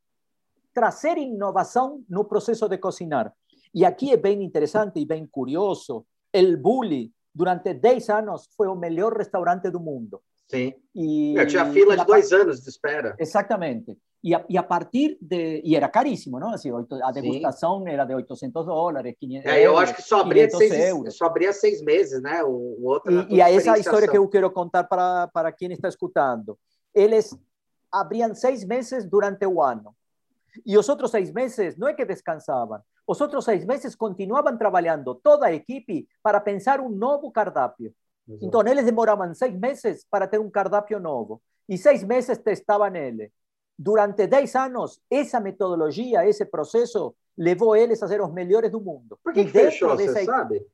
trazer 0.74 1.18
inovação 1.18 2.04
no 2.10 2.26
processo 2.26 2.68
de 2.68 2.78
cocinar. 2.78 3.34
E 3.74 3.86
aqui 3.86 4.12
é 4.12 4.18
bem 4.18 4.44
interessante 4.44 5.00
e 5.00 5.06
bem 5.06 5.26
curioso. 5.26 6.06
El 6.32 6.58
Bulli, 6.58 7.12
durante 7.34 7.74
10 7.74 8.10
anos, 8.10 8.50
foi 8.56 8.68
o 8.68 8.76
melhor 8.76 9.16
restaurante 9.16 9.70
do 9.70 9.80
mundo. 9.80 10.22
Sim. 10.48 10.74
E, 10.94 11.36
Eu 11.36 11.48
tinha 11.48 11.66
fila 11.72 11.98
de 11.98 12.06
dois 12.06 12.32
anos 12.32 12.62
de 12.62 12.70
espera. 12.70 13.16
Exatamente. 13.20 13.98
E 14.24 14.34
a, 14.34 14.46
e 14.48 14.58
a, 14.58 14.64
partir 14.64 15.18
de. 15.20 15.62
E 15.66 15.76
era 15.76 15.90
caríssimo, 15.90 16.40
não? 16.40 16.54
Assim, 16.54 16.72
a 17.04 17.12
degustação 17.12 17.84
Sim. 17.84 17.90
era 17.90 18.06
de 18.06 18.16
800 18.16 18.66
dólares, 18.66 19.16
500 19.20 19.52
é, 19.52 19.68
Eu 19.68 19.78
acho 19.78 19.96
que 19.96 20.02
só 20.02 20.22
abria, 20.22 20.50
seis, 20.50 20.72
euros. 20.72 21.18
só 21.18 21.26
abria 21.26 21.52
seis 21.52 21.82
meses, 21.82 22.22
né? 22.22 22.42
O, 22.42 22.50
o 22.50 22.86
outro 22.86 23.12
e, 23.30 23.36
e 23.36 23.42
a 23.42 23.52
essa 23.52 23.78
história 23.78 24.08
que 24.08 24.18
eu 24.18 24.28
quero 24.30 24.50
contar 24.52 24.86
para, 24.86 25.28
para 25.28 25.52
quem 25.52 25.74
está 25.74 25.90
escutando. 25.90 26.58
Eles 26.96 27.36
abriam 27.92 28.34
seis 28.34 28.64
meses 28.64 29.04
durante 29.06 29.46
o 29.46 29.62
ano. 29.62 29.94
E 30.66 30.78
os 30.78 30.88
outros 30.90 31.12
seis 31.12 31.32
meses 31.32 31.78
não 31.78 31.88
é 31.88 31.94
que 31.94 32.06
descansavam. 32.06 32.80
Os 33.08 33.20
outros 33.20 33.46
seis 33.46 33.66
meses 33.66 33.96
continuavam 33.96 34.58
trabalhando 34.58 35.16
toda 35.16 35.48
a 35.48 35.54
equipe 35.54 36.08
para 36.22 36.40
pensar 36.40 36.80
um 36.80 36.90
novo 36.90 37.32
cardápio. 37.32 37.94
Exato. 38.28 38.46
Então, 38.46 38.62
eles 38.66 38.86
demoravam 38.86 39.34
seis 39.34 39.54
meses 39.58 40.06
para 40.10 40.28
ter 40.28 40.40
um 40.40 40.50
cardápio 40.50 41.00
novo. 41.00 41.42
E 41.68 41.78
seis 41.78 42.04
meses 42.04 42.38
testavam 42.38 42.96
ele 42.96 43.32
durante 43.78 44.28
10 44.28 44.56
anos, 44.56 45.00
essa 45.10 45.40
metodologia, 45.40 46.28
esse 46.28 46.46
processo, 46.46 47.16
levou 47.38 47.76
eles 47.76 48.02
a 48.04 48.08
ser 48.08 48.22
os 48.22 48.32
melhores 48.32 48.72
do 48.72 48.80
mundo. 48.80 49.18
Por 49.24 49.34
que, 49.34 49.46
que 49.46 49.52
fechou, 49.52 49.96
dessa... 49.96 50.14
você 50.14 50.26
sabe? 50.26 50.66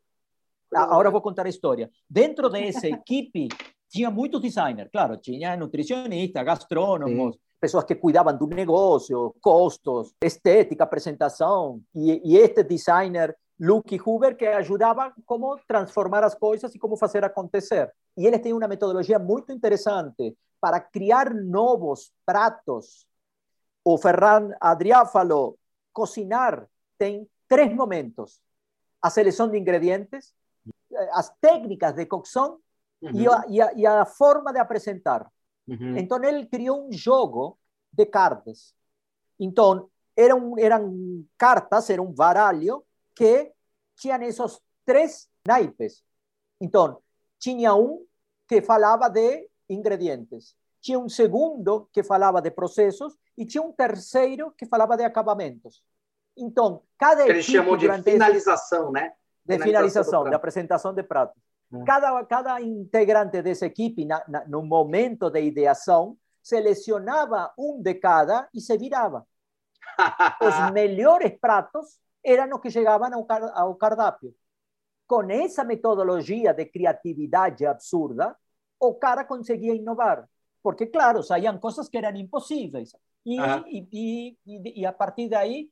Agora 0.73 1.09
vou 1.09 1.21
contar 1.21 1.45
a 1.45 1.49
história. 1.49 1.89
Dentro 2.07 2.49
dessa 2.49 2.87
equipe, 2.87 3.47
tinha 3.89 4.11
muitos 4.11 4.39
designers, 4.41 4.89
claro, 4.91 5.17
tinha 5.17 5.57
nutricionistas, 5.57 6.45
gastrônomos, 6.45 7.35
Sim. 7.35 7.41
Pessoas 7.59 7.83
que 7.83 7.95
cuidavam 7.95 8.35
do 8.37 8.47
negócio, 8.47 9.35
custos, 9.41 10.13
estética, 10.23 10.83
apresentação, 10.83 11.81
e, 11.93 12.33
e 12.33 12.37
este 12.37 12.63
designer 12.63 13.35
Luke 13.59 13.99
Huber 14.05 14.37
que 14.37 14.47
ajudava 14.47 15.13
como 15.25 15.59
transformar 15.67 16.23
as 16.23 16.33
coisas 16.33 16.73
e 16.73 16.79
como 16.79 16.95
fazer 16.95 17.25
acontecer. 17.25 17.91
E 18.15 18.25
eles 18.25 18.41
têm 18.41 18.53
uma 18.53 18.67
metodologia 18.67 19.19
muito 19.19 19.51
interessante 19.51 20.35
para 20.61 20.79
criar 20.79 21.33
novos 21.33 22.11
pratos. 22.25 23.05
O 23.83 23.97
Ferran 23.97 24.51
Adrià 24.61 25.05
falou, 25.05 25.57
cocinar 25.91 26.67
tem 26.97 27.27
três 27.47 27.73
momentos. 27.73 28.39
A 29.01 29.09
seleção 29.09 29.49
de 29.49 29.57
ingredientes, 29.57 30.33
eh, 30.93 31.09
as 31.13 31.29
técnicas 31.41 31.93
de 31.93 32.05
cocção 32.05 32.59
uhum. 33.01 33.11
e, 33.13 33.27
a, 33.27 33.45
e, 33.47 33.61
a, 33.61 33.73
e, 33.73 33.85
a, 33.85 34.05
forma 34.05 34.51
de 34.51 34.59
apresentar. 34.59 35.29
Uhum. 35.69 35.97
Então, 35.97 36.23
ele 36.23 36.45
criou 36.45 36.87
um 36.87 36.91
jogo 36.91 37.57
de 37.91 38.05
cartas. 38.05 38.73
Então, 39.39 39.89
eram, 40.15 40.57
eram 40.57 41.25
cartas, 41.37 41.89
era 41.89 42.01
um 42.01 42.11
baralho 42.11 42.83
que 43.15 43.51
tinha 43.95 44.17
esses 44.25 44.59
três 44.85 45.29
naipes. 45.45 46.03
Então, 46.59 47.01
tinha 47.37 47.73
um 47.75 48.05
que 48.47 48.61
falava 48.61 49.09
de 49.09 49.47
ingredientes. 49.69 50.55
Tinha 50.81 50.99
um 50.99 51.09
segundo 51.09 51.87
que 51.93 52.03
falava 52.03 52.41
de 52.41 52.51
processos 52.51 53.15
e 53.37 53.45
tinha 53.45 53.61
um 53.61 53.71
terceiro 53.71 54.51
que 54.57 54.65
falava 54.65 54.97
de 54.97 55.03
acabamentos. 55.03 55.83
Então, 56.37 56.81
cada 56.97 57.27
Eles 57.27 57.45
chamam 57.45 57.77
de 57.77 57.87
finalização, 58.01 58.83
esse... 58.85 58.91
né? 58.93 59.13
De 59.45 59.59
finalização, 59.59 60.23
de 60.23 60.35
apresentação 60.35 60.93
de 60.93 61.03
pratos. 61.03 61.41
Cada, 61.85 62.25
cada 62.25 62.61
integrante 62.61 63.41
dessa 63.41 63.67
equipe, 63.67 64.03
na, 64.03 64.23
na, 64.27 64.45
no 64.47 64.63
momento 64.63 65.29
de 65.29 65.41
ideação, 65.41 66.17
selecionava 66.41 67.53
um 67.57 67.81
de 67.81 67.93
cada 67.95 68.49
e 68.53 68.59
se 68.59 68.75
virava. 68.77 69.27
Os 70.41 70.71
melhores 70.71 71.37
pratos 71.39 71.99
eram 72.23 72.55
os 72.55 72.61
que 72.61 72.71
chegavam 72.71 73.13
ao, 73.13 73.27
ao 73.55 73.75
cardápio. 73.75 74.33
Com 75.07 75.29
essa 75.29 75.63
metodologia 75.63 76.53
de 76.53 76.65
criatividade 76.65 77.65
absurda, 77.65 78.35
o 78.79 78.95
cara 78.95 79.23
conseguia 79.23 79.73
inovar. 79.73 80.27
Porque, 80.61 80.87
claro, 80.87 81.23
saíam 81.23 81.57
coisas 81.57 81.87
que 81.87 81.97
eram 81.97 82.17
impossíveis. 82.17 82.95
E, 83.25 83.37
e, 83.67 84.37
e, 84.45 84.81
e, 84.81 84.85
a 84.85 84.93
partir 84.93 85.29
daí 85.29 85.69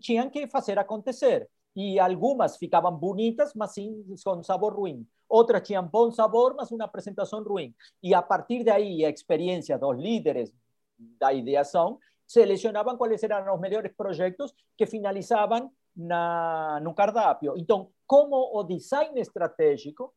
tinham 0.00 0.28
que 0.30 0.46
fazer 0.48 0.78
acontecer. 0.78 1.48
E 1.80 1.96
algumas 2.00 2.56
ficavam 2.56 2.90
bonitas, 2.90 3.54
mas 3.54 3.70
sim 3.70 4.04
com 4.24 4.42
sabor 4.42 4.74
ruim. 4.74 5.06
Outras 5.28 5.62
tinham 5.62 5.86
bom 5.86 6.10
sabor, 6.10 6.56
mas 6.56 6.72
uma 6.72 6.84
apresentação 6.84 7.40
ruim. 7.44 7.72
E 8.02 8.12
a 8.12 8.20
partir 8.20 8.64
daí, 8.64 9.04
a 9.04 9.10
experiência 9.10 9.78
dos 9.78 9.96
líderes 9.96 10.52
da 10.98 11.32
ideação 11.32 12.00
selecionavam 12.26 12.96
quais 12.96 13.22
eram 13.22 13.54
os 13.54 13.60
melhores 13.60 13.92
projetos 13.96 14.52
que 14.76 14.86
finalizavam 14.86 15.70
na, 15.94 16.80
no 16.82 16.92
cardápio. 16.92 17.54
Então, 17.56 17.92
como 18.08 18.58
o 18.58 18.64
design 18.64 19.20
estratégico 19.20 20.12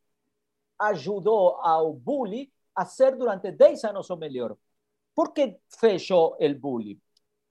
ajudou 0.79 1.57
ao 1.57 1.93
Bully 1.93 2.51
a 2.75 2.85
ser 2.85 3.15
durante 3.15 3.51
10 3.51 3.83
anos 3.83 4.09
o 4.09 4.17
melhor. 4.17 4.57
Por 5.13 5.31
que 5.31 5.59
fechou 5.79 6.35
o 6.39 6.55
Bully? 6.55 6.99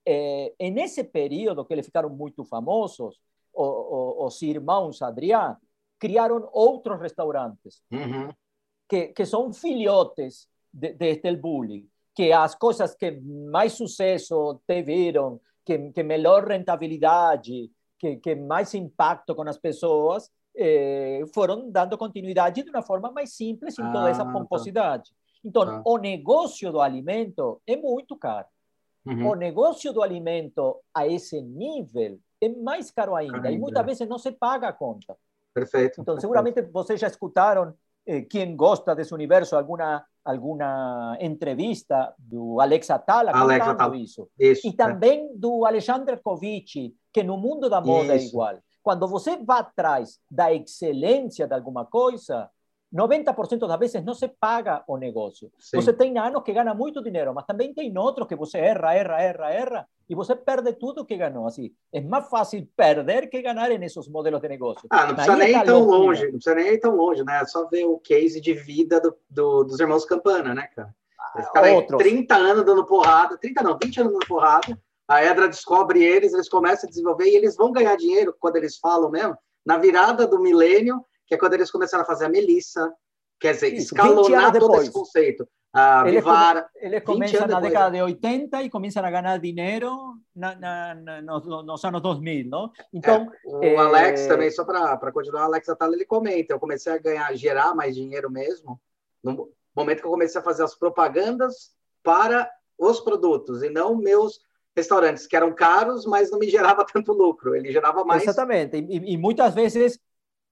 Eh, 0.05 0.53
nesse 0.73 1.05
período 1.05 1.65
que 1.65 1.73
eles 1.73 1.87
ficaram 1.87 2.11
muito 2.11 2.45
famosos, 2.45 3.21
o, 3.53 3.65
o, 3.65 4.27
os 4.27 4.41
irmãos 4.43 5.03
Adrián 5.03 5.57
criaram 5.99 6.49
outros 6.53 7.01
restaurantes 7.01 7.83
uhum. 7.91 8.31
que, 8.89 9.09
que 9.09 9.27
são 9.27 9.53
filhotes 9.53 10.49
de, 10.73 10.95
de 10.95 11.37
Bully, 11.37 11.89
que 12.15 12.33
as 12.33 12.55
coisas 12.55 12.95
que 12.95 13.11
mais 13.51 13.73
sucesso 13.73 14.61
tiveram, 14.67 15.41
que, 15.65 15.91
que 15.93 16.03
melhor 16.03 16.47
rentabilidade, 16.47 17.71
que, 17.99 18.17
que 18.17 18.35
mais 18.35 18.75
impacto 18.75 19.35
com 19.35 19.49
as 19.49 19.59
pessoas, 19.59 20.31
eh, 20.57 21.23
foram 21.35 21.71
dando 21.71 21.97
continuidade 21.99 22.63
de 22.63 22.71
uma 22.71 22.83
forma 22.83 23.13
mais 23.13 23.35
simples 23.35 23.79
em 23.79 23.83
toda 23.83 24.07
ah, 24.07 24.11
essa 24.11 24.25
pomposidade. 24.25 25.11
Tá. 25.11 25.17
Então, 25.45 25.63
ah. 25.63 25.83
o 25.85 25.97
negócio 25.99 26.73
do 26.73 26.81
alimento 26.81 27.61
é 27.67 27.77
muito 27.77 28.17
caro. 28.17 28.47
Uhum. 29.07 29.31
O 29.31 29.35
negócio 29.35 29.93
do 29.93 30.03
alimento 30.03 30.77
a 30.95 31.07
esse 31.07 31.41
nível 31.41 32.19
é 32.41 32.49
mais 32.49 32.91
caro 32.91 33.15
ainda. 33.15 33.37
ainda. 33.37 33.51
E 33.51 33.59
muitas 33.59 33.85
vezes 33.85 34.09
não 34.09 34.19
se 34.19 34.33
paga 34.33 34.69
a 34.69 34.73
conta. 34.73 35.17
Perfeito. 35.53 36.01
Então, 36.01 36.15
perfeito. 36.15 36.21
seguramente 36.21 36.63
vocês 36.63 37.01
já 37.01 37.07
escutaram, 37.07 37.75
eh, 38.07 38.23
quem 38.23 38.57
gosta 38.57 38.95
desse 38.95 39.13
universo, 39.13 39.57
alguma 39.57 40.05
alguma 40.25 41.17
entrevista 41.21 42.15
do 42.19 42.61
Alex 42.61 42.91
Atala 42.91 43.33
Alex 43.33 43.67
Atala. 43.67 43.97
isso. 43.97 44.29
isso. 44.39 44.67
E 44.69 44.73
também 44.73 45.27
é. 45.27 45.29
do 45.35 45.65
Alexander 45.65 46.21
Kovic, 46.23 46.95
que 47.13 47.23
no 47.23 47.37
mundo 47.37 47.69
da 47.71 47.81
moda 47.81 48.15
isso. 48.15 48.27
é 48.27 48.29
igual. 48.29 48.59
Quando 48.83 49.09
você 49.09 49.37
vai 49.39 49.61
atrás 49.61 50.19
da 50.31 50.53
excelência 50.53 51.47
de 51.47 51.55
alguma 51.55 51.85
coisa, 51.85 52.51
90% 52.93 53.67
das 53.67 53.79
vezes 53.79 54.05
não 54.05 54.15
se 54.15 54.27
paga 54.27 54.83
o 54.87 54.97
negócio. 54.97 55.51
Sim. 55.59 55.77
Você 55.77 55.93
tem 55.93 56.19
anos 56.19 56.43
que 56.43 56.53
ganha 56.53 56.75
muito 56.75 57.03
dinheiro, 57.03 57.33
mas 57.33 57.47
também 57.47 57.73
tem 57.73 57.97
outros 57.97 58.27
que 58.27 58.35
você 58.35 58.59
erra, 58.59 58.95
erra, 58.95 59.23
erra, 59.23 59.51
erra, 59.53 59.89
e 60.09 60.15
você 60.15 60.35
perde 60.35 60.73
tudo 60.73 61.05
que 61.05 61.17
ganhou. 61.17 61.47
Assim, 61.47 61.73
é 61.93 62.01
mais 62.01 62.29
fácil 62.29 62.67
perder 62.77 63.29
que 63.29 63.41
ganhar 63.41 63.69
nesses 63.79 64.09
modelos 64.09 64.41
de 64.41 64.49
negócio. 64.49 64.89
Ah, 64.91 65.07
não 65.07 65.15
precisa 65.15 65.37
nem 65.37 65.57
ir 65.57 65.65
tão 65.65 65.85
longe, 65.85 66.25
não 66.25 66.33
precisa 66.33 66.55
nem 66.57 66.69
ir 66.69 66.79
tão 66.79 66.97
longe, 66.97 67.25
né? 67.25 67.41
É 67.41 67.45
só 67.47 67.69
ver 67.69 67.85
o 67.85 67.99
case 67.99 68.41
de 68.41 68.55
vida 68.55 69.01
do, 69.01 69.17
do, 69.29 69.65
dos 69.65 69.79
irmãos 69.79 70.05
Campana, 70.05 70.53
né, 70.53 70.69
cara? 70.75 70.93
Eles 71.37 71.47
ficaram 71.47 71.87
30 71.87 72.35
anos 72.35 72.65
dando 72.65 72.85
porrada, 72.85 73.39
30 73.39 73.63
não, 73.63 73.79
20 73.81 74.01
anos 74.01 74.13
dando 74.15 74.27
porrada, 74.27 74.77
a 75.07 75.25
Edra 75.25 75.49
descobre 75.49 76.03
eles, 76.03 76.33
eles 76.33 76.49
começam 76.49 76.89
a 76.89 76.91
desenvolver 76.91 77.27
e 77.27 77.37
eles 77.37 77.57
vão 77.57 77.71
ganhar 77.71 77.97
dinheiro 77.97 78.35
quando 78.39 78.57
eles 78.57 78.79
falam 78.79 79.11
mesmo. 79.11 79.37
Na 79.65 79.77
virada 79.77 80.27
do 80.27 80.41
milênio, 80.41 81.05
que 81.31 81.37
é 81.37 81.39
quando 81.39 81.55
eles 81.55 81.71
começaram 81.71 82.03
a 82.03 82.07
fazer 82.07 82.25
a 82.25 82.29
Melissa, 82.29 82.93
quer 83.39 83.55
dizer, 83.55 83.73
Isso, 83.73 83.95
escalonar 83.95 84.53
todo 84.53 84.83
esse 84.83 84.91
conceito. 84.91 85.49
A 85.73 86.03
ele 86.05 86.17
Vivara, 86.17 86.69
ele 86.75 87.01
começa 87.01 87.47
na 87.47 87.61
década 87.61 87.93
de 87.93 88.03
80 88.03 88.65
e 88.65 88.69
começam 88.69 89.05
a 89.05 89.09
ganhar 89.09 89.39
dinheiro 89.39 90.17
na, 90.35 90.57
na, 90.57 90.95
na, 90.97 91.23
nos, 91.23 91.47
nos, 91.47 91.85
anos 91.85 92.03
2000, 92.03 92.47
não? 92.49 92.73
Então, 92.93 93.29
é, 93.47 93.49
o 93.49 93.63
é... 93.63 93.77
Alex 93.77 94.27
também, 94.27 94.51
só 94.51 94.65
para 94.65 95.13
continuar, 95.13 95.43
o 95.43 95.45
Alex 95.45 95.69
Atala, 95.69 95.95
ele 95.95 96.05
comenta, 96.05 96.53
eu 96.53 96.59
comecei 96.59 96.93
a 96.93 96.99
ganhar, 96.99 97.33
gerar 97.37 97.73
mais 97.77 97.95
dinheiro 97.95 98.29
mesmo, 98.29 98.81
no 99.23 99.53
momento 99.73 100.01
que 100.01 100.07
eu 100.09 100.11
comecei 100.11 100.41
a 100.41 100.45
fazer 100.45 100.65
as 100.65 100.75
propagandas 100.75 101.71
para 102.03 102.51
os 102.77 102.99
produtos, 102.99 103.63
e 103.63 103.71
não 103.71 103.95
meus 103.95 104.41
restaurantes 104.75 105.29
que 105.29 105.37
eram 105.37 105.53
caros, 105.53 106.05
mas 106.05 106.33
não 106.33 106.41
me 106.41 106.51
gerava 106.51 106.85
tanto 106.93 107.13
lucro, 107.13 107.55
ele 107.55 107.71
gerava 107.71 108.05
mais. 108.05 108.25
Exatamente, 108.25 108.77
e, 108.77 109.13
e 109.13 109.17
muitas 109.17 109.55
vezes 109.55 110.01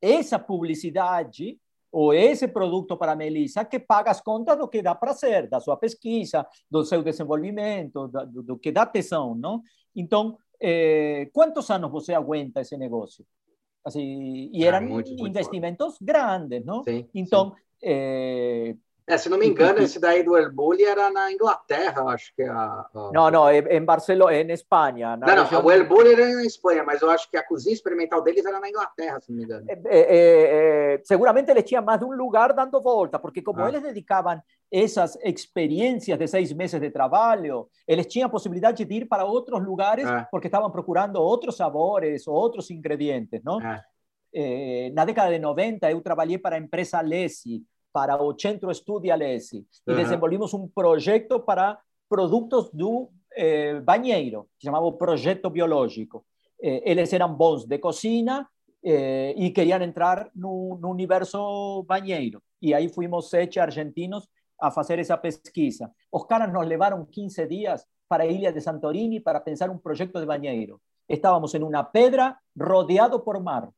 essa 0.01 0.39
publicidade 0.39 1.59
ou 1.91 2.13
esse 2.13 2.47
produto 2.47 2.97
para 2.97 3.13
a 3.13 3.17
Melissa 3.17 3.65
que 3.65 3.79
paga 3.79 4.11
as 4.11 4.21
contas 4.21 4.59
do 4.59 4.69
que 4.69 4.83
dá 4.83 4.95
prazer, 4.95 5.49
da 5.49 5.59
sua 5.59 5.77
pesquisa, 5.77 6.47
do 6.71 6.85
seu 6.85 7.03
desenvolvimento, 7.03 8.09
do, 8.09 8.43
do 8.43 8.59
que 8.59 8.71
dá 8.71 8.85
tesão, 8.85 9.35
não? 9.35 9.63
Então, 9.97 10.37
eh, 10.61 11.31
quantos 11.33 11.71
anos 11.71 11.91
você 11.91 12.13
aguenta 12.13 12.61
esse 12.61 12.77
negócio? 12.77 13.25
Assim, 13.85 14.51
e 14.53 14.65
eram 14.65 14.87
muito, 14.87 15.11
muito 15.11 15.27
investimentos 15.27 15.97
grandes, 16.01 16.65
não? 16.65 16.85
Sim, 16.85 17.09
então, 17.15 17.51
sim. 17.51 17.57
É, 17.83 18.77
é, 19.09 19.17
se 19.17 19.31
não 19.31 19.39
me 19.39 19.47
engano, 19.47 19.79
esse 19.79 19.99
daí 19.99 20.23
do 20.23 20.37
El 20.37 20.53
Bulli 20.53 20.85
era 20.85 21.11
na 21.11 21.33
Inglaterra, 21.33 22.03
acho 22.09 22.31
que 22.35 22.43
é 22.43 22.49
a, 22.49 22.85
a... 22.95 23.11
Não, 23.13 23.31
não, 23.31 23.51
em 23.51 23.83
Barcelona, 23.83 24.35
em 24.35 24.51
Espanha. 24.53 25.17
não, 25.17 25.51
não, 25.51 25.65
o 25.65 25.71
El 25.71 25.89
Bulli 25.89 26.13
era 26.13 26.29
na 26.29 26.45
Espanha, 26.45 26.85
mas 26.85 27.01
eu 27.01 27.11
acho 27.11 27.31
que 27.31 27.39
a 27.39 27.43
cozinha 27.43 27.73
experimental 27.73 28.23
deles 28.23 28.45
era 28.45 28.61
na 28.61 28.69
Inglaterra, 28.69 29.19
se 29.19 29.31
não 29.33 29.39
me 29.39 29.45
engano. 29.45 29.65
É, 29.67 29.79
é, 29.87 30.95
é, 30.95 31.01
seguramente 31.05 31.51
eles 31.51 31.65
tinham 31.65 31.83
mais 31.83 31.99
de 31.99 32.05
um 32.05 32.13
lugar 32.13 32.53
dando 32.53 32.81
volta, 32.83 33.19
porque 33.19 33.41
como 33.41 33.63
ah. 33.63 33.69
eles 33.69 33.83
dedicavam 33.83 34.43
essas 34.71 35.17
experiências 35.25 36.19
de 36.19 36.29
seis 36.29 36.53
meses 36.53 36.79
de 36.79 36.91
trabalho, 36.91 37.69
eles 37.87 38.05
tinham 38.05 38.27
a 38.27 38.31
possibilidade 38.31 38.85
de 38.85 38.95
ir 38.95 39.09
para 39.09 39.25
outros 39.25 39.65
lugares 39.65 40.07
ah. 40.07 40.29
porque 40.31 40.49
estavam 40.49 40.71
procurando 40.71 41.17
outros 41.17 41.57
sabores, 41.57 42.29
outros 42.29 42.71
ingredientes, 42.71 43.41
não? 43.43 43.59
Ah. 43.59 43.83
Eh, 44.35 44.91
na 44.93 45.07
década 45.07 45.31
de 45.31 45.39
90 45.39 45.91
eu 45.91 46.03
trabalhei 46.03 46.37
para 46.37 46.57
a 46.57 46.59
empresa 46.59 47.01
Lesi, 47.01 47.65
para 47.99 48.23
o 48.23 48.33
Centro 48.39 48.71
Estudia 48.71 49.17
Lesi 49.17 49.67
e 49.85 49.93
desenvolvimos 49.93 50.55
um 50.55 50.69
projeto 50.69 51.41
para 51.41 51.77
produtos 52.09 52.71
do 52.71 53.11
eh, 53.35 53.81
banheiro, 53.81 54.47
que 54.57 54.67
chamava 54.67 54.93
Projeto 54.93 55.51
Biológico. 55.51 56.25
Eh, 56.63 56.93
eles 56.93 57.13
eram 57.13 57.35
bons 57.35 57.65
de 57.67 57.77
cozinha 57.79 58.47
eh, 58.85 59.35
e 59.37 59.51
queriam 59.51 59.83
entrar 59.83 60.31
no, 60.33 60.79
no 60.81 60.93
universo 60.93 61.83
banheiro. 61.89 62.41
E 62.63 62.73
aí 62.73 62.89
fomos 62.89 63.31
sete 63.31 63.59
argentinos 63.59 64.29
a 64.61 64.71
fazer 64.71 65.01
essa 65.01 65.17
pesquisa. 65.17 65.91
Os 66.13 66.25
caras 66.25 66.53
nos 66.53 66.69
levaram 66.69 67.05
15 67.05 67.47
dias 67.49 67.85
para 68.09 68.23
a 68.23 68.27
ilha 68.29 68.53
de 68.53 68.61
Santorini 68.61 69.19
para 69.19 69.41
pensar 69.41 69.71
um 69.71 69.79
projeto 69.79 70.21
de 70.21 70.27
banheiro. 70.27 70.81
Estávamos 71.09 71.53
em 71.53 71.65
uma 71.65 71.83
pedra 71.83 72.37
rodeado 72.57 73.19
por 73.19 73.43
mar. 73.43 73.69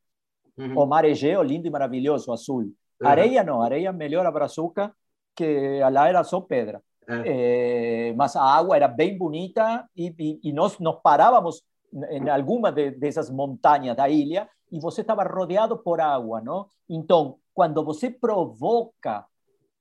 Uhum. 0.58 0.78
O 0.78 0.84
mar 0.84 1.06
Egeo, 1.06 1.42
lindo 1.42 1.66
e 1.66 1.70
maravilhoso, 1.70 2.30
azul. 2.30 2.70
Areia 3.02 3.42
não, 3.42 3.62
areia 3.62 3.92
melhor 3.92 4.26
a 4.26 4.30
brazuca, 4.30 4.94
que 5.34 5.80
lá 5.90 6.08
era 6.08 6.22
só 6.24 6.40
pedra. 6.40 6.82
É. 7.08 8.10
É, 8.10 8.12
mas 8.14 8.36
a 8.36 8.42
água 8.42 8.76
era 8.76 8.86
bem 8.86 9.16
bonita 9.16 9.88
e, 9.96 10.14
e, 10.18 10.40
e 10.50 10.52
nós 10.52 10.78
nos 10.78 10.96
parávamos 11.02 11.62
em 12.10 12.28
alguma 12.28 12.70
de, 12.70 12.92
dessas 12.92 13.30
montanhas 13.30 13.96
da 13.96 14.08
ilha 14.08 14.48
e 14.70 14.78
você 14.78 15.00
estava 15.00 15.24
rodeado 15.24 15.76
por 15.78 16.00
água, 16.00 16.40
não? 16.40 16.66
Então, 16.88 17.36
quando 17.52 17.84
você 17.84 18.10
provoca 18.10 19.26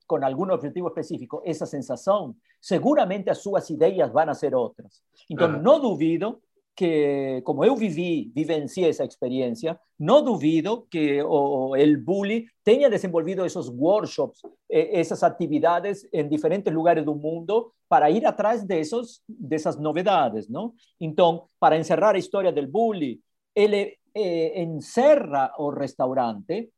com 0.07 0.26
algum 0.26 0.51
objetivo 0.51 0.88
específico 0.88 1.41
essa 1.45 1.67
sensação, 1.67 2.36
seguramente 2.59 3.30
as 3.30 3.38
suas 3.38 3.70
ideias 3.70 4.11
vão 4.11 4.34
ser 4.34 4.55
outras. 4.55 5.03
Então, 5.30 5.47
não 5.47 5.80
duvido 5.80 6.41
que, 6.80 7.42
como 7.44 7.66
eu 7.66 7.76
vivi, 7.76 8.32
vivenciei 8.34 8.88
essa 8.88 9.04
experiência, 9.04 9.78
não 10.00 10.24
duvido 10.24 10.88
que 10.90 11.22
o, 11.24 11.76
el 11.76 12.02
Bully 12.02 12.48
tenha 12.64 12.90
desenvolvido 12.90 13.46
esses 13.46 13.68
workshops, 13.68 14.40
essas 14.70 15.22
atividades 15.22 16.08
em 16.14 16.30
diferentes 16.30 16.74
lugares 16.74 17.04
do 17.04 17.14
mundo 17.14 17.74
para 17.90 18.10
ir 18.10 18.26
atrás 18.26 18.64
desses, 18.64 19.20
dessas 19.28 19.78
novidades, 19.78 20.48
não? 20.48 20.74
Então, 21.02 21.50
para 21.60 21.78
encerrar 21.78 22.16
a 22.16 22.18
história 22.18 22.50
do 22.50 22.66
Bully, 22.66 23.20
ele 23.54 23.98
eh, 24.16 24.64
encerra 24.64 25.54
o 25.58 25.72
restaurante, 25.72 26.72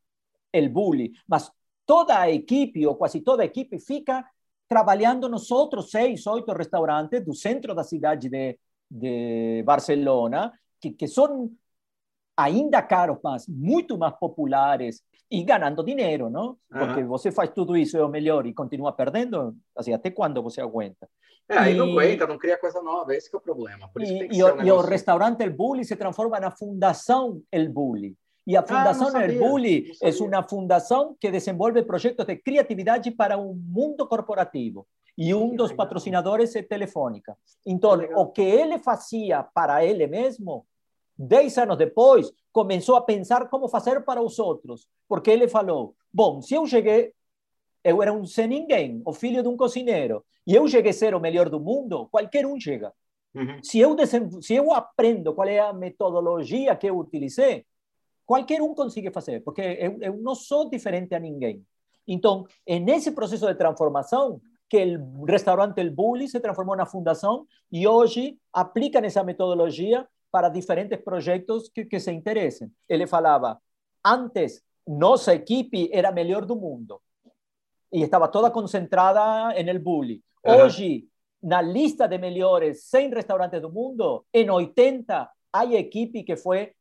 el 0.52 0.68
Bully, 0.68 1.12
mas 1.28 1.48
toda 1.86 2.28
equipe, 2.28 2.84
ou 2.84 2.96
quase 2.96 3.20
toda 3.20 3.44
equipe, 3.44 3.78
fica 3.78 4.26
trabalhando 4.68 5.28
nos 5.28 5.48
outros 5.52 5.92
seis, 5.92 6.26
oito 6.26 6.52
restaurantes 6.52 7.24
do 7.24 7.34
centro 7.36 7.72
da 7.72 7.84
cidade 7.84 8.28
de, 8.28 8.58
de 8.92 9.62
Barcelona, 9.64 10.52
que, 10.80 10.90
que 10.90 11.08
son 11.08 11.50
ainda 12.36 12.82
caros, 12.82 13.18
mas 13.22 13.46
muito 13.48 13.96
mais 13.96 14.14
populares 14.18 15.02
e 15.30 15.42
ganhando 15.42 15.82
dinheiro, 15.82 16.28
não? 16.28 16.58
Porque 16.70 17.00
uhum. 17.00 17.08
você 17.08 17.32
faz 17.32 17.50
tudo 17.50 17.74
isso 17.74 17.96
é 17.96 18.04
o 18.04 18.08
melhor 18.08 18.46
e 18.46 18.52
continua 18.52 18.92
perdendo, 18.92 19.56
assim, 19.74 19.94
até 19.94 20.10
quando 20.10 20.42
você 20.42 20.60
aguenta? 20.60 21.08
É, 21.48 21.56
aí 21.56 21.74
e... 21.74 21.76
não 21.76 21.90
aguenta, 21.92 22.26
não 22.26 22.36
cria 22.36 22.58
coisa 22.58 22.82
nova, 22.82 23.14
esse 23.14 23.34
é 23.34 23.38
o 23.38 23.40
problema. 23.40 23.90
e, 23.98 24.36
e, 24.36 24.42
o, 24.42 24.54
um 24.54 24.62
e 24.62 24.70
o 24.70 24.80
restaurante 24.80 25.42
El 25.42 25.54
Bulli 25.54 25.84
se 25.84 25.96
transforma 25.96 26.38
na 26.38 26.50
Fundação 26.50 27.40
El 27.50 27.70
Bulli. 27.70 28.14
E 28.46 28.56
a 28.56 28.62
Fundação 28.62 29.10
ah, 29.14 29.24
El 29.24 29.38
Bulli 29.38 29.92
é 30.02 30.10
uma 30.22 30.42
fundação 30.42 31.16
que 31.18 31.30
desenvolve 31.30 31.82
projetos 31.84 32.26
de 32.26 32.36
criatividade 32.36 33.10
para 33.10 33.38
o 33.38 33.54
mundo 33.54 34.06
corporativo 34.06 34.86
e 35.16 35.34
um 35.34 35.54
dos 35.54 35.72
patrocinadores 35.72 36.54
é 36.56 36.62
Telefônica. 36.62 37.36
Então, 37.66 37.92
o 38.16 38.26
que 38.26 38.42
ele 38.42 38.78
fazia 38.78 39.42
para 39.42 39.84
ele 39.84 40.06
mesmo, 40.06 40.66
dez 41.16 41.56
anos 41.58 41.76
depois, 41.76 42.32
começou 42.50 42.96
a 42.96 43.02
pensar 43.02 43.48
como 43.48 43.68
fazer 43.68 44.04
para 44.04 44.22
os 44.22 44.38
outros, 44.38 44.86
porque 45.08 45.30
ele 45.30 45.48
falou: 45.48 45.94
bom, 46.12 46.40
se 46.40 46.54
eu 46.54 46.66
cheguei, 46.66 47.12
eu 47.84 48.02
era 48.02 48.12
um 48.12 48.24
sem 48.24 48.46
ninguém, 48.46 49.02
o 49.04 49.12
filho 49.12 49.42
de 49.42 49.48
um 49.48 49.56
cozinheiro, 49.56 50.24
e 50.46 50.54
eu 50.54 50.66
cheguei 50.66 50.90
a 50.90 50.94
ser 50.94 51.14
o 51.14 51.20
melhor 51.20 51.48
do 51.48 51.60
mundo, 51.60 52.08
qualquer 52.10 52.46
um 52.46 52.58
chega. 52.58 52.92
Uhum. 53.34 53.62
Se, 53.62 53.78
eu 53.78 53.96
se 54.42 54.54
eu 54.54 54.72
aprendo 54.72 55.34
qual 55.34 55.48
é 55.48 55.58
a 55.58 55.72
metodologia 55.72 56.76
que 56.76 56.86
eu 56.86 56.98
utilizei, 56.98 57.64
qualquer 58.26 58.60
um 58.60 58.74
consegue 58.74 59.10
fazer, 59.10 59.42
porque 59.42 59.60
eu, 59.60 59.98
eu 60.00 60.16
não 60.18 60.34
sou 60.34 60.68
diferente 60.68 61.14
a 61.14 61.18
ninguém. 61.18 61.64
Então, 62.06 62.46
nesse 62.66 63.12
processo 63.12 63.46
de 63.46 63.54
transformação, 63.54 64.40
que 64.72 64.80
el 64.80 64.98
restaurante 65.26 65.82
El 65.82 65.90
Bulli 65.90 66.26
se 66.26 66.40
transformou 66.40 66.74
na 66.74 66.86
fundação 66.86 67.46
e 67.70 67.86
hoje 67.86 68.38
aplicam 68.50 69.04
essa 69.04 69.22
metodologia 69.22 70.08
para 70.30 70.48
diferentes 70.48 70.98
projetos 71.02 71.68
que, 71.68 71.84
que 71.84 72.00
se 72.00 72.10
interessem. 72.10 72.72
Ele 72.88 73.06
falava, 73.06 73.60
antes, 74.02 74.62
nossa 74.86 75.34
equipe 75.34 75.90
era 75.92 76.08
a 76.08 76.12
melhor 76.12 76.46
do 76.46 76.56
mundo 76.56 77.02
e 77.92 78.00
estava 78.02 78.28
toda 78.28 78.50
concentrada 78.50 79.54
em 79.60 79.68
El 79.68 79.78
Bulli. 79.78 80.22
Hoje, 80.42 81.06
na 81.42 81.60
lista 81.60 82.08
de 82.08 82.16
melhores 82.16 82.84
100 82.84 83.10
restaurantes 83.10 83.60
do 83.60 83.70
mundo, 83.70 84.24
em 84.32 84.48
80 84.48 85.30
há 85.52 85.66
equipe 85.66 86.22
que 86.22 86.34
foi 86.34 86.72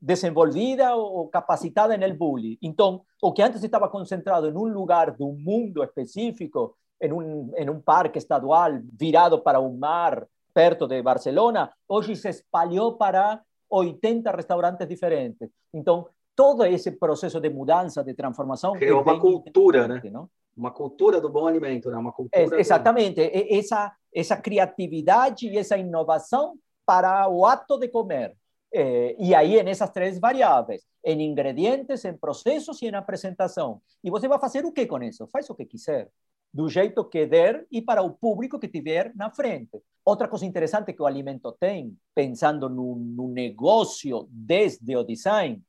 desenvolvida 0.00 0.94
ou 0.94 1.26
capacitada 1.26 1.96
em 1.96 2.04
El 2.04 2.16
Bulli. 2.16 2.60
Então, 2.62 3.02
o 3.20 3.32
que 3.32 3.42
antes 3.42 3.64
estava 3.64 3.88
concentrado 3.88 4.48
em 4.48 4.56
um 4.56 4.72
lugar 4.72 5.10
do 5.10 5.32
mundo 5.32 5.82
específico, 5.82 6.76
en 7.00 7.12
un, 7.12 7.52
en 7.56 7.70
un 7.70 7.82
parque 7.82 8.18
estadual 8.18 8.82
virado 8.84 9.42
para 9.42 9.58
un 9.58 9.78
mar 9.78 10.28
perto 10.52 10.86
de 10.86 11.00
Barcelona, 11.00 11.74
hoje 11.86 12.14
se 12.14 12.28
espalhou 12.28 12.98
para 12.98 13.42
80 13.68 14.30
restaurantes 14.32 14.86
diferentes. 14.86 15.48
Então, 15.72 16.08
todo 16.34 16.64
esse 16.64 16.92
processo 16.92 17.40
de 17.40 17.48
mudança, 17.48 18.04
de 18.04 18.14
transformação... 18.14 18.76
É 18.76 18.92
uma 18.92 19.18
cultura, 19.18 19.88
né? 19.88 20.00
Não? 20.10 20.28
Uma 20.56 20.72
cultura 20.72 21.20
do 21.20 21.30
bom 21.30 21.46
alimento, 21.46 21.90
né? 21.90 21.96
Uma 21.96 22.12
cultura 22.12 22.56
é, 22.56 22.60
exatamente. 22.60 23.14
Do... 23.14 23.30
Essa, 23.32 23.92
essa 24.14 24.36
criatividade 24.36 25.48
e 25.48 25.56
essa 25.56 25.78
inovação 25.78 26.56
para 26.84 27.28
o 27.28 27.46
ato 27.46 27.78
de 27.78 27.88
comer. 27.88 28.36
É, 28.72 29.16
e 29.18 29.34
aí, 29.34 29.62
nessas 29.62 29.90
três 29.90 30.18
variáveis, 30.18 30.84
em 31.04 31.22
ingredientes, 31.22 32.04
em 32.04 32.16
processos 32.16 32.82
e 32.82 32.86
em 32.86 32.94
apresentação. 32.94 33.80
E 34.02 34.10
você 34.10 34.28
vai 34.28 34.38
fazer 34.38 34.64
o 34.64 34.72
que 34.72 34.86
com 34.86 35.02
isso? 35.02 35.26
Faz 35.28 35.48
o 35.48 35.54
que 35.54 35.64
quiser 35.64 36.10
do 36.52 36.68
jeito 36.68 37.04
que 37.04 37.26
der 37.26 37.66
e 37.70 37.80
para 37.80 38.02
o 38.02 38.10
público 38.10 38.58
que 38.58 38.68
tiver 38.68 39.12
na 39.14 39.30
frente. 39.30 39.80
Outra 40.04 40.26
coisa 40.28 40.46
interessante 40.46 40.92
que 40.92 41.02
o 41.02 41.06
alimento 41.06 41.52
tem, 41.52 41.96
pensando 42.14 42.68
no, 42.68 42.96
no 42.96 43.28
negócio 43.28 44.26
desde 44.30 44.96
o 44.96 45.04
design, 45.04 45.62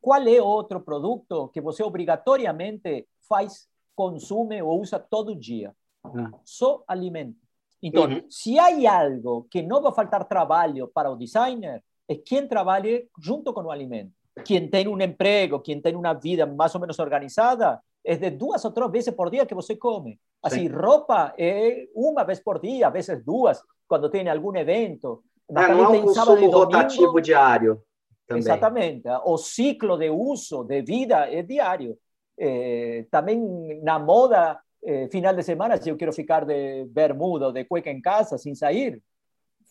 qual 0.00 0.26
é 0.26 0.42
outro 0.42 0.80
produto 0.80 1.48
que 1.48 1.60
você 1.60 1.82
obrigatoriamente 1.82 3.06
faz, 3.28 3.68
consome 3.94 4.60
ou 4.60 4.80
usa 4.80 4.98
todo 4.98 5.36
dia? 5.36 5.74
Uhum. 6.04 6.30
Só 6.44 6.82
alimento. 6.86 7.38
Então, 7.82 8.04
uhum. 8.04 8.22
se 8.28 8.58
há 8.58 9.00
algo 9.00 9.46
que 9.50 9.62
não 9.62 9.82
vai 9.82 9.92
faltar 9.92 10.24
trabalho 10.26 10.88
para 10.88 11.10
o 11.10 11.16
designer, 11.16 11.82
é 12.08 12.14
quem 12.14 12.48
trabalhe 12.48 13.08
junto 13.18 13.52
com 13.52 13.62
o 13.62 13.70
alimento. 13.70 14.12
Quem 14.44 14.68
tem 14.68 14.88
um 14.88 15.00
emprego, 15.00 15.60
quem 15.60 15.80
tem 15.80 15.94
uma 15.94 16.12
vida 16.12 16.44
mais 16.44 16.74
ou 16.74 16.80
menos 16.80 16.98
organizada, 16.98 17.80
é 18.04 18.16
de 18.16 18.30
duas 18.30 18.64
ou 18.64 18.70
três 18.70 18.90
vezes 18.90 19.14
por 19.14 19.30
dia 19.30 19.46
que 19.46 19.54
você 19.54 19.76
come. 19.76 20.20
Assim, 20.42 20.68
Sim. 20.68 20.74
roupa 20.74 21.34
é 21.38 21.88
uma 21.94 22.22
vez 22.22 22.38
por 22.38 22.60
dia, 22.60 22.88
às 22.88 22.92
vezes 22.92 23.24
duas, 23.24 23.62
quando 23.88 24.10
tem 24.10 24.28
algum 24.28 24.54
evento. 24.56 25.24
É, 25.50 25.68
não 25.68 25.92
um 25.92 26.02
consumo 26.02 26.50
rotativo 26.50 27.20
diário. 27.20 27.82
Também. 28.26 28.42
Exatamente. 28.42 29.08
O 29.24 29.36
ciclo 29.36 29.96
de 29.96 30.10
uso, 30.10 30.64
de 30.64 30.82
vida, 30.82 31.30
é 31.30 31.42
diário. 31.42 31.96
É, 32.38 33.06
também 33.10 33.80
na 33.82 33.98
moda, 33.98 34.58
é, 34.82 35.08
final 35.08 35.34
de 35.34 35.42
semana, 35.42 35.76
se 35.76 35.88
eu 35.88 35.96
quero 35.96 36.12
ficar 36.12 36.44
de 36.44 36.84
bermuda 36.86 37.46
ou 37.46 37.52
de 37.52 37.64
cueca 37.64 37.90
em 37.90 38.00
casa, 38.00 38.36
sem 38.36 38.54
sair, 38.54 39.02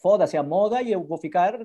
foda-se 0.02 0.38
a 0.38 0.44
moda 0.44 0.82
e 0.82 0.92
eu 0.92 1.04
vou 1.04 1.18
ficar 1.18 1.60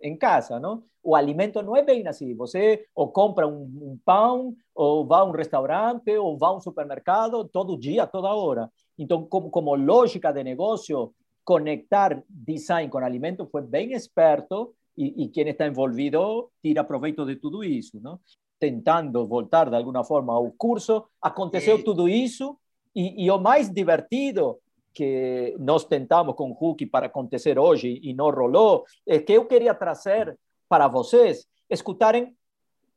em 0.00 0.16
casa, 0.16 0.60
não? 0.60 0.84
O 1.02 1.16
alimento 1.16 1.62
não 1.62 1.76
é 1.76 1.82
bem 1.82 2.06
assim. 2.06 2.34
Você 2.36 2.86
ou 2.94 3.08
compra 3.08 3.46
um, 3.46 3.62
um 3.62 3.98
pão, 4.04 4.54
ou 4.74 5.06
vai 5.06 5.20
a 5.20 5.24
um 5.24 5.32
restaurante, 5.32 6.16
ou 6.16 6.38
vai 6.38 6.50
a 6.50 6.54
um 6.54 6.60
supermercado 6.60 7.44
todo 7.44 7.78
dia, 7.78 8.06
toda 8.06 8.34
hora. 8.34 8.70
Então, 8.98 9.24
como, 9.24 9.50
como 9.50 9.74
lógica 9.74 10.32
de 10.32 10.44
negócio, 10.44 11.12
conectar 11.44 12.22
design 12.28 12.88
com 12.88 12.98
alimento 12.98 13.46
foi 13.46 13.62
bem 13.62 13.92
esperto 13.92 14.74
e, 14.96 15.24
e 15.24 15.28
quem 15.28 15.48
está 15.48 15.66
envolvido 15.66 16.50
tira 16.62 16.84
proveito 16.84 17.24
de 17.24 17.36
tudo 17.36 17.64
isso, 17.64 18.00
não? 18.00 18.20
Tentando 18.58 19.26
voltar 19.26 19.68
de 19.68 19.76
alguma 19.76 20.04
forma 20.04 20.32
ao 20.32 20.52
curso, 20.52 21.04
aconteceu 21.20 21.78
e... 21.78 21.82
tudo 21.82 22.08
isso 22.08 22.56
e, 22.94 23.24
e 23.24 23.30
o 23.30 23.38
mais 23.38 23.70
divertido 23.70 24.58
que 24.94 25.56
nós 25.58 25.84
tentamos 25.84 26.34
com 26.34 26.50
o 26.50 26.56
Huck 26.60 26.84
para 26.86 27.06
acontecer 27.06 27.58
hoje 27.58 27.98
e 28.02 28.12
não 28.12 28.30
rolou, 28.30 28.84
é 29.06 29.18
que 29.18 29.32
eu 29.32 29.46
queria 29.46 29.74
trazer 29.74 30.38
para 30.72 30.88
vocês 30.88 31.46
escutarem 31.68 32.34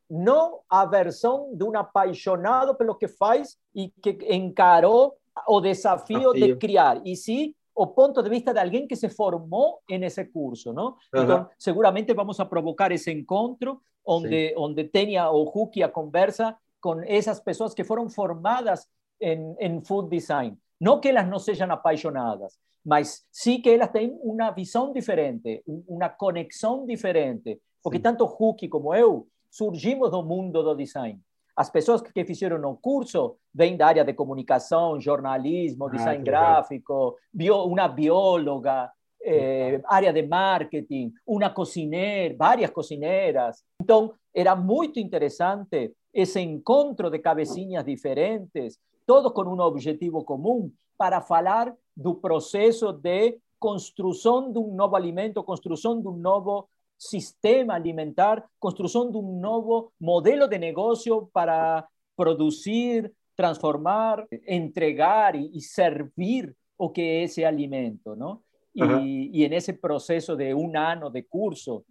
não 0.10 0.62
a 0.70 0.86
versão 0.86 1.54
de 1.54 1.62
um 1.66 1.76
apaixonado 1.76 2.74
pelo 2.74 2.96
que 2.96 3.06
faz 3.06 3.58
e 3.76 3.90
que 4.02 4.18
encarou 4.34 5.18
o 5.46 5.60
desafio, 5.60 6.32
desafio. 6.32 6.54
de 6.54 6.56
criar, 6.56 7.02
e 7.04 7.18
sim 7.18 7.54
o 7.76 7.86
ponto 7.88 8.24
de 8.24 8.30
vista 8.30 8.54
de 8.54 8.60
alguém 8.62 8.88
que 8.88 8.96
se 8.96 9.10
formou 9.10 9.82
nesse 9.90 10.24
curso, 10.24 10.72
não? 10.72 10.96
Uhum. 11.14 11.24
Então, 11.24 11.50
seguramente 11.60 12.14
vamos 12.14 12.40
a 12.40 12.46
provocar 12.46 12.94
esse 12.94 13.12
encontro 13.12 13.82
onde, 14.06 14.56
onde 14.56 14.86
tenha 14.86 15.30
o 15.30 15.44
Huck 15.44 15.84
a 15.84 15.90
conversa 15.90 16.56
com 16.80 17.02
essas 17.04 17.42
pessoas 17.42 17.74
que 17.74 17.84
foram 17.84 18.08
formadas 18.08 18.88
em, 19.20 19.54
em 19.60 19.84
food 19.84 20.08
design. 20.08 20.58
Não 20.80 21.02
que 21.02 21.10
elas 21.10 21.28
não 21.28 21.40
sejam 21.40 21.70
apaixonadas, 21.70 22.58
mas 22.86 23.26
sim 23.32 23.60
que 23.62 23.70
elas 23.70 23.90
têm 23.90 24.18
uma 24.22 24.52
visão 24.52 24.94
diferente, 24.94 25.64
uma 25.88 26.10
conexão 26.10 26.86
diferente. 26.86 27.60
Porque 27.82 27.98
sim. 27.98 28.04
tanto 28.04 28.26
Huck 28.26 28.68
como 28.68 28.94
eu 28.94 29.28
surgimos 29.50 30.12
do 30.12 30.22
mundo 30.22 30.62
do 30.62 30.76
design. 30.76 31.20
As 31.56 31.70
pessoas 31.70 32.02
que 32.02 32.26
fizeram 32.26 32.70
o 32.70 32.76
curso 32.76 33.38
vêm 33.54 33.78
da 33.78 33.88
área 33.88 34.04
de 34.04 34.14
comunicação, 34.14 35.00
jornalismo, 35.00 35.86
ah, 35.86 35.90
design 35.90 36.24
gráfico, 36.24 37.16
bio, 37.34 37.64
uma 37.64 37.88
bióloga, 37.88 38.92
eh, 39.24 39.82
área 39.86 40.12
de 40.12 40.22
marketing, 40.24 41.14
uma 41.26 41.50
cozinheira, 41.50 42.36
várias 42.38 42.70
cozinheiras. 42.72 43.64
Então, 43.82 44.14
era 44.34 44.56
muito 44.56 45.00
interessante 45.00 45.94
esse 46.14 46.42
encontro 46.42 47.10
de 47.10 47.20
cabecinhas 47.20 47.86
diferentes, 47.86 48.78
todos 49.08 49.32
com 49.32 49.44
um 49.44 49.62
objetivo 49.62 50.24
comum, 50.26 50.70
para 50.98 51.22
falar 51.22 51.74
do 51.96 52.16
processo 52.16 52.92
de 52.92 53.40
construção 53.60 54.52
de 54.52 54.60
um 54.60 54.76
novo 54.76 54.96
alimento, 54.96 55.44
construção 55.44 56.02
de 56.02 56.08
um 56.08 56.18
novo 56.18 56.68
sistema 56.98 57.76
alimentar, 57.76 58.44
construção 58.60 59.10
de 59.10 59.18
um 59.18 59.40
novo 59.40 59.92
modelo 60.00 60.48
de 60.48 60.58
negócio 60.58 61.30
para 61.34 61.88
produzir, 62.16 63.12
transformar, 63.36 64.26
entregar 64.48 65.36
e, 65.36 65.60
servir 65.62 66.56
o 66.78 66.90
que 66.90 67.02
é 67.02 67.24
esse 67.24 67.44
alimento, 67.44 68.16
não? 68.16 68.42
E, 68.74 68.84
uhum. 68.84 69.06
e 69.06 69.50
nesse 69.50 69.74
processo 69.74 70.36
de 70.36 70.54
um 70.54 70.76
ano 70.78 71.10
de 71.10 71.24
curso, 71.24 71.86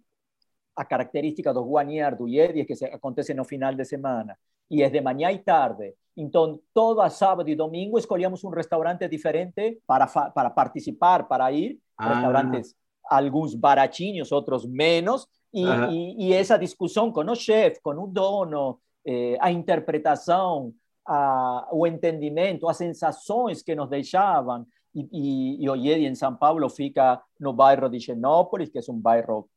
a 0.75 0.85
característica 0.85 1.53
do 1.53 1.63
Guanier, 1.63 2.15
do 2.15 2.27
IED, 2.27 2.61
é 2.61 2.65
que 2.65 2.75
se, 2.75 2.85
acontece 2.85 3.33
no 3.33 3.45
final 3.45 3.73
de 3.73 3.85
semana, 3.85 4.37
e 4.69 4.83
é 4.83 4.89
de 4.89 5.01
manhã 5.01 5.31
e 5.31 5.39
tarde. 5.39 5.95
Então, 6.17 6.59
todo 6.73 7.07
sábado 7.09 7.49
e 7.49 7.55
domingo 7.55 7.97
escolhíamos 7.97 8.43
um 8.43 8.49
restaurante 8.49 9.07
diferente 9.07 9.79
para, 9.85 10.07
para 10.07 10.49
participar, 10.49 11.27
para 11.27 11.51
ir, 11.51 11.77
ah. 11.97 12.13
restaurantes 12.13 12.75
alguns 13.09 13.53
baratinhos, 13.53 14.31
outros 14.31 14.65
menos, 14.65 15.27
e, 15.53 15.65
uhum. 15.65 15.91
e, 15.91 16.27
e 16.27 16.33
essa 16.33 16.57
discussão 16.57 17.11
com 17.11 17.21
o 17.21 17.35
chefe, 17.35 17.79
com 17.81 17.91
o 17.91 18.07
dono, 18.07 18.79
eh, 19.05 19.37
a 19.39 19.51
interpretação, 19.51 20.73
a, 21.05 21.67
o 21.71 21.85
entendimento, 21.85 22.67
as 22.67 22.77
sensações 22.77 23.61
que 23.61 23.75
nos 23.75 23.89
deixavam. 23.89 24.65
E, 24.93 25.63
e, 25.63 25.69
o 25.69 25.75
IED 25.75 26.05
em 26.05 26.15
São 26.15 26.35
Paulo 26.35 26.69
fica 26.69 27.21
no 27.39 27.53
bairro 27.53 27.89
de 27.89 27.99
Genópolis, 27.99 28.69
que 28.69 28.79
é 28.79 28.81
um 28.89 28.99
bairro 28.99 29.47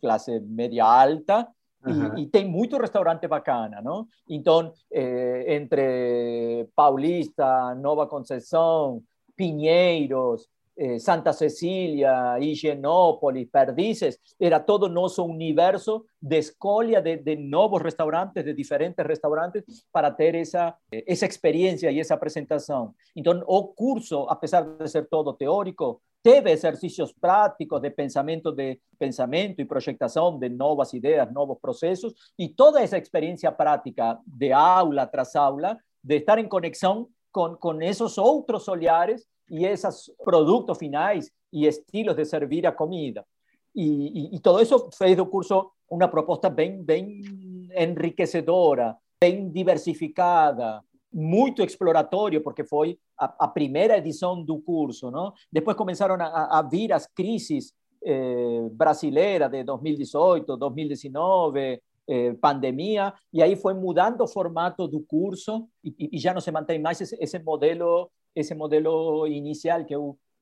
classe 0.00 0.38
média 0.40 0.84
alta. 0.84 1.48
E, 1.86 2.22
e, 2.22 2.26
tem 2.26 2.48
muito 2.48 2.76
restaurante 2.76 3.26
bacana, 3.28 3.80
não? 3.82 4.06
Então, 4.28 4.72
eh, 4.92 5.54
entre 5.54 6.68
Paulista, 6.74 7.74
Nova 7.76 8.06
Conceição, 8.06 9.02
Pinheiros, 9.36 10.48
eh, 10.76 10.98
Santa 10.98 11.32
Cecília, 11.32 12.38
Higienópolis, 12.38 13.48
Perdices, 13.50 14.18
era 14.38 14.60
todo 14.60 14.88
nosso 14.88 15.24
universo 15.24 16.04
de 16.20 16.38
escolha 16.38 17.00
de, 17.00 17.16
de, 17.16 17.36
novos 17.36 17.80
restaurantes, 17.80 18.44
de 18.44 18.52
diferentes 18.52 19.04
restaurantes, 19.06 19.62
para 19.90 20.10
ter 20.10 20.34
essa, 20.34 20.74
essa 20.90 21.26
experiência 21.26 21.90
e 21.90 21.98
essa 21.98 22.14
apresentação. 22.14 22.94
Então, 23.14 23.42
o 23.46 23.68
curso, 23.68 24.26
apesar 24.28 24.62
de 24.62 24.88
ser 24.88 25.08
todo 25.08 25.32
teórico, 25.32 26.02
teve 26.26 26.50
exercícios 26.50 27.12
práticos 27.12 27.80
de 27.80 27.88
pensamento, 27.92 28.50
de 28.50 28.80
pensamento 28.98 29.60
e 29.60 29.64
projetação 29.64 30.36
de 30.36 30.48
novas 30.48 30.92
ideias, 30.92 31.32
novos 31.32 31.56
processos, 31.60 32.12
e 32.36 32.48
toda 32.48 32.82
essa 32.82 32.98
experiência 32.98 33.52
prática 33.52 34.18
de 34.26 34.50
aula 34.52 35.06
tras 35.06 35.36
aula, 35.36 35.78
de 36.02 36.16
estar 36.16 36.40
em 36.40 36.48
conexão 36.48 37.08
com, 37.30 37.54
com 37.54 37.80
esses 37.80 38.18
outros 38.18 38.66
olhares 38.66 39.24
y 39.48 39.66
esos 39.66 40.12
productos 40.24 40.78
finales 40.78 41.32
y 41.52 41.68
estilos 41.68 42.16
de 42.16 42.24
servir 42.24 42.66
a 42.66 42.74
comida. 42.74 43.24
Y, 43.72 43.84
y, 44.32 44.36
y 44.36 44.40
todo 44.40 44.58
eso 44.58 44.90
fez 44.90 45.16
curso 45.30 45.74
una 45.90 46.10
propuesta 46.10 46.48
bien, 46.48 46.84
bien 46.84 47.68
enriquecedora, 47.70 48.98
bien 49.20 49.52
diversificada, 49.52 50.82
muito 51.18 51.62
exploratorio, 51.62 52.42
porque 52.42 52.62
foi 52.62 52.98
a, 53.18 53.46
a 53.46 53.48
primeira 53.48 53.96
edição 53.96 54.44
do 54.44 54.60
curso. 54.60 55.10
Não? 55.10 55.32
Depois 55.50 55.74
começaram 55.74 56.14
a, 56.16 56.58
a 56.58 56.62
vir 56.62 56.92
as 56.92 57.06
crises 57.06 57.72
eh, 58.04 58.68
brasileiras 58.72 59.50
de 59.50 59.64
2018, 59.64 60.54
2019, 60.58 61.80
eh, 62.06 62.34
pandemia, 62.34 63.14
e 63.32 63.42
aí 63.42 63.56
foi 63.56 63.72
mudando 63.72 64.20
o 64.20 64.28
formato 64.28 64.86
do 64.86 65.00
curso 65.00 65.66
e, 65.82 66.10
e 66.12 66.18
já 66.18 66.34
não 66.34 66.40
se 66.42 66.52
mantém 66.52 66.78
mais 66.78 67.00
esse, 67.00 67.16
esse 67.18 67.38
modelo 67.38 68.10
esse 68.34 68.54
modelo 68.54 69.26
inicial 69.26 69.82
que 69.86 69.94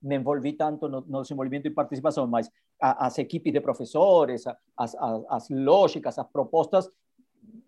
me 0.02 0.16
envolvi 0.16 0.54
tanto 0.54 0.88
no, 0.88 1.00
no 1.02 1.22
desenvolvimento 1.22 1.66
e 1.66 1.70
participação, 1.70 2.26
mas 2.26 2.50
a, 2.82 3.06
as 3.06 3.16
equipes 3.18 3.52
de 3.52 3.60
professores, 3.60 4.44
as, 4.76 4.94
as, 4.96 5.24
as 5.28 5.48
lógicas, 5.48 6.18
as 6.18 6.26
propostas 6.26 6.90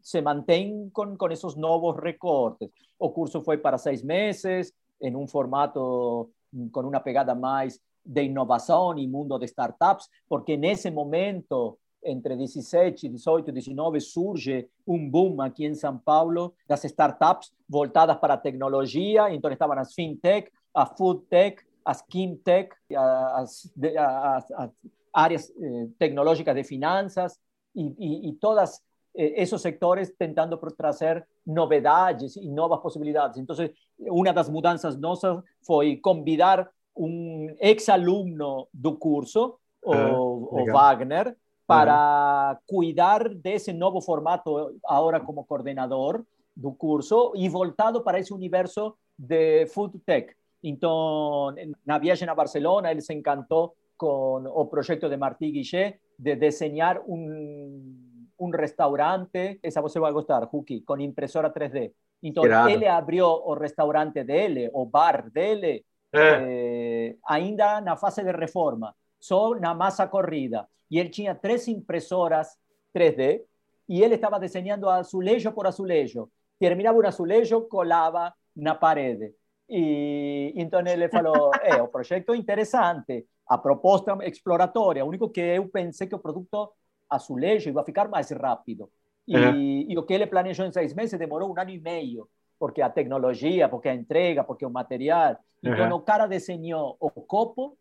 se 0.07 0.23
mantêm 0.23 0.89
com, 0.93 1.17
com 1.17 1.29
esses 1.33 1.57
novos 1.57 1.97
recortes. 2.01 2.71
O 2.97 3.11
curso 3.11 3.43
foi 3.43 3.59
para 3.59 3.77
seis 3.77 4.05
meses, 4.05 4.73
em 5.03 5.17
um 5.17 5.27
formato 5.27 6.31
com 6.71 6.81
uma 6.83 7.01
pegada 7.01 7.35
mais 7.35 7.81
de 8.05 8.23
inovação 8.23 8.97
e 8.97 9.09
mundo 9.09 9.37
de 9.37 9.47
startups, 9.47 10.09
porque 10.29 10.57
nesse 10.57 10.93
momento 10.93 11.77
entre 12.05 12.37
17, 12.37 13.09
18 13.09 13.51
e 13.51 13.53
19 13.53 14.01
surge 14.01 14.69
um 14.87 15.11
boom 15.11 15.43
aqui 15.43 15.67
em 15.67 15.75
São 15.75 15.99
Paulo 15.99 16.55
das 16.69 16.85
startups 16.85 17.53
voltadas 17.69 18.17
para 18.19 18.37
tecnologia, 18.37 19.35
então 19.35 19.51
estavam 19.51 19.77
as 19.77 19.93
fintech, 19.93 20.49
a 20.73 20.87
foodtech, 20.87 21.65
as 21.85 22.01
kimtech, 22.03 22.71
as, 22.95 23.69
as, 23.99 24.51
as 24.53 24.71
áreas 25.13 25.51
eh, 25.51 25.89
tecnológicas 25.99 26.55
de 26.55 26.63
finanças 26.63 27.41
e, 27.75 28.29
e 28.29 28.33
todas 28.35 28.81
eh, 29.17 29.43
esses 29.43 29.61
sectores 29.61 30.13
tentando 30.19 30.57
trazer 30.77 31.27
novidades 31.47 32.37
e 32.37 32.49
novas 32.49 32.81
possibilidades. 32.81 33.39
Então, 33.39 33.57
uma 33.99 34.33
das 34.33 34.49
mudanças 34.49 34.97
nossas 34.97 35.43
foi 35.67 35.97
convidar 35.97 36.69
um 36.97 37.55
ex-aluno 37.61 38.69
do 38.73 38.97
curso, 38.97 39.59
o, 39.83 39.93
ah, 39.93 40.19
o 40.19 40.65
Wagner, 40.73 41.37
para 41.67 42.59
cuidar 42.67 43.29
desse 43.29 43.73
novo 43.73 44.01
formato 44.01 44.75
agora 44.85 45.21
como 45.21 45.45
coordenador 45.45 46.25
do 46.57 46.73
curso 46.73 47.33
e 47.37 47.49
voltado 47.49 48.03
para 48.03 48.19
esse 48.19 48.33
universo 48.33 48.95
de 49.19 49.67
food 49.67 49.99
tech. 50.01 50.33
Então, 50.63 51.55
na 51.85 51.99
viagem 51.99 52.29
a 52.29 52.35
Barcelona, 52.35 52.91
ele 52.91 53.01
se 53.01 53.13
encantou 53.13 53.75
com 53.97 54.45
o 54.47 54.67
projeto 54.67 55.09
de 55.09 55.17
Martí 55.17 55.51
Guichet 55.51 55.99
de 56.19 56.35
desenhar 56.37 57.01
um, 57.07 57.95
um 58.39 58.51
restaurante, 58.51 59.59
essa 59.63 59.81
você 59.81 59.99
vai 59.99 60.13
gostar, 60.13 60.49
Huki, 60.51 60.83
com 60.83 60.99
impressora 60.99 61.51
3D. 61.51 61.93
Então, 62.23 62.45
claro. 62.45 62.71
ele 62.71 62.87
abriu 62.87 63.27
o 63.27 63.55
restaurante 63.55 64.25
dele, 64.25 64.71
o 64.73 64.85
bar 64.87 65.31
dele, 65.31 65.85
é. 66.13 66.21
eh, 66.21 67.17
ainda 67.27 67.81
na 67.81 67.97
fase 67.97 68.23
de 68.23 68.33
reforma, 68.33 68.95
só 69.19 69.55
na 69.55 69.75
massa 69.75 70.09
corrida 70.09 70.69
y 70.89 71.01
él 71.01 71.11
tenía 71.11 71.39
tres 71.39 71.69
impresoras 71.69 72.59
3D 72.95 73.45
y 73.87 74.03
él 74.03 74.13
estaba 74.13 74.39
diseñando 74.39 74.91
azulejo 74.91 75.55
por 75.55 75.67
azulejo. 75.67 76.31
Terminaba 76.59 76.99
un 76.99 77.07
azulejo, 77.07 77.69
colaba 77.69 78.35
na 78.55 78.79
parede. 78.79 79.35
E 79.69 80.53
então 80.57 80.81
ele 80.87 81.09
falou: 81.09 81.51
é, 81.63 81.83
o 81.83 81.89
projeto 81.89 82.33
é 82.33 82.37
interessante, 82.37 83.27
a 83.47 83.59
proposta 83.59 84.17
exploratória. 84.23 85.05
O 85.05 85.09
único 85.09 85.31
que 85.31 85.41
eu 85.41 85.69
pensei 85.69 86.07
que 86.07 86.15
o 86.15 86.21
produto 86.21 86.73
azulejo 87.09 87.71
ia 87.71 87.85
ficar 87.85 88.09
mais 88.09 88.31
rápido. 88.31 88.91
E, 89.27 89.37
uhum. 89.37 89.87
e 89.89 89.99
o 89.99 90.03
que 90.03 90.15
ele 90.15 90.27
planejou 90.27 90.67
em 90.67 90.73
seis 90.73 90.95
meses 90.95 91.19
demorou 91.19 91.53
um 91.53 91.61
ano 91.61 91.71
e 91.71 91.81
meio, 91.81 92.29
porque 92.59 92.81
a 92.81 92.89
tecnologia, 92.89 93.69
porque 93.69 93.89
a 93.89 93.95
entrega, 93.95 94.45
porque 94.45 94.65
o 94.65 94.71
material. 94.71 95.37
Então 95.63 95.89
uhum. 95.91 95.97
o 95.97 96.01
cara 96.01 96.27
desenhou 96.27 96.97
o 97.01 97.11
copo 97.11 97.77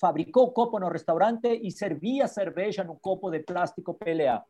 fabricou 0.00 0.44
o 0.44 0.50
copo 0.50 0.80
no 0.80 0.88
restaurante 0.88 1.60
e 1.62 1.70
servia 1.70 2.26
cerveja 2.26 2.82
no 2.82 2.96
copo 2.96 3.30
de 3.30 3.40
plástico 3.40 3.92
PLA. 3.92 4.42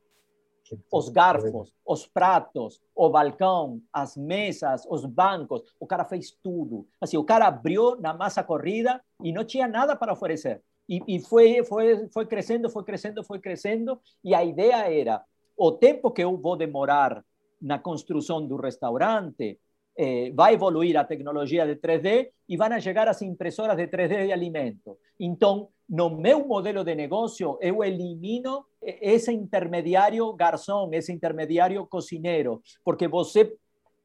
Os 0.93 1.09
garfos, 1.09 1.75
os 1.85 2.07
pratos, 2.07 2.81
o 2.95 3.11
balcão, 3.11 3.83
as 3.93 4.17
mesas, 4.17 4.87
os 4.89 5.05
bancos, 5.05 5.63
o 5.81 5.87
cara 5.87 6.05
fez 6.05 6.31
tudo. 6.31 6.87
Assim, 7.01 7.17
o 7.17 7.25
cara 7.25 7.49
abriu 7.49 8.01
na 8.01 8.15
massa 8.15 8.45
corrida 8.45 9.03
e 9.21 9.33
não 9.33 9.45
tinha 9.45 9.67
nada 9.67 9.97
para 9.97 10.13
oferecer. 10.13 10.63
E, 10.91 11.01
e 11.07 11.21
foi, 11.21 11.63
foi, 11.63 12.09
foi 12.09 12.27
crescendo, 12.27 12.69
foi 12.69 12.83
crescendo, 12.83 13.23
foi 13.23 13.39
crescendo. 13.39 14.01
E 14.25 14.35
a 14.35 14.43
era, 14.93 15.23
o 15.57 15.71
tempo 15.71 16.11
que 16.11 16.25
eu 16.25 16.37
vou 16.37 16.57
demorar 16.57 17.25
na 17.63 17.79
construção 17.79 18.45
do 18.45 18.57
restaurante, 18.57 19.61
eh, 19.97 20.33
vai 20.35 20.55
evoluir 20.55 20.97
a 20.97 21.05
tecnologia 21.05 21.65
de 21.67 21.77
3D 21.77 22.31
e 22.49 22.57
vão 22.57 22.81
chegar 22.81 23.07
as 23.07 23.23
impressoras 23.23 23.77
de 23.77 23.87
3D 23.87 24.27
de 24.27 24.33
alimento. 24.33 24.99
Então, 25.19 25.69
no 25.89 26.11
meu 26.11 26.47
modelo 26.47 26.83
de 26.83 26.95
negócio, 26.95 27.59
eu 27.61 27.85
elimino 27.85 28.65
esse 28.83 29.33
intermediário 29.33 30.33
garçom, 30.33 30.89
esse 30.93 31.13
intermediário 31.13 31.87
cozinheiro, 31.87 32.63
porque 32.85 33.07
você, 33.07 33.55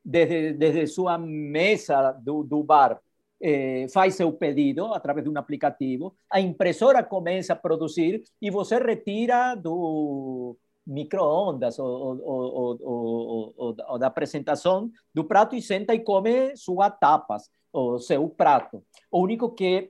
desde, 0.04 0.54
desde 0.54 0.86
sua 0.88 1.18
mesa 1.18 2.12
do, 2.12 2.44
do 2.44 2.62
bar, 2.62 3.00
eh, 3.42 3.86
faz 3.94 4.16
seu 4.16 4.32
pedido 4.32 4.94
através 4.94 5.24
de 5.24 5.30
um 5.30 5.38
aplicativo, 5.38 6.16
a 6.32 6.40
impressora 6.40 7.04
começa 7.04 7.54
a 7.54 7.56
produzir 7.56 8.24
e 8.42 8.50
você 8.50 8.78
retira 8.78 9.56
do, 9.56 10.58
micro-ondas 10.86 11.80
ou, 11.80 12.22
ou, 12.22 12.80
ou, 12.82 13.56
ou, 13.58 14.00
da 14.00 14.08
apresentação 14.08 14.92
do 15.14 15.24
prato 15.24 15.56
e 15.56 15.62
senta 15.62 15.96
e 15.96 16.00
come 16.00 16.56
suas 16.56 16.94
tapas, 17.00 17.50
o 17.74 17.98
seu 17.98 18.28
prato. 18.30 18.84
O 19.12 19.22
único 19.22 19.52
que 19.52 19.90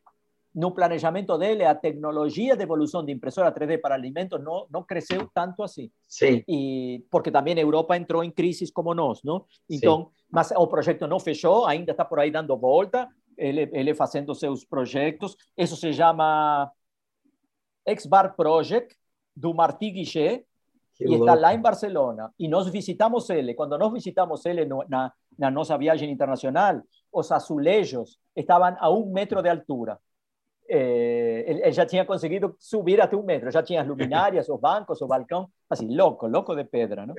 no 0.53 0.71
planejamento 0.71 1.37
dele 1.37 1.65
a 1.65 1.75
tecnologia 1.75 2.55
de 2.55 2.63
evolução 2.63 3.03
de 3.03 3.11
impressora 3.11 3.51
3D 3.51 3.81
para 3.81 3.93
alimentos 3.93 4.41
não, 4.41 4.65
não 4.71 4.83
cresceu 4.83 5.29
tanto 5.33 5.61
assim. 5.61 5.91
Sim. 6.07 6.43
E 6.47 7.03
porque 7.11 7.29
também 7.29 7.55
a 7.55 7.61
Europa 7.61 7.97
entrou 7.97 8.23
em 8.23 8.31
crise 8.31 8.71
como 8.71 8.93
nós, 8.93 9.21
não? 9.21 9.43
Então, 9.69 10.05
Sim. 10.05 10.23
mas 10.31 10.51
o 10.51 10.65
projeto 10.65 11.05
não 11.07 11.19
fechou, 11.19 11.65
ainda 11.65 11.91
está 11.91 12.05
por 12.05 12.19
aí 12.19 12.31
dando 12.31 12.55
volta, 12.55 13.09
ele, 13.37 13.69
ele 13.73 13.95
fazendo 13.95 14.33
seus 14.35 14.65
projetos. 14.65 15.37
Isso 15.57 15.75
se 15.75 15.93
chama 15.93 16.71
X-Bar 17.85 18.35
Project, 18.35 18.95
do 19.35 19.53
Martí 19.53 19.91
Guichet, 19.91 20.45
y 20.97 21.13
está 21.13 21.35
lá 21.35 21.53
en 21.53 21.61
Barcelona. 21.61 22.31
Y 22.37 22.47
nos 22.47 22.71
visitamos 22.71 23.29
él. 23.29 23.53
Cuando 23.55 23.77
nos 23.77 23.91
visitamos 23.91 24.45
él 24.45 24.59
en 24.59 24.69
la 25.37 25.51
nuestra 25.51 25.77
viaje 25.77 26.05
internacional, 26.05 26.83
los 27.13 27.31
azulejos 27.31 28.19
estaban 28.33 28.77
a 28.79 28.89
un 28.89 29.11
metro 29.11 29.41
de 29.41 29.49
altura. 29.49 29.99
Eh, 30.67 31.61
él, 31.63 31.71
ya 31.71 31.85
tenía 31.85 32.07
conseguido 32.07 32.55
subir 32.57 32.99
hasta 32.99 33.15
un 33.15 33.25
metro, 33.25 33.51
ya 33.51 33.63
tenía 33.63 33.81
las 33.81 33.87
luminarias, 33.87 34.47
los 34.47 34.59
bancos, 34.59 34.99
o 35.01 35.07
balcón, 35.07 35.47
así, 35.69 35.87
loco, 35.87 36.27
loco 36.27 36.55
de 36.55 36.65
pedra, 36.65 37.05
¿no? 37.05 37.13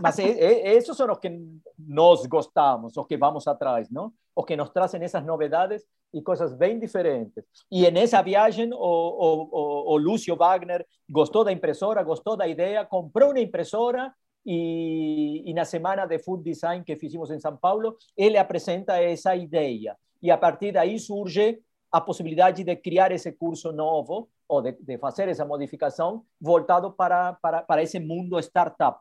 Mas, 0.00 0.18
eh, 0.20 0.36
eh, 0.38 0.76
esos 0.76 0.96
son 0.96 1.08
los 1.08 1.18
que 1.18 1.40
nos 1.76 2.28
gustamos, 2.28 2.94
los 2.94 3.06
que 3.06 3.16
vamos 3.16 3.48
atrás, 3.48 3.90
¿no? 3.90 4.14
Os 4.32 4.46
que 4.46 4.56
nos 4.56 4.72
traen 4.72 5.02
esas 5.02 5.24
novedades 5.24 5.88
y 6.12 6.22
cosas 6.22 6.56
bien 6.56 6.78
diferentes. 6.78 7.44
Y 7.68 7.84
en 7.84 7.96
esa 7.96 8.22
viaje, 8.22 8.70
o, 8.72 8.78
o, 8.78 9.92
o 9.92 9.98
Lucio 9.98 10.36
Wagner 10.36 10.86
gustó 11.08 11.42
de 11.42 11.52
impresora, 11.52 12.04
gustó 12.04 12.36
de 12.36 12.48
idea, 12.48 12.88
compró 12.88 13.30
una 13.30 13.40
impresora 13.40 14.16
y, 14.44 15.42
y, 15.46 15.52
la 15.52 15.64
semana 15.64 16.06
de 16.06 16.20
Food 16.20 16.44
Design 16.44 16.84
que 16.84 16.96
hicimos 17.00 17.30
en 17.32 17.40
San 17.40 17.58
Paulo, 17.58 17.98
él 18.14 18.34
le 18.34 18.44
presenta 18.44 19.02
esa 19.02 19.34
idea. 19.34 19.98
Y 20.20 20.30
a 20.30 20.38
partir 20.38 20.72
de 20.72 20.78
ahí 20.78 20.98
surge 20.98 21.60
a 21.90 22.00
possibilidade 22.00 22.64
de 22.64 22.76
criar 22.76 23.12
esse 23.12 23.32
curso 23.32 23.72
novo 23.72 24.28
ou 24.46 24.62
de, 24.62 24.72
de 24.72 24.98
fazer 24.98 25.28
essa 25.28 25.44
modificação 25.44 26.24
voltado 26.40 26.92
para, 26.92 27.34
para, 27.34 27.62
para 27.62 27.82
esse 27.82 27.98
mundo 27.98 28.38
startup. 28.38 28.98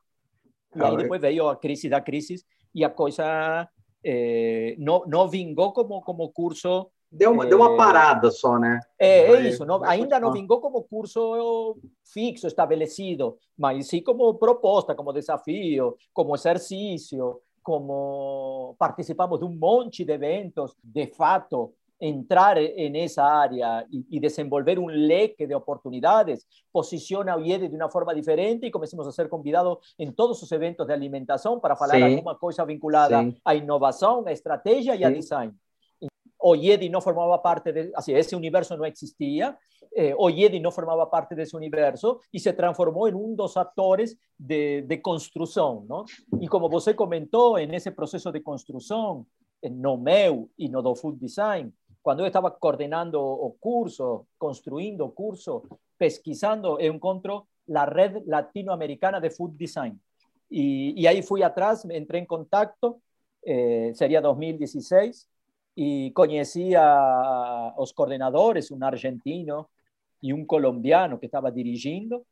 E 0.76 0.84
aí 0.84 0.98
depois 0.98 1.22
veio 1.22 1.48
a 1.48 1.56
crise 1.56 1.90
da 1.90 2.02
crise 2.02 2.44
e 2.74 2.84
a 2.84 2.90
coisa 2.90 3.68
eh, 4.04 4.76
não, 4.78 5.04
não 5.08 5.28
vingou 5.28 5.72
como, 5.72 6.02
como 6.02 6.30
curso. 6.30 6.90
Deu 7.12 7.32
uma, 7.32 7.46
eh, 7.46 7.50
deu 7.50 7.58
uma 7.60 7.76
parada 7.76 8.30
só, 8.30 8.60
né? 8.60 8.80
É, 9.00 9.32
é 9.32 9.42
isso. 9.48 9.66
Não, 9.66 9.84
ainda 9.84 10.20
não 10.20 10.32
vingou 10.32 10.60
como 10.60 10.84
curso 10.84 11.78
fixo, 12.14 12.48
estabelecido, 12.48 13.38
mas 13.58 13.88
sim 13.88 14.02
como 14.02 14.34
proposta, 14.36 14.94
como 14.94 15.14
desafio, 15.14 15.98
como 16.14 16.36
exercício, 16.36 17.42
como 17.64 18.76
participamos 18.78 19.40
de 19.40 19.46
um 19.46 19.54
monte 19.54 20.06
de 20.06 20.14
eventos, 20.14 20.76
de 20.84 21.08
fato, 21.08 21.74
entrar 22.00 22.58
en 22.58 22.96
esa 22.96 23.42
área 23.42 23.86
y, 23.90 24.20
desenvolver 24.20 24.80
un 24.80 25.08
leque 25.08 25.48
de 25.48 25.56
oportunidades, 25.56 26.48
posiciona 26.72 27.34
a 27.34 27.38
de 27.38 27.70
una 27.72 27.90
forma 27.90 28.14
diferente 28.14 28.68
y 28.68 28.72
comencemos 28.72 29.08
a 29.08 29.12
ser 29.12 29.30
convidados 29.30 29.96
en 29.98 30.14
todos 30.14 30.40
sus 30.40 30.52
eventos 30.52 30.88
de 30.88 30.94
alimentación 30.94 31.60
para 31.60 31.76
hablar 31.76 32.04
alguna 32.04 32.38
cosa 32.38 32.66
vinculada 32.66 33.26
a 33.44 33.56
innovación, 33.56 34.28
a 34.28 34.32
estrategia 34.32 34.96
y 34.96 35.04
a 35.04 35.10
design. 35.10 35.58
Oyedi 36.40 36.90
no 36.90 37.02
formaba 37.02 37.42
parte 37.42 37.74
de, 37.74 37.92
así, 37.96 38.14
ese 38.14 38.36
universo 38.36 38.78
no 38.78 38.86
existía, 38.86 39.58
eh, 39.96 40.14
Oyedi 40.16 40.60
no 40.60 40.72
formaba 40.72 41.10
parte 41.10 41.34
de 41.34 41.44
ese 41.44 41.58
universo 41.58 42.22
y 42.32 42.40
se 42.40 42.54
transformó 42.54 43.08
en 43.08 43.16
un 43.16 43.36
dos 43.36 43.58
actores 43.58 44.18
de, 44.38 44.84
de 44.86 45.02
construcción, 45.02 45.88
¿no? 45.88 46.06
Y 46.40 46.48
como 46.48 46.68
usted 46.68 46.96
comentó, 46.96 47.58
en 47.58 47.74
ese 47.74 47.92
proceso 47.92 48.32
de 48.32 48.44
construcción, 48.44 49.26
en 49.62 49.82
no 49.82 49.98
meu 49.98 50.50
y 50.58 50.70
no 50.70 50.82
do 50.82 50.96
food 50.96 51.16
design, 51.16 51.74
cuando 52.08 52.24
yo 52.24 52.28
estaba 52.28 52.58
coordinando 52.58 53.22
o 53.22 53.58
curso, 53.60 54.28
construyendo 54.38 55.14
curso, 55.14 55.64
pesquisando, 55.98 56.80
encontró 56.80 57.50
la 57.66 57.86
red 57.86 58.24
latinoamericana 58.26 59.20
de 59.20 59.30
food 59.30 59.58
design. 59.58 60.00
Y, 60.50 61.06
ahí 61.06 61.22
fui 61.22 61.44
atrás, 61.44 61.86
entré 61.90 62.20
en 62.20 62.26
contacto, 62.26 63.02
eh, 63.42 63.92
sería 63.94 64.22
2016, 64.22 65.28
y 65.76 66.14
conocí 66.14 66.74
a 66.78 67.74
los 67.78 67.92
coordinadores, 67.92 68.72
un 68.72 68.86
argentino 68.86 69.70
y 70.22 70.32
un 70.32 70.46
colombiano 70.46 71.20
que 71.20 71.26
estaba 71.26 71.52
dirigiendo. 71.52 72.24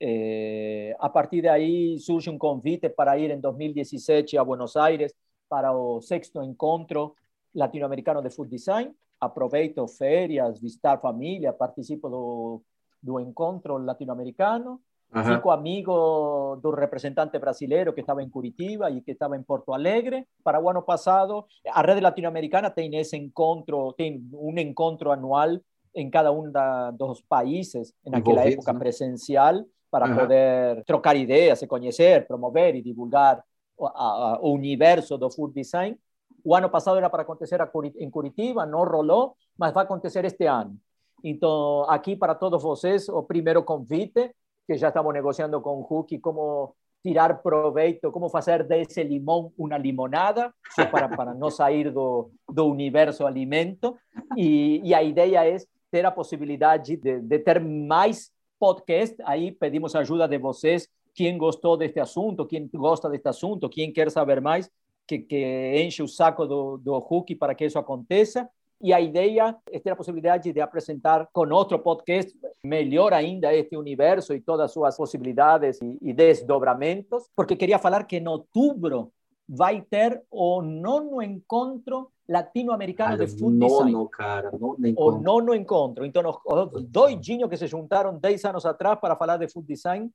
Eh, 0.00 0.96
a 0.98 1.12
partir 1.12 1.44
de 1.44 1.50
ahí 1.50 1.96
surge 2.00 2.28
un 2.28 2.38
convite 2.38 2.90
para 2.90 3.16
ir 3.16 3.30
en 3.30 3.40
2017 3.40 4.36
a 4.36 4.42
Buenos 4.42 4.76
Aires 4.76 5.14
para 5.46 5.70
el 5.70 6.02
sexto 6.02 6.42
encuentro 6.42 7.14
latinoamericano 7.52 8.20
de 8.20 8.30
food 8.30 8.48
design 8.48 8.92
aproveito 9.22 9.86
férias, 9.86 10.60
visitar 10.60 10.98
família, 10.98 11.52
participo 11.52 12.08
do, 12.08 12.62
do 13.00 13.20
encontro 13.20 13.78
latino-americano, 13.78 14.80
fico 15.24 15.50
amigo 15.50 16.56
do 16.56 16.70
representante 16.70 17.38
brasileiro 17.38 17.92
que 17.92 18.00
estava 18.00 18.22
em 18.22 18.28
Curitiba 18.28 18.90
e 18.90 19.00
que 19.00 19.12
estava 19.12 19.36
em 19.36 19.42
Porto 19.42 19.72
Alegre. 19.72 20.26
Para 20.42 20.58
o 20.60 20.68
ano 20.68 20.82
passado, 20.82 21.44
a 21.70 21.82
rede 21.82 22.00
latino-americana 22.00 22.68
tem 22.68 22.96
esse 22.96 23.16
encontro, 23.16 23.92
tem 23.92 24.28
um 24.32 24.58
encontro 24.58 25.12
anual 25.12 25.50
em 25.94 26.10
cada 26.10 26.32
um 26.32 26.50
da, 26.50 26.90
dos 26.90 27.20
países, 27.20 27.92
naquela 28.04 28.48
época 28.48 28.72
né? 28.72 28.78
presencial, 28.78 29.62
para 29.90 30.08
uhum. 30.08 30.16
poder 30.16 30.82
trocar 30.84 31.14
ideias, 31.14 31.60
se 31.60 31.66
conhecer, 31.66 32.26
promover 32.26 32.74
e 32.74 32.82
divulgar 32.82 33.44
o, 33.76 33.86
a, 33.86 34.40
o 34.40 34.52
universo 34.54 35.16
do 35.16 35.30
food 35.30 35.54
design. 35.54 35.96
O 36.44 36.54
ano 36.54 36.68
passado 36.68 36.96
era 36.96 37.10
para 37.10 37.22
acontecer 37.22 37.60
em 37.96 38.10
Curitiba, 38.10 38.66
não 38.66 38.84
rolou, 38.84 39.36
mas 39.58 39.72
vai 39.72 39.84
acontecer 39.84 40.24
este 40.24 40.46
ano. 40.46 40.76
Então, 41.22 41.84
aqui 41.88 42.16
para 42.16 42.34
todos 42.34 42.62
vocês, 42.62 43.08
o 43.08 43.22
primeiro 43.22 43.62
convite, 43.62 44.34
que 44.66 44.76
já 44.76 44.88
estamos 44.88 45.12
negociando 45.12 45.60
com 45.60 45.80
o 45.80 45.86
Huki, 45.88 46.18
como 46.18 46.74
tirar 47.02 47.42
proveito, 47.42 48.12
como 48.12 48.28
fazer 48.28 48.64
desse 48.64 49.02
limão 49.02 49.52
uma 49.58 49.76
limonada, 49.76 50.52
para, 50.90 51.08
para 51.08 51.34
não 51.34 51.50
sair 51.50 51.90
do, 51.90 52.30
do 52.48 52.66
universo 52.66 53.26
alimento. 53.26 53.96
E, 54.36 54.80
e 54.84 54.94
a 54.94 55.02
ideia 55.02 55.46
é 55.46 55.56
ter 55.90 56.06
a 56.06 56.10
possibilidade 56.10 56.96
de, 56.96 57.20
de 57.20 57.38
ter 57.40 57.60
mais 57.60 58.30
podcast. 58.58 59.16
Aí 59.24 59.50
pedimos 59.52 59.94
ajuda 59.94 60.28
de 60.28 60.38
vocês, 60.38 60.88
quem 61.14 61.36
gostou 61.36 61.76
deste 61.76 62.00
assunto, 62.00 62.46
quem 62.46 62.68
gosta 62.72 63.08
deste 63.08 63.28
assunto, 63.28 63.68
quem 63.68 63.92
quer 63.92 64.10
saber 64.10 64.40
mais, 64.40 64.70
que, 65.06 65.18
que 65.18 65.82
enche 65.84 66.02
o 66.02 66.08
saco 66.08 66.46
do, 66.46 66.76
do 66.78 66.96
Huki 66.96 67.34
para 67.34 67.54
que 67.54 67.64
isso 67.64 67.78
aconteça. 67.78 68.48
E 68.80 68.92
a 68.92 69.00
ideia 69.00 69.56
é 69.70 69.78
ter 69.78 69.90
a 69.90 69.96
possibilidade 69.96 70.52
de 70.52 70.60
apresentar 70.60 71.28
com 71.32 71.48
outro 71.52 71.78
podcast 71.78 72.36
melhor 72.64 73.12
ainda 73.12 73.54
este 73.54 73.76
universo 73.76 74.34
e 74.34 74.40
todas 74.40 74.64
as 74.64 74.72
suas 74.72 74.96
possibilidades 74.96 75.78
e, 75.80 76.12
desdobramentos, 76.12 77.28
porque 77.36 77.54
queria 77.54 77.78
falar 77.78 78.04
que 78.04 78.16
em 78.16 78.26
outubro 78.26 79.12
vai 79.48 79.82
ter 79.82 80.20
o 80.28 80.62
nono 80.62 81.22
encontro 81.22 82.10
latino-americano 82.28 83.18
de 83.18 83.26
food 83.28 83.56
nono, 83.56 84.08
cara, 84.08 84.50
nono 84.50 84.86
encontro. 84.86 85.18
O 85.18 85.22
nono 85.22 85.54
encontro. 85.54 86.04
Então, 86.04 86.40
os 86.44 86.84
doidinhos 86.84 87.48
que 87.48 87.56
se 87.56 87.68
juntaram 87.68 88.18
10 88.18 88.44
anos 88.46 88.66
atrás 88.66 88.98
para 88.98 89.14
falar 89.14 89.36
de 89.36 89.48
food 89.48 89.66
design 89.66 90.10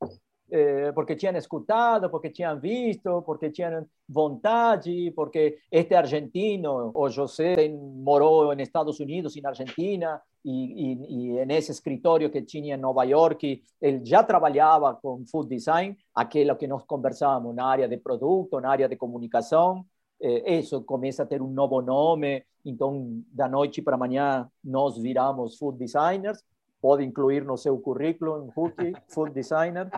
eh, 0.49 0.91
porque 0.93 1.15
tinham 1.15 1.35
escutado, 1.35 2.09
porque 2.09 2.29
tinham 2.29 2.59
visto, 2.59 3.21
porque 3.23 3.49
tinham 3.49 3.85
vontade, 4.07 5.11
porque 5.11 5.57
este 5.71 5.93
argentino, 5.95 6.91
o 6.93 7.09
José, 7.09 7.69
morou 7.69 8.55
nos 8.55 8.63
Estados 8.63 8.99
Unidos 8.99 9.35
e 9.35 9.41
na 9.41 9.49
Argentina, 9.49 10.21
e, 10.45 10.93
e, 10.93 11.39
e 11.41 11.45
nesse 11.45 11.71
escritório 11.71 12.29
que 12.29 12.41
tinha 12.41 12.75
em 12.75 12.79
Nova 12.79 13.03
York, 13.03 13.61
ele 13.81 14.05
já 14.05 14.23
trabalhava 14.23 14.93
com 14.95 15.25
food 15.29 15.49
design, 15.49 15.97
aquilo 16.15 16.55
que 16.55 16.67
nós 16.67 16.83
conversávamos 16.83 17.53
na 17.53 17.65
área 17.65 17.87
de 17.87 17.97
produto, 17.97 18.61
na 18.61 18.71
área 18.71 18.87
de 18.87 18.95
comunicação. 18.95 19.85
Eh, 20.21 20.59
isso 20.59 20.81
começa 20.83 21.23
a 21.23 21.25
ter 21.25 21.41
um 21.41 21.49
novo 21.49 21.81
nome, 21.81 22.45
então, 22.63 23.21
da 23.31 23.47
noite 23.47 23.81
para 23.81 23.95
amanhã, 23.95 24.49
nós 24.63 24.97
viramos 24.97 25.57
food 25.57 25.77
designers. 25.77 26.43
Pode 26.81 27.03
incluir 27.03 27.43
no 27.43 27.57
seu 27.57 27.77
currículo, 27.79 28.51
Huki, 28.55 28.93
food 29.09 29.33
designer. 29.33 29.89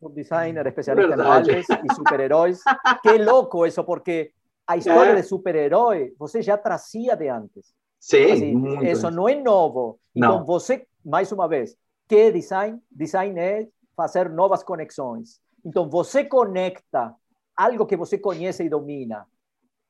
Food 0.00 0.14
designer, 0.14 0.66
especialista 0.66 1.16
Verdade. 1.16 1.50
em 1.50 1.54
alves 1.54 1.66
e 1.68 1.94
super-heróis. 1.94 2.62
Que 3.02 3.18
louco 3.18 3.66
isso, 3.66 3.84
porque 3.84 4.32
a 4.66 4.76
história 4.76 5.10
é. 5.10 5.14
de 5.16 5.22
super-herói 5.22 6.14
você 6.18 6.40
já 6.42 6.56
trazia 6.56 7.14
de 7.16 7.28
antes. 7.28 7.74
Sim, 8.00 8.32
assim, 8.32 8.90
isso 8.90 9.10
não 9.10 9.28
é 9.28 9.34
novo. 9.34 9.98
Então, 10.14 10.38
não. 10.38 10.44
você, 10.44 10.86
mais 11.04 11.32
uma 11.32 11.48
vez, 11.48 11.76
que 12.08 12.30
design? 12.32 12.78
Design 12.90 13.38
é 13.40 13.68
fazer 13.96 14.28
novas 14.28 14.62
conexões. 14.62 15.40
Então, 15.64 15.88
você 15.88 16.24
conecta 16.24 17.14
algo 17.56 17.86
que 17.86 17.96
você 17.96 18.18
conhece 18.18 18.64
e 18.64 18.68
domina, 18.68 19.26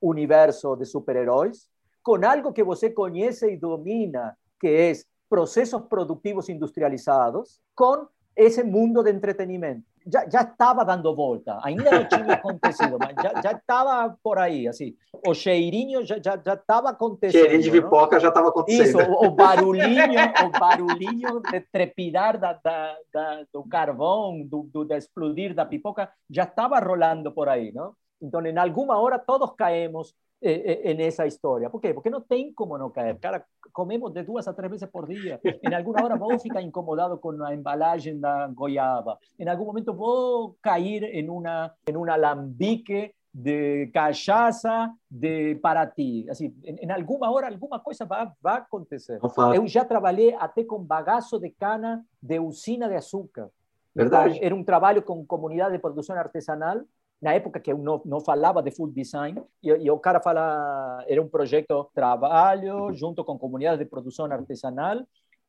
universo 0.01 0.77
de 0.77 0.85
super-heróis, 0.85 1.69
com 2.03 2.25
algo 2.25 2.53
que 2.53 2.63
você 2.63 2.91
conhece 2.91 3.51
e 3.51 3.57
domina, 3.57 4.37
que 4.61 4.69
é 4.69 4.93
processos 5.29 5.83
produtivos 5.83 6.49
industrializados, 6.49 7.61
com 7.75 8.07
esse 8.37 8.63
mundo 8.63 9.03
de 9.03 9.11
entretenimento 9.11 9.85
já, 10.07 10.29
já 10.29 10.43
estava 10.43 10.85
dando 10.85 11.15
volta, 11.15 11.59
ainda 11.63 11.91
não 11.91 12.05
tinha 12.07 12.35
acontecido, 12.35 12.99
mas 12.99 13.15
já, 13.23 13.41
já 13.41 13.53
estava 13.53 14.17
por 14.23 14.39
aí, 14.39 14.69
assim, 14.69 14.95
o 15.27 15.35
cheirinho 15.35 16.05
já 16.05 16.17
já 16.17 16.39
já 16.45 16.55
estava 16.55 16.91
acontecendo. 16.91 17.41
Cheirinho 17.41 17.63
de 17.63 17.71
pipoca 17.71 18.17
não? 18.17 18.21
já 18.21 18.29
estava 18.29 18.49
acontecendo. 18.49 19.01
Isso, 19.01 19.11
o, 19.11 19.27
o, 19.27 19.31
barulhinho, 19.31 20.21
o 20.47 20.59
barulhinho 20.59 21.41
de 21.41 21.61
trepidar 21.73 22.39
da, 22.39 22.53
da, 22.53 22.97
da 23.13 23.45
do 23.53 23.65
carvão, 23.65 24.43
do, 24.43 24.65
do, 24.65 24.85
de 24.85 24.97
explodir 24.97 25.55
da 25.55 25.65
pipoca, 25.65 26.11
já 26.31 26.45
estava 26.45 26.79
rolando 26.79 27.33
por 27.33 27.49
aí, 27.49 27.73
não? 27.73 27.95
Então, 28.21 28.45
em 28.45 28.57
alguma 28.57 28.99
hora, 28.99 29.19
todos 29.19 29.51
caemos 29.57 30.15
en 30.45 31.01
esa 31.01 31.27
historia. 31.27 31.71
¿Por 31.71 31.81
qué? 31.81 31.95
Porque 31.95 32.11
no 32.11 32.23
tem 32.23 32.53
como 32.53 32.77
no 32.77 32.93
caer. 32.93 33.19
Cara, 33.19 33.47
comemos 33.73 34.13
de 34.13 34.23
duas 34.23 34.47
a 34.47 34.55
tres 34.55 34.71
veces 34.71 34.89
por 34.89 35.07
día. 35.07 35.41
En 35.43 35.75
alguna 35.75 36.05
hora 36.05 36.17
vos 36.17 36.43
ficar 36.43 36.63
incomodado 36.63 37.21
con 37.21 37.39
la 37.39 37.55
embalaje 37.55 38.15
da 38.15 38.47
goiaba. 38.49 39.19
En 39.39 39.49
algún 39.49 39.67
momento 39.67 39.95
vos 39.95 40.57
caer 40.61 41.05
en 41.05 41.31
una, 41.31 41.75
en 41.87 41.97
un 41.97 42.11
alambique 42.11 43.15
de 43.33 43.91
cachaça 43.93 44.95
de 45.09 45.59
para 45.61 45.91
ti. 45.91 46.27
Assim, 46.31 46.55
em, 46.63 46.91
alguma 46.91 47.31
hora, 47.31 47.49
alguma 47.49 47.81
coisa 47.81 48.05
vai, 48.05 48.31
vai 48.41 48.59
acontecer. 48.59 49.19
Eu 49.55 49.67
já 49.67 49.85
trabalhei 49.85 50.35
até 50.39 50.63
com 50.65 50.79
bagaço 50.79 51.41
de 51.41 51.51
cana 51.51 52.05
de 52.23 52.39
usina 52.39 52.89
de 52.89 52.95
açúcar. 52.95 53.51
Verdade. 53.95 54.39
Era 54.43 54.55
um 54.55 54.63
trabalho 54.63 55.03
com 55.03 55.25
comunidade 55.25 55.73
de 55.73 55.79
produção 55.81 56.17
artesanal 56.17 56.83
na 57.25 57.33
época 57.33 57.59
que 57.59 57.73
eu 57.73 57.79
não, 57.79 58.03
não 58.05 58.21
falava 58.21 58.63
de 58.63 58.71
food 58.71 58.93
design, 58.93 59.43
e, 59.63 59.71
e, 59.71 59.91
o 59.91 59.99
cara 59.99 60.21
fala, 60.21 61.03
era 61.09 61.23
um 61.23 61.27
projeto 61.27 61.91
trabalho 61.95 62.93
junto 62.93 63.25
com 63.25 63.39
comunidades 63.39 63.79
de 63.79 63.87
produção 63.87 64.27
artesanal, 64.27 64.99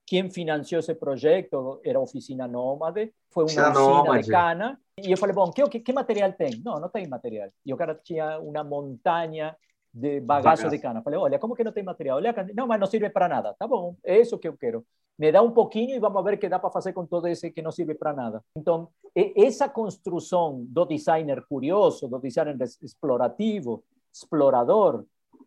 quem 0.08 0.30
financiou 0.30 0.80
esse 0.80 0.96
projeto 0.96 1.82
era 1.84 2.00
a 2.00 2.02
Oficina 2.02 2.48
Nômade, 2.48 3.12
foi 3.30 3.44
uma 3.44 3.48
usina 3.48 3.70
Nômade. 3.72 4.24
de 4.24 4.32
cana, 4.32 4.80
e 5.04 5.12
eu 5.12 5.18
falei, 5.18 5.36
bom, 5.36 5.52
que, 5.52 5.68
que, 5.68 5.82
que 5.82 5.92
material 5.92 6.32
tem? 6.32 6.62
Não, 6.64 6.80
não 6.80 6.88
tem 6.88 7.06
material. 7.10 7.50
E 7.66 7.74
o 7.74 7.78
cara 7.78 7.94
tinha 7.94 8.40
uma 8.40 8.64
montanha 8.64 9.54
de 9.96 10.20
bagaço. 10.20 10.70
de 10.70 10.78
cana. 10.78 11.02
Falei, 11.02 11.18
olha, 11.18 11.40
como 11.40 11.56
que 11.56 11.64
não 11.64 11.72
tem 11.72 11.84
material? 11.84 12.18
Olha, 12.18 12.34
não, 12.54 12.68
mas 12.68 12.80
não 12.80 12.88
serve 12.88 13.10
para 13.10 13.30
nada. 13.30 13.56
Tá 13.58 13.66
bom, 13.68 13.96
é 14.04 14.20
isso 14.20 14.38
que 14.38 14.48
eu 14.48 14.58
quero 14.58 14.86
me 15.18 15.32
dá 15.32 15.42
um 15.42 15.52
pouquinho 15.52 15.96
e 15.96 16.00
vamos 16.00 16.24
ver 16.24 16.38
que 16.38 16.50
dá 16.50 16.60
para 16.60 16.70
fazer 16.70 16.94
com 16.94 17.06
todo 17.06 17.28
esse 17.28 17.50
que 17.52 17.62
não 17.62 17.72
serve 17.72 17.96
para 17.96 18.14
nada. 18.14 18.44
Então, 18.56 18.90
essa 19.16 19.70
construção 19.70 20.66
do 20.68 20.86
designer 20.86 21.46
curioso, 21.48 22.08
do 22.08 22.20
designer 22.20 22.58
explorativo, 22.62 23.84
explorador, 24.14 25.06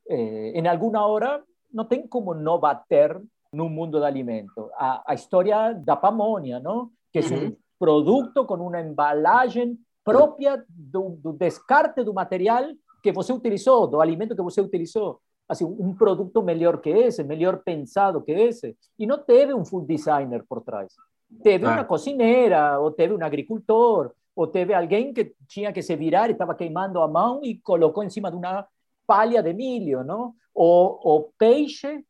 eh, 0.09 0.53
em 0.55 0.67
alguma 0.67 1.07
hora 1.07 1.43
não 1.73 1.85
tem 1.85 2.07
como 2.07 2.33
não 2.33 2.59
bater 2.59 3.21
no 3.53 3.69
mundo 3.69 3.99
do 3.99 4.05
alimento. 4.05 4.71
A, 4.75 5.13
a 5.13 5.15
história 5.15 5.75
da 5.75 5.97
pamonha, 5.97 6.59
não? 6.59 6.91
que 7.13 7.19
é 7.19 7.23
um 7.23 7.55
produto 7.79 8.47
com 8.47 8.55
uma 8.55 8.81
embalagem 8.81 9.79
própria 10.03 10.65
do, 10.69 11.11
do 11.23 11.33
descarte 11.35 12.03
do 12.03 12.15
material 12.15 12.65
que 13.03 13.13
você 13.13 13.33
utilizou, 13.33 13.87
do 13.87 14.01
alimento 14.01 14.35
que 14.35 14.43
você 14.43 14.61
utilizou 14.61 15.21
así, 15.49 15.65
un 15.65 15.97
producto 15.97 16.43
mejor 16.43 16.81
que 16.81 17.07
ese, 17.07 17.25
mejor 17.25 17.63
pensado 17.63 18.25
que 18.25 18.49
ese. 18.49 18.77
Y 18.99 19.07
no 19.07 19.21
teve 19.21 19.55
un 19.55 19.65
food 19.65 19.87
designer 19.87 20.45
por 20.45 20.63
trás. 20.63 20.95
Teve 21.43 21.67
ah. 21.67 21.73
una 21.73 21.87
cocinera, 21.87 22.81
o 22.81 22.93
teve 22.93 23.15
un 23.15 23.23
agricultor, 23.23 24.15
o 24.35 24.49
teve 24.49 24.75
alguien 24.75 25.13
que 25.15 25.35
tenía 25.53 25.73
que 25.73 25.83
se 25.83 25.97
virar, 25.97 26.31
estaba 26.31 26.57
queimando 26.57 27.03
a 27.03 27.09
mão 27.09 27.41
y 27.43 27.61
colocó 27.61 28.03
encima 28.03 28.31
de 28.31 28.37
una 28.37 28.69
palha 29.05 29.43
de 29.43 29.55
milho, 29.55 30.05
¿no? 30.05 30.37
O, 30.53 31.01
o 31.03 31.33
peixe 31.37 32.05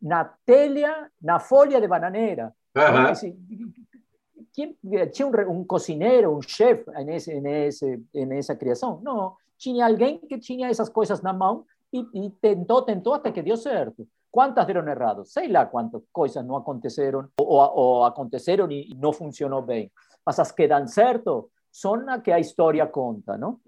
na 0.00 0.24
telha, 0.44 1.10
na 1.20 1.40
folha 1.40 1.80
de 1.80 1.88
bananeira. 1.88 2.54
Uh 2.74 2.80
-huh. 2.80 3.34
tinha 5.12 5.26
um, 5.26 5.60
um 5.60 5.64
cozinheiro, 5.64 6.36
um 6.36 6.42
chefe 6.42 6.90
nesse, 7.04 7.40
nesse, 7.40 8.02
nessa 8.14 8.54
criação? 8.54 9.00
Não. 9.02 9.34
Tinha 9.62 9.86
alguém 9.86 10.18
que 10.18 10.38
tinha 10.40 10.68
essas 10.68 10.88
coisas 10.88 11.22
na 11.22 11.32
mão 11.32 11.64
y, 11.92 12.04
y 12.12 12.30
tentó, 12.40 12.82
tentó 12.82 13.14
hasta 13.14 13.32
que 13.32 13.44
dio 13.44 13.56
cierto. 13.56 14.04
¿Cuántas 14.28 14.66
dieron 14.66 14.88
errado? 14.88 15.24
Sei 15.24 15.46
lá 15.46 15.70
cuántas 15.70 16.02
cosas 16.10 16.44
no 16.44 16.56
aconteceron 16.56 17.30
o, 17.36 17.62
o 17.62 18.04
aconteceron 18.04 18.72
y 18.72 18.88
no 18.96 19.12
funcionó 19.12 19.62
bien. 19.62 19.92
Mas 20.26 20.40
as 20.40 20.52
que 20.52 20.66
dan 20.66 20.88
certo 20.88 21.50
son 21.70 22.06
las 22.06 22.22
que 22.24 22.32
a 22.32 22.40
historia 22.40 22.90
conta, 22.90 23.38
¿no? 23.38 23.60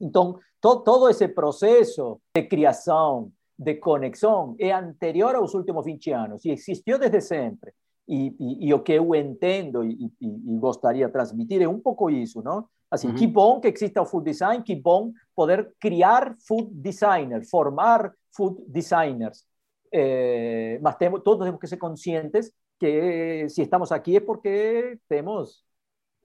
Entonces, 0.00 0.44
to, 0.58 0.82
todo 0.82 1.08
ese 1.08 1.28
proceso 1.28 2.20
de 2.34 2.48
criação, 2.48 3.30
de 3.56 3.78
conexão, 3.78 4.56
é 4.58 4.72
anterior 4.72 5.36
aos 5.36 5.54
últimos 5.54 5.84
20 5.84 6.10
anos 6.10 6.44
e 6.44 6.50
existiu 6.50 6.98
desde 6.98 7.20
sempre. 7.20 7.72
E, 8.08 8.34
e, 8.40 8.68
e 8.68 8.74
o 8.74 8.82
que 8.82 8.94
eu 8.94 9.14
entendo 9.14 9.84
e, 9.84 10.10
e, 10.20 10.58
gostaria 10.58 11.06
de 11.06 11.12
transmitir 11.12 11.62
é 11.62 11.68
um 11.68 11.78
pouco 11.78 12.10
isso, 12.10 12.42
não? 12.42 12.66
Assim, 12.90 13.08
uhum. 13.08 13.14
que 13.14 13.26
bom 13.26 13.60
que 13.60 13.68
exista 13.68 14.04
food 14.04 14.24
design, 14.24 14.62
que 14.62 14.74
bom 14.74 15.12
poder 15.34 15.74
criar 15.78 16.34
food 16.46 16.70
designers, 16.72 17.48
formar 17.50 18.12
food 18.34 18.62
designers. 18.66 19.44
Eh, 19.92 20.80
temos, 20.98 21.22
todos 21.22 21.44
temos 21.44 21.60
que 21.60 21.66
ser 21.66 21.76
conscientes 21.76 22.52
que 22.78 23.48
se 23.48 23.62
estamos 23.62 23.90
aqui 23.92 24.16
é 24.16 24.20
porque 24.20 24.98
temos... 25.08 25.64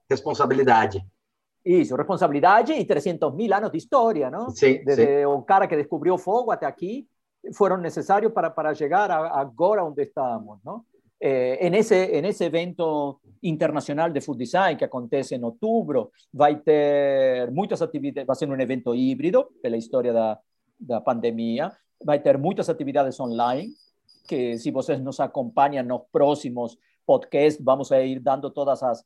Responsabilidade. 0.09 1.03
Isso, 1.65 1.95
responsabilidade 1.95 2.73
e 2.73 2.85
300 2.85 3.33
mil 3.33 3.53
anos 3.53 3.71
de 3.71 3.77
história, 3.77 4.29
não? 4.29 4.49
Sim, 4.49 4.83
Desde 4.83 5.19
sim. 5.19 5.25
o 5.25 5.41
cara 5.41 5.67
que 5.67 5.77
descobriu 5.77 6.15
o 6.15 6.17
fogo 6.17 6.51
até 6.51 6.65
aqui, 6.65 7.07
foram 7.53 7.77
necessários 7.77 8.31
para, 8.31 8.49
para 8.49 8.75
chegar 8.75 9.09
a, 9.09 9.39
agora 9.39 9.83
onde 9.83 10.03
estamos, 10.03 10.59
não? 10.63 10.83
Eh, 11.25 11.57
en, 11.65 11.73
ese, 11.73 12.17
en 12.17 12.25
ese 12.25 12.47
evento 12.47 13.21
internacional 13.43 14.11
de 14.11 14.19
Food 14.19 14.39
Design 14.39 14.77
que 14.77 14.83
acontece 14.83 15.35
en 15.35 15.45
outubro, 15.45 16.11
vai 16.33 16.59
ter 16.59 17.49
muitas 17.49 17.81
atividades, 17.81 18.27
vai 18.27 18.35
ser 18.35 18.49
um 18.49 18.59
evento 18.59 18.93
híbrido, 18.93 19.47
pela 19.61 19.77
história 19.77 20.11
da, 20.11 20.37
da 20.77 20.99
pandemia, 20.99 21.71
vai 22.03 22.19
ter 22.19 22.37
muitas 22.37 22.67
atividades 22.67 23.17
online, 23.21 23.71
que 24.27 24.57
se 24.57 24.69
vocês 24.69 24.99
nos 24.99 25.21
acompanham 25.21 25.85
nos 25.85 26.01
próximos 26.11 26.77
podcasts, 27.05 27.63
vamos 27.63 27.93
a 27.93 28.01
ir 28.01 28.19
dando 28.19 28.49
todas 28.51 28.83
as 28.83 29.01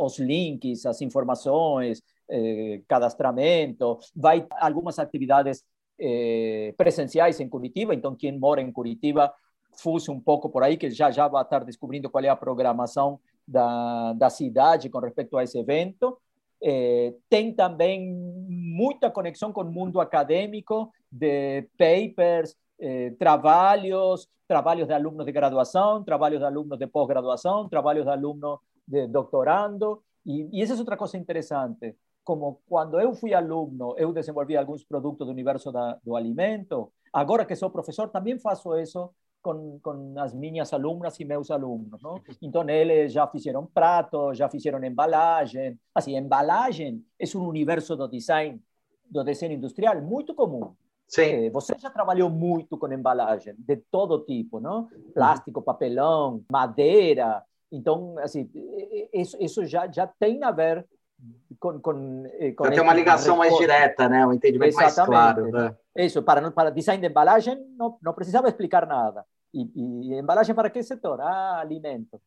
os 0.00 0.18
links, 0.18 0.86
as 0.86 1.00
informações, 1.02 2.02
eh, 2.30 2.80
cadastramento, 2.86 3.98
vai 4.14 4.46
algumas 4.60 4.98
atividades 4.98 5.64
eh, 5.98 6.74
presenciais 6.76 7.40
em 7.40 7.48
Curitiba, 7.48 7.94
então 7.94 8.14
quem 8.14 8.38
mora 8.38 8.62
em 8.62 8.72
Curitiba 8.72 9.32
fusse 9.78 10.10
um 10.10 10.20
pouco 10.20 10.48
por 10.50 10.62
aí, 10.62 10.76
que 10.76 10.90
já 10.90 11.10
já 11.10 11.28
vai 11.28 11.42
estar 11.42 11.64
descobrindo 11.64 12.10
qual 12.10 12.24
é 12.24 12.28
a 12.28 12.36
programação 12.36 13.20
da, 13.46 14.12
da 14.12 14.28
cidade 14.28 14.90
com 14.90 14.98
respeito 14.98 15.36
a 15.36 15.44
esse 15.44 15.58
evento. 15.58 16.18
É, 16.60 17.14
tem 17.28 17.54
também 17.54 18.12
muita 18.48 19.10
conexão 19.10 19.52
com 19.52 19.62
o 19.62 19.70
mundo 19.70 20.00
acadêmico, 20.00 20.92
de 21.10 21.62
papers, 21.78 22.56
é, 22.80 23.10
trabalhos, 23.10 24.28
trabalhos 24.46 24.86
de 24.86 24.94
alunos 24.94 25.24
de 25.24 25.32
graduação, 25.32 26.02
trabalhos 26.02 26.40
de 26.40 26.44
alunos 26.44 26.78
de 26.78 26.86
pós-graduação, 26.86 27.68
trabalhos 27.68 28.04
de 28.04 28.10
alunos 28.10 28.58
de 28.86 29.06
doutorando. 29.06 30.02
E, 30.26 30.48
e 30.52 30.62
essa 30.62 30.74
é 30.74 30.76
outra 30.76 30.96
coisa 30.96 31.16
interessante. 31.16 31.94
Como 32.24 32.60
quando 32.68 33.00
eu 33.00 33.14
fui 33.14 33.32
aluno, 33.32 33.94
eu 33.96 34.12
desenvolvi 34.12 34.56
alguns 34.56 34.84
produtos 34.84 35.26
do 35.26 35.32
universo 35.32 35.72
da, 35.72 35.98
do 36.04 36.16
alimento. 36.16 36.92
Agora 37.12 37.44
que 37.44 37.56
sou 37.56 37.70
professor, 37.70 38.08
também 38.08 38.38
faço 38.38 38.76
isso 38.76 39.10
con, 39.40 39.78
con 39.78 40.14
las 40.14 40.34
minhas 40.34 40.72
alumnas 40.72 41.18
y 41.20 41.24
meus 41.24 41.50
alumnos, 41.50 42.02
¿no? 42.02 42.22
Entonces, 42.40 42.74
ellos 42.74 43.12
ya 43.12 43.30
hicieron 43.32 43.68
pratos, 43.68 44.38
ya 44.38 44.48
hicieron 44.52 44.84
embalaje. 44.84 45.78
Así, 45.94 46.14
embalaje 46.14 46.98
es 47.18 47.34
un 47.34 47.46
universo 47.46 47.96
de 47.96 48.08
design, 48.08 48.62
de 49.04 49.24
diseño 49.24 49.54
industrial 49.54 50.02
muy 50.02 50.24
común. 50.26 50.76
Sim. 51.06 51.22
É, 51.22 51.50
você 51.50 51.74
já 51.78 51.88
trabalhou 51.88 52.28
muito 52.28 52.76
com 52.76 52.92
embalagem 52.92 53.54
de 53.58 53.76
todo 53.90 54.24
tipo, 54.26 54.60
não? 54.60 54.88
Plástico, 55.14 55.62
papelão, 55.62 56.44
madeira. 56.52 57.42
Então, 57.72 58.16
assim, 58.18 58.50
isso, 59.12 59.36
isso 59.40 59.64
já, 59.64 59.90
já 59.90 60.06
tem 60.06 60.44
a 60.44 60.50
ver 60.50 60.86
com, 61.58 61.80
com 61.80 62.24
já 62.64 62.70
tem 62.70 62.80
uma 62.80 62.94
ligação 62.94 63.36
mais 63.36 63.56
direta, 63.56 64.08
né? 64.08 64.26
Um 64.26 64.32
entendimento 64.32 64.78
Exatamente. 64.78 64.96
mais 64.96 65.34
claro. 65.34 65.50
Né? 65.50 65.76
Isso, 65.96 66.22
para, 66.22 66.50
para 66.50 66.70
design 66.70 67.00
de 67.00 67.08
embalagem 67.08 67.56
não, 67.76 67.98
não 68.02 68.12
precisava 68.12 68.48
explicar 68.48 68.86
nada. 68.86 69.24
E, 69.52 69.68
e 69.74 70.14
embalagem 70.14 70.54
para 70.54 70.70
que 70.70 70.82
setor? 70.82 71.20
Ah, 71.20 71.58
alimento. 71.60 72.20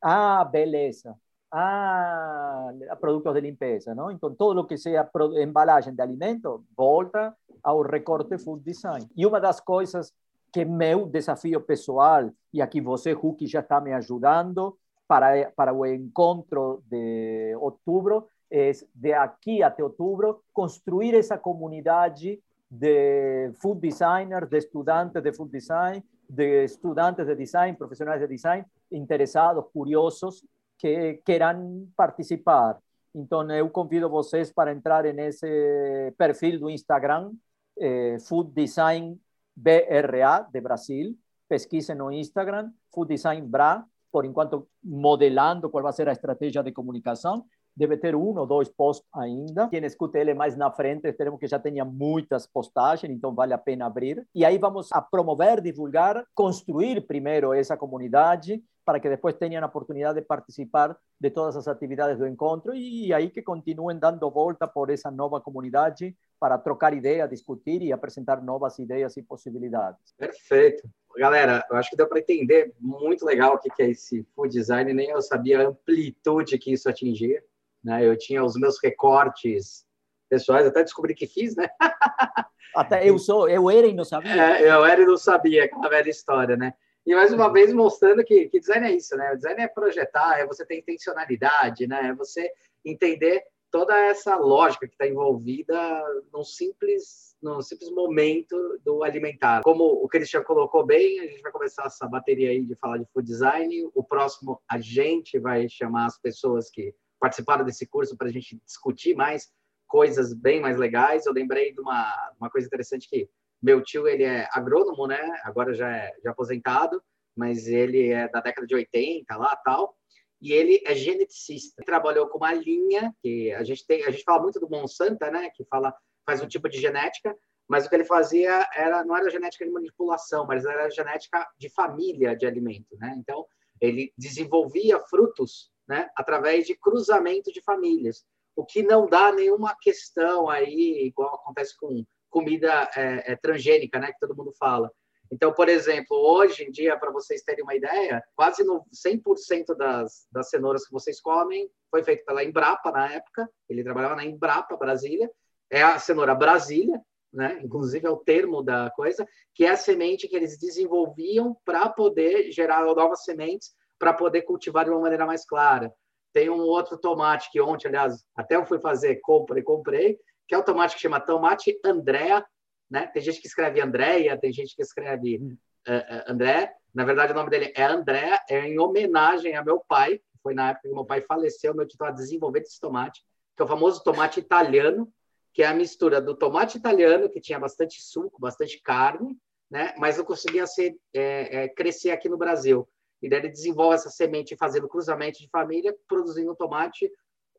Ah, 0.00 0.44
beleza. 0.44 1.16
Ah, 1.50 2.70
produtos 3.00 3.32
de 3.34 3.40
limpeza, 3.40 3.94
não? 3.94 4.10
Então, 4.10 4.34
todo 4.34 4.60
o 4.60 4.66
que 4.66 4.76
seja 4.76 5.08
embalagem 5.40 5.94
de 5.94 6.02
alimento 6.02 6.64
volta 6.76 7.34
ao 7.62 7.82
recorte 7.82 8.38
food 8.38 8.62
design. 8.62 9.08
E 9.16 9.26
uma 9.26 9.40
das 9.40 9.60
coisas 9.60 10.12
que 10.52 10.64
meu 10.64 11.06
desafio 11.06 11.60
pessoal, 11.60 12.30
e 12.52 12.62
aqui 12.62 12.80
você, 12.80 13.12
Huki, 13.12 13.46
já 13.46 13.60
está 13.60 13.80
me 13.80 13.92
ajudando 13.92 14.76
para, 15.08 15.50
para 15.54 15.72
o 15.72 15.86
encontro 15.86 16.82
de 16.88 17.54
outubro, 17.56 18.28
é 18.50 18.70
de 18.94 19.12
aqui 19.12 19.62
até 19.62 19.82
outubro 19.82 20.42
construir 20.52 21.14
essa 21.14 21.36
comunidade 21.36 22.40
de 22.70 23.50
food 23.60 23.80
designers, 23.80 24.48
de 24.48 24.58
estudantes 24.58 25.22
de 25.22 25.32
food 25.32 25.50
design, 25.50 26.04
de 26.28 26.64
estudantes 26.64 27.26
de 27.26 27.34
design, 27.34 27.76
profissionais 27.76 28.20
de 28.20 28.26
design, 28.26 28.64
interessados, 28.90 29.64
curiosos, 29.72 30.44
que 30.78 31.22
queiram 31.24 31.88
participar. 31.96 32.78
Então, 33.14 33.50
eu 33.50 33.70
convido 33.70 34.10
vocês 34.10 34.52
para 34.52 34.72
entrar 34.72 35.04
nesse 35.14 36.12
perfil 36.18 36.60
do 36.60 36.68
Instagram, 36.68 37.32
eh, 37.78 38.18
Food 38.20 38.52
Design 38.52 39.18
BRA 39.54 40.46
de 40.52 40.60
Brasil. 40.60 41.16
Pesquisem 41.48 41.96
no 41.96 42.12
Instagram, 42.12 42.70
Food 42.92 43.14
Design 43.14 43.46
BRA, 43.46 43.86
por 44.12 44.24
enquanto 44.24 44.68
modelando 44.82 45.70
qual 45.70 45.82
vai 45.82 45.92
ser 45.92 46.08
a 46.08 46.12
estratégia 46.12 46.62
de 46.62 46.72
comunicação 46.72 47.46
deve 47.76 47.96
ter 47.96 48.14
um 48.14 48.38
ou 48.38 48.46
dois 48.46 48.68
posts 48.68 49.06
ainda. 49.14 49.68
Quem 49.68 49.84
escuta 49.84 50.18
ele 50.18 50.32
mais 50.34 50.56
na 50.56 50.70
frente, 50.70 51.06
esperemos 51.06 51.38
que 51.38 51.46
já 51.46 51.58
tenha 51.58 51.84
muitas 51.84 52.46
postagens, 52.46 53.12
então 53.12 53.34
vale 53.34 53.52
a 53.52 53.58
pena 53.58 53.86
abrir. 53.86 54.26
E 54.34 54.44
aí 54.44 54.56
vamos 54.56 54.90
a 54.92 55.02
promover, 55.02 55.60
divulgar, 55.60 56.24
construir 56.34 57.06
primeiro 57.06 57.52
essa 57.52 57.76
comunidade 57.76 58.62
para 58.86 59.00
que 59.00 59.08
depois 59.08 59.34
tenham 59.34 59.62
a 59.62 59.66
oportunidade 59.66 60.20
de 60.20 60.24
participar 60.24 60.96
de 61.20 61.28
todas 61.28 61.56
as 61.56 61.66
atividades 61.66 62.18
do 62.18 62.26
encontro 62.26 62.72
e 62.72 63.12
aí 63.12 63.28
que 63.28 63.42
continuem 63.42 63.98
dando 63.98 64.30
volta 64.30 64.68
por 64.68 64.90
essa 64.90 65.10
nova 65.10 65.40
comunidade 65.40 66.16
para 66.38 66.56
trocar 66.56 66.94
ideias, 66.94 67.28
discutir 67.28 67.82
e 67.82 67.92
apresentar 67.92 68.40
novas 68.40 68.78
ideias 68.78 69.16
e 69.16 69.22
possibilidades. 69.22 70.14
Perfeito. 70.16 70.88
Galera, 71.16 71.64
eu 71.68 71.76
acho 71.76 71.90
que 71.90 71.96
deu 71.96 72.06
para 72.06 72.20
entender 72.20 72.74
muito 72.78 73.24
legal 73.24 73.54
o 73.54 73.58
que 73.58 73.82
é 73.82 73.90
esse 73.90 74.22
food 74.36 74.52
design, 74.52 74.92
nem 74.92 75.08
eu 75.08 75.20
sabia 75.20 75.62
a 75.62 75.68
amplitude 75.68 76.56
que 76.56 76.72
isso 76.72 76.88
atingia. 76.88 77.42
Né? 77.86 78.04
Eu 78.04 78.18
tinha 78.18 78.44
os 78.44 78.56
meus 78.56 78.82
recortes 78.82 79.86
pessoais, 80.28 80.66
até 80.66 80.82
descobri 80.82 81.14
que 81.14 81.28
fiz, 81.28 81.54
né? 81.54 81.68
Até 82.74 83.08
eu 83.08 83.18
sou, 83.18 83.48
eu 83.48 83.70
era 83.70 83.86
e 83.86 83.94
não 83.94 84.04
sabia. 84.04 84.58
É, 84.58 84.68
eu 84.68 84.84
era 84.84 85.00
e 85.00 85.06
não 85.06 85.16
sabia, 85.16 85.64
aquela 85.64 85.88
velha 85.88 86.10
história, 86.10 86.56
né? 86.58 86.74
E 87.06 87.14
mais 87.14 87.32
uma 87.32 87.50
vez 87.50 87.72
mostrando 87.72 88.22
que, 88.22 88.50
que 88.50 88.60
design 88.60 88.86
é 88.86 88.94
isso, 88.94 89.16
né? 89.16 89.32
O 89.32 89.36
design 89.36 89.62
é 89.62 89.68
projetar, 89.68 90.38
é 90.38 90.44
você 90.44 90.66
ter 90.66 90.76
intencionalidade, 90.76 91.86
né? 91.86 92.08
É 92.08 92.14
você 92.14 92.50
entender 92.84 93.44
toda 93.70 93.96
essa 93.96 94.36
lógica 94.36 94.86
que 94.86 94.92
está 94.92 95.06
envolvida 95.06 96.02
num 96.30 96.44
simples, 96.44 97.34
num 97.40 97.62
simples 97.62 97.90
momento 97.90 98.56
do 98.84 99.02
alimentar. 99.02 99.62
Como 99.62 99.84
o 99.84 100.08
Christian 100.08 100.42
colocou 100.42 100.84
bem, 100.84 101.20
a 101.20 101.26
gente 101.26 101.40
vai 101.40 101.52
começar 101.52 101.84
essa 101.86 102.06
bateria 102.06 102.50
aí 102.50 102.62
de 102.62 102.74
falar 102.74 102.98
de 102.98 103.06
food 103.06 103.26
design. 103.26 103.88
O 103.94 104.04
próximo, 104.04 104.60
a 104.68 104.78
gente 104.78 105.38
vai 105.38 105.66
chamar 105.68 106.06
as 106.06 106.18
pessoas 106.20 106.68
que 106.68 106.94
participaram 107.18 107.64
desse 107.64 107.86
curso 107.86 108.16
para 108.16 108.28
a 108.28 108.32
gente 108.32 108.60
discutir 108.64 109.14
mais 109.14 109.50
coisas 109.86 110.34
bem 110.34 110.60
mais 110.60 110.76
legais. 110.76 111.26
Eu 111.26 111.32
lembrei 111.32 111.72
de 111.72 111.80
uma, 111.80 112.32
uma 112.38 112.50
coisa 112.50 112.66
interessante 112.66 113.08
que 113.08 113.28
meu 113.62 113.82
tio 113.82 114.06
ele 114.06 114.24
é 114.24 114.48
agrônomo, 114.52 115.06
né? 115.06 115.20
Agora 115.44 115.74
já 115.74 115.90
é 115.90 116.12
já 116.22 116.30
aposentado, 116.30 117.02
mas 117.36 117.66
ele 117.66 118.10
é 118.12 118.28
da 118.28 118.40
década 118.40 118.66
de 118.66 118.74
80 118.74 119.36
lá 119.36 119.56
tal. 119.56 119.96
E 120.40 120.52
ele 120.52 120.82
é 120.84 120.94
geneticista. 120.94 121.74
Ele 121.78 121.86
trabalhou 121.86 122.28
com 122.28 122.38
uma 122.38 122.52
linha 122.52 123.14
que 123.22 123.52
a 123.52 123.64
gente 123.64 123.86
tem, 123.86 124.04
a 124.04 124.10
gente 124.10 124.24
fala 124.24 124.42
muito 124.42 124.60
do 124.60 124.68
Monsanto, 124.68 125.24
né? 125.30 125.50
Que 125.54 125.64
fala 125.64 125.94
faz 126.26 126.42
um 126.42 126.48
tipo 126.48 126.68
de 126.68 126.80
genética, 126.80 127.36
mas 127.68 127.86
o 127.86 127.88
que 127.88 127.94
ele 127.94 128.04
fazia 128.04 128.68
era 128.74 129.04
não 129.04 129.16
era 129.16 129.30
genética 129.30 129.64
de 129.64 129.70
manipulação, 129.70 130.44
mas 130.44 130.64
era 130.64 130.90
genética 130.90 131.46
de 131.56 131.68
família 131.70 132.36
de 132.36 132.46
alimento, 132.46 132.96
né? 132.98 133.14
Então 133.16 133.46
ele 133.80 134.12
desenvolvia 134.18 135.00
frutos 135.08 135.70
né, 135.88 136.08
através 136.16 136.66
de 136.66 136.74
cruzamento 136.74 137.52
de 137.52 137.62
famílias, 137.62 138.24
o 138.54 138.64
que 138.64 138.82
não 138.82 139.06
dá 139.06 139.32
nenhuma 139.32 139.76
questão 139.80 140.48
aí, 140.48 141.06
igual 141.06 141.34
acontece 141.34 141.76
com 141.76 142.04
comida 142.30 142.90
é, 142.96 143.32
é, 143.32 143.36
transgênica, 143.36 143.98
né, 143.98 144.12
que 144.12 144.18
todo 144.18 144.36
mundo 144.36 144.52
fala. 144.58 144.90
Então, 145.30 145.52
por 145.52 145.68
exemplo, 145.68 146.16
hoje 146.16 146.64
em 146.64 146.70
dia, 146.70 146.96
para 146.96 147.10
vocês 147.10 147.42
terem 147.42 147.64
uma 147.64 147.74
ideia, 147.74 148.22
quase 148.34 148.62
no 148.64 148.84
100% 148.94 149.76
das, 149.76 150.26
das 150.30 150.48
cenouras 150.48 150.86
que 150.86 150.92
vocês 150.92 151.20
comem 151.20 151.68
foi 151.90 152.02
feito 152.02 152.24
pela 152.24 152.44
Embrapa 152.44 152.92
na 152.92 153.12
época. 153.12 153.48
Ele 153.68 153.82
trabalhava 153.82 154.16
na 154.16 154.24
Embrapa 154.24 154.76
Brasília. 154.76 155.30
É 155.68 155.82
a 155.82 155.98
cenoura 155.98 156.34
Brasília, 156.34 157.00
né? 157.32 157.58
Inclusive 157.62 158.06
é 158.06 158.10
o 158.10 158.18
termo 158.18 158.62
da 158.62 158.90
coisa, 158.90 159.26
que 159.52 159.64
é 159.64 159.70
a 159.70 159.76
semente 159.76 160.28
que 160.28 160.36
eles 160.36 160.58
desenvolviam 160.58 161.56
para 161.64 161.88
poder 161.88 162.52
gerar 162.52 162.84
novas 162.84 163.24
sementes 163.24 163.74
para 163.98 164.12
poder 164.12 164.42
cultivar 164.42 164.84
de 164.84 164.90
uma 164.90 165.00
maneira 165.00 165.26
mais 165.26 165.44
clara. 165.44 165.92
Tem 166.32 166.50
um 166.50 166.60
outro 166.60 166.98
tomate 166.98 167.50
que 167.50 167.60
ontem, 167.60 167.88
aliás, 167.88 168.24
até 168.34 168.56
eu 168.56 168.66
fui 168.66 168.78
fazer, 168.78 169.20
comprei, 169.22 169.62
comprei, 169.62 170.18
que 170.46 170.54
é 170.54 170.58
o 170.58 170.62
tomate 170.62 170.94
que 170.94 171.00
chama 171.00 171.20
tomate 171.20 171.78
Andréa, 171.84 172.44
né? 172.90 173.06
Tem 173.06 173.22
gente 173.22 173.40
que 173.40 173.46
escreve 173.46 173.80
Andréia, 173.80 174.38
tem 174.38 174.52
gente 174.52 174.74
que 174.74 174.82
escreve 174.82 175.36
uh, 175.36 175.50
uh, 175.92 176.32
André. 176.32 176.72
Na 176.94 177.04
verdade, 177.04 177.32
o 177.32 177.34
nome 177.34 177.50
dele 177.50 177.72
é 177.74 177.84
André, 177.84 178.38
é 178.48 178.66
em 178.66 178.78
homenagem 178.78 179.56
a 179.56 179.64
meu 179.64 179.80
pai, 179.80 180.20
foi 180.42 180.54
na 180.54 180.70
época 180.70 180.88
que 180.88 180.94
meu 180.94 181.04
pai 181.04 181.20
faleceu, 181.22 181.74
meu 181.74 181.86
tio 181.86 181.94
estava 181.94 182.12
desenvolvendo 182.12 182.64
esse 182.64 182.80
tomate, 182.80 183.22
que 183.56 183.62
é 183.62 183.64
o 183.64 183.68
famoso 183.68 184.02
tomate 184.04 184.38
italiano, 184.38 185.12
que 185.52 185.62
é 185.62 185.66
a 185.66 185.74
mistura 185.74 186.20
do 186.20 186.36
tomate 186.36 186.76
italiano, 186.76 187.28
que 187.28 187.40
tinha 187.40 187.58
bastante 187.58 188.00
suco, 188.00 188.40
bastante 188.40 188.80
carne, 188.80 189.36
né? 189.70 189.94
mas 189.98 190.18
não 190.18 190.24
conseguia 190.24 190.66
ser, 190.66 190.94
é, 191.12 191.64
é, 191.64 191.68
crescer 191.68 192.10
aqui 192.10 192.28
no 192.28 192.36
Brasil. 192.36 192.88
E 193.22 193.28
daí 193.28 193.40
ele 193.40 193.48
desenvolve 193.48 193.94
essa 193.94 194.10
semente 194.10 194.56
fazendo 194.56 194.88
cruzamento 194.88 195.38
de 195.38 195.48
família, 195.48 195.96
produzindo 196.06 196.52
um 196.52 196.54
tomate 196.54 197.10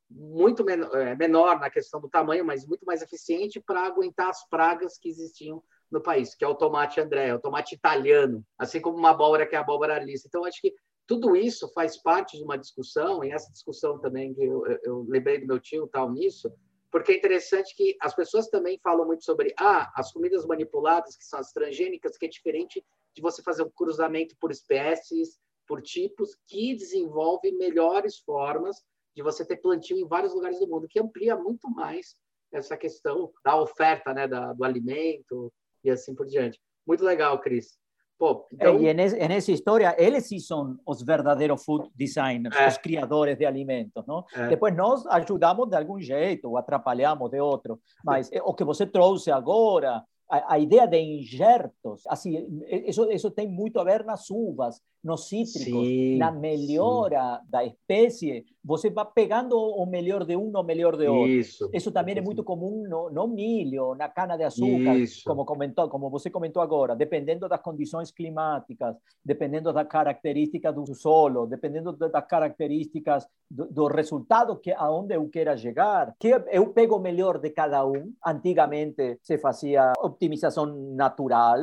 muito 0.10 0.64
menor, 0.64 0.95
é, 0.95 1.16
menor 1.16 1.60
na 1.60 1.70
questão 1.70 1.99
do 1.99 2.10
tamanho, 2.10 2.45
mas 2.45 2.66
muito 2.66 2.86
mais 2.86 3.01
eficiente 3.01 3.60
para 3.60 3.86
aguentar 3.86 4.30
as 4.30 4.47
pragas 4.47 4.97
que 4.97 5.10
existiam 5.10 5.62
no 5.91 6.01
país, 6.01 6.36
que 6.36 6.43
é 6.43 6.47
o 6.47 6.55
tomate 6.55 6.99
André, 6.99 7.34
o 7.34 7.39
tomate 7.39 7.76
italiano, 7.76 8.45
assim 8.58 8.80
como 8.80 8.97
uma 8.97 9.12
abóbora 9.12 9.45
que 9.45 9.55
é 9.55 9.58
a 9.58 9.62
abóbora 9.62 9.95
alice. 9.95 10.28
Então, 10.28 10.45
acho 10.45 10.62
que 10.62 10.74
tudo 11.05 11.36
isso 11.36 11.72
faz 11.74 12.01
parte 12.01 12.38
de 12.38 12.43
uma 12.43 12.58
discussão, 12.58 13.24
e 13.24 13.32
essa 13.32 13.51
discussão 13.51 13.97
também, 13.97 14.34
que 14.34 14.43
eu, 14.43 14.66
eu 14.84 15.05
lembrei 15.08 15.39
do 15.39 15.47
meu 15.47 15.60
tio 15.60 15.88
tal 15.88 16.12
nisso, 16.12 16.51
porque 16.91 17.14
é 17.14 17.18
interessante 17.18 17.76
que 17.76 17.95
as 18.01 18.14
pessoas 18.14 18.47
também 18.47 18.80
falam 18.84 19.05
muito 19.05 19.24
sobre 19.24 19.53
ah, 19.58 19.91
as 19.95 20.12
comidas 20.12 20.45
manipuladas, 20.45 21.16
que 21.16 21.24
são 21.24 21.39
as 21.39 21.51
transgênicas, 21.51 22.18
que 22.18 22.26
é 22.26 22.30
diferente 22.30 22.84
de 23.16 23.22
você 23.22 23.41
fazer 23.41 23.64
um 23.64 23.70
cruzamento 23.70 24.36
por 24.39 24.51
espécies, 24.51 25.39
por 25.68 25.82
tipos, 25.82 26.36
que 26.47 26.76
desenvolve 26.76 27.51
melhores 27.51 28.20
formas 28.20 28.78
de 29.15 29.24
você 29.24 29.45
ter 29.45 29.57
plantio 29.57 29.97
em 29.97 30.07
vários 30.07 30.34
lugares 30.34 30.59
do 30.59 30.68
mundo, 30.68 30.88
que 30.88 30.99
amplia 30.99 31.36
muito 31.36 31.70
mais 31.70 32.15
essa 32.51 32.78
questão 32.78 33.32
da 33.43 33.59
oferta 33.59 34.13
né, 34.13 34.28
da, 34.28 34.53
do 34.53 34.63
alimento 34.63 35.51
e 35.84 35.89
assim 35.89 36.15
por 36.15 36.26
diante. 36.26 36.59
Muito 36.86 37.03
legal, 37.03 37.39
Cris. 37.39 37.78
Pô, 38.18 38.47
então... 38.51 38.82
E 38.82 38.93
nessa 38.93 39.51
história, 39.51 39.95
eles 39.99 40.28
sim 40.28 40.39
são 40.39 40.80
os 40.88 41.03
verdadeiros 41.03 41.63
food 41.63 41.89
designers, 41.95 42.55
é. 42.55 42.68
os 42.68 42.78
criadores 42.78 43.38
de 43.38 43.45
alimentos, 43.45 44.03
não? 44.07 44.26
É. 44.34 44.47
Depois 44.47 44.76
nós 44.76 45.05
ajudamos 45.07 45.70
de 45.70 45.76
algum 45.76 45.99
jeito, 45.99 46.49
ou 46.49 46.57
atrapalhamos 46.57 47.30
de 47.30 47.39
outro, 47.39 47.80
mas 48.03 48.30
o 48.43 48.55
que 48.55 48.63
você 48.63 48.88
trouxe 48.88 49.30
agora, 49.30 50.03
a, 50.30 50.53
a, 50.53 50.59
ideia 50.59 50.88
de 50.88 50.97
injertos, 50.97 52.01
assim, 52.07 52.47
isso, 52.88 53.09
isso 53.11 53.30
tem 53.30 53.47
muito 53.47 53.80
a 53.80 53.84
ver 53.84 54.03
nas 54.03 54.30
uvas, 54.32 54.82
nos 55.08 55.30
cítricos, 55.30 55.88
sim, 55.88 56.18
na 56.18 56.32
melhora 56.32 57.39
sim. 57.41 57.49
da 57.49 57.64
espécie 57.64 58.45
você 58.64 58.89
vai 58.89 59.05
pegando 59.16 59.58
o 59.58 59.86
melhor 59.86 60.26
de 60.26 60.36
um, 60.36 60.51
o 60.53 60.64
melhor 60.64 60.97
de 60.97 61.08
outro. 61.08 61.30
Isso. 61.30 61.70
Isso 61.74 61.89
também 61.89 62.18
é 62.18 62.22
muito 62.22 62.43
comum 62.43 62.84
no, 62.86 63.10
no 63.10 63.26
milho, 63.26 63.95
na 63.95 64.10
cana 64.10 64.36
de 64.36 64.43
açúcar, 64.43 64.97
Isso. 64.97 65.24
como 65.26 65.45
comentou, 65.45 65.88
como 65.88 66.10
você 66.10 66.30
comentou 66.30 66.62
agora, 66.62 66.93
dependendo 66.93 67.47
das 67.47 67.62
condições 67.62 68.12
climáticas, 68.12 68.97
dependendo 69.24 69.72
das 69.72 69.88
características 69.88 70.76
do 70.76 70.93
solo, 70.93 71.47
dependendo 71.47 71.93
das 71.93 72.28
características 72.28 73.26
do, 73.49 73.66
do 73.72 73.88
resultado 73.88 74.60
que 74.60 74.74
aonde 74.74 75.16
eu 75.16 75.30
queira 75.30 75.55
chegar, 75.55 76.14
que 76.20 76.28
eu 76.51 76.74
pego 76.74 76.97
o 76.97 76.99
melhor 76.99 77.39
de 77.39 77.51
cada 77.51 77.88
um. 77.88 78.12
Antigamente 78.26 79.18
se 79.22 79.38
fazia 79.38 79.93
optimização 80.01 80.66
natural, 80.66 81.60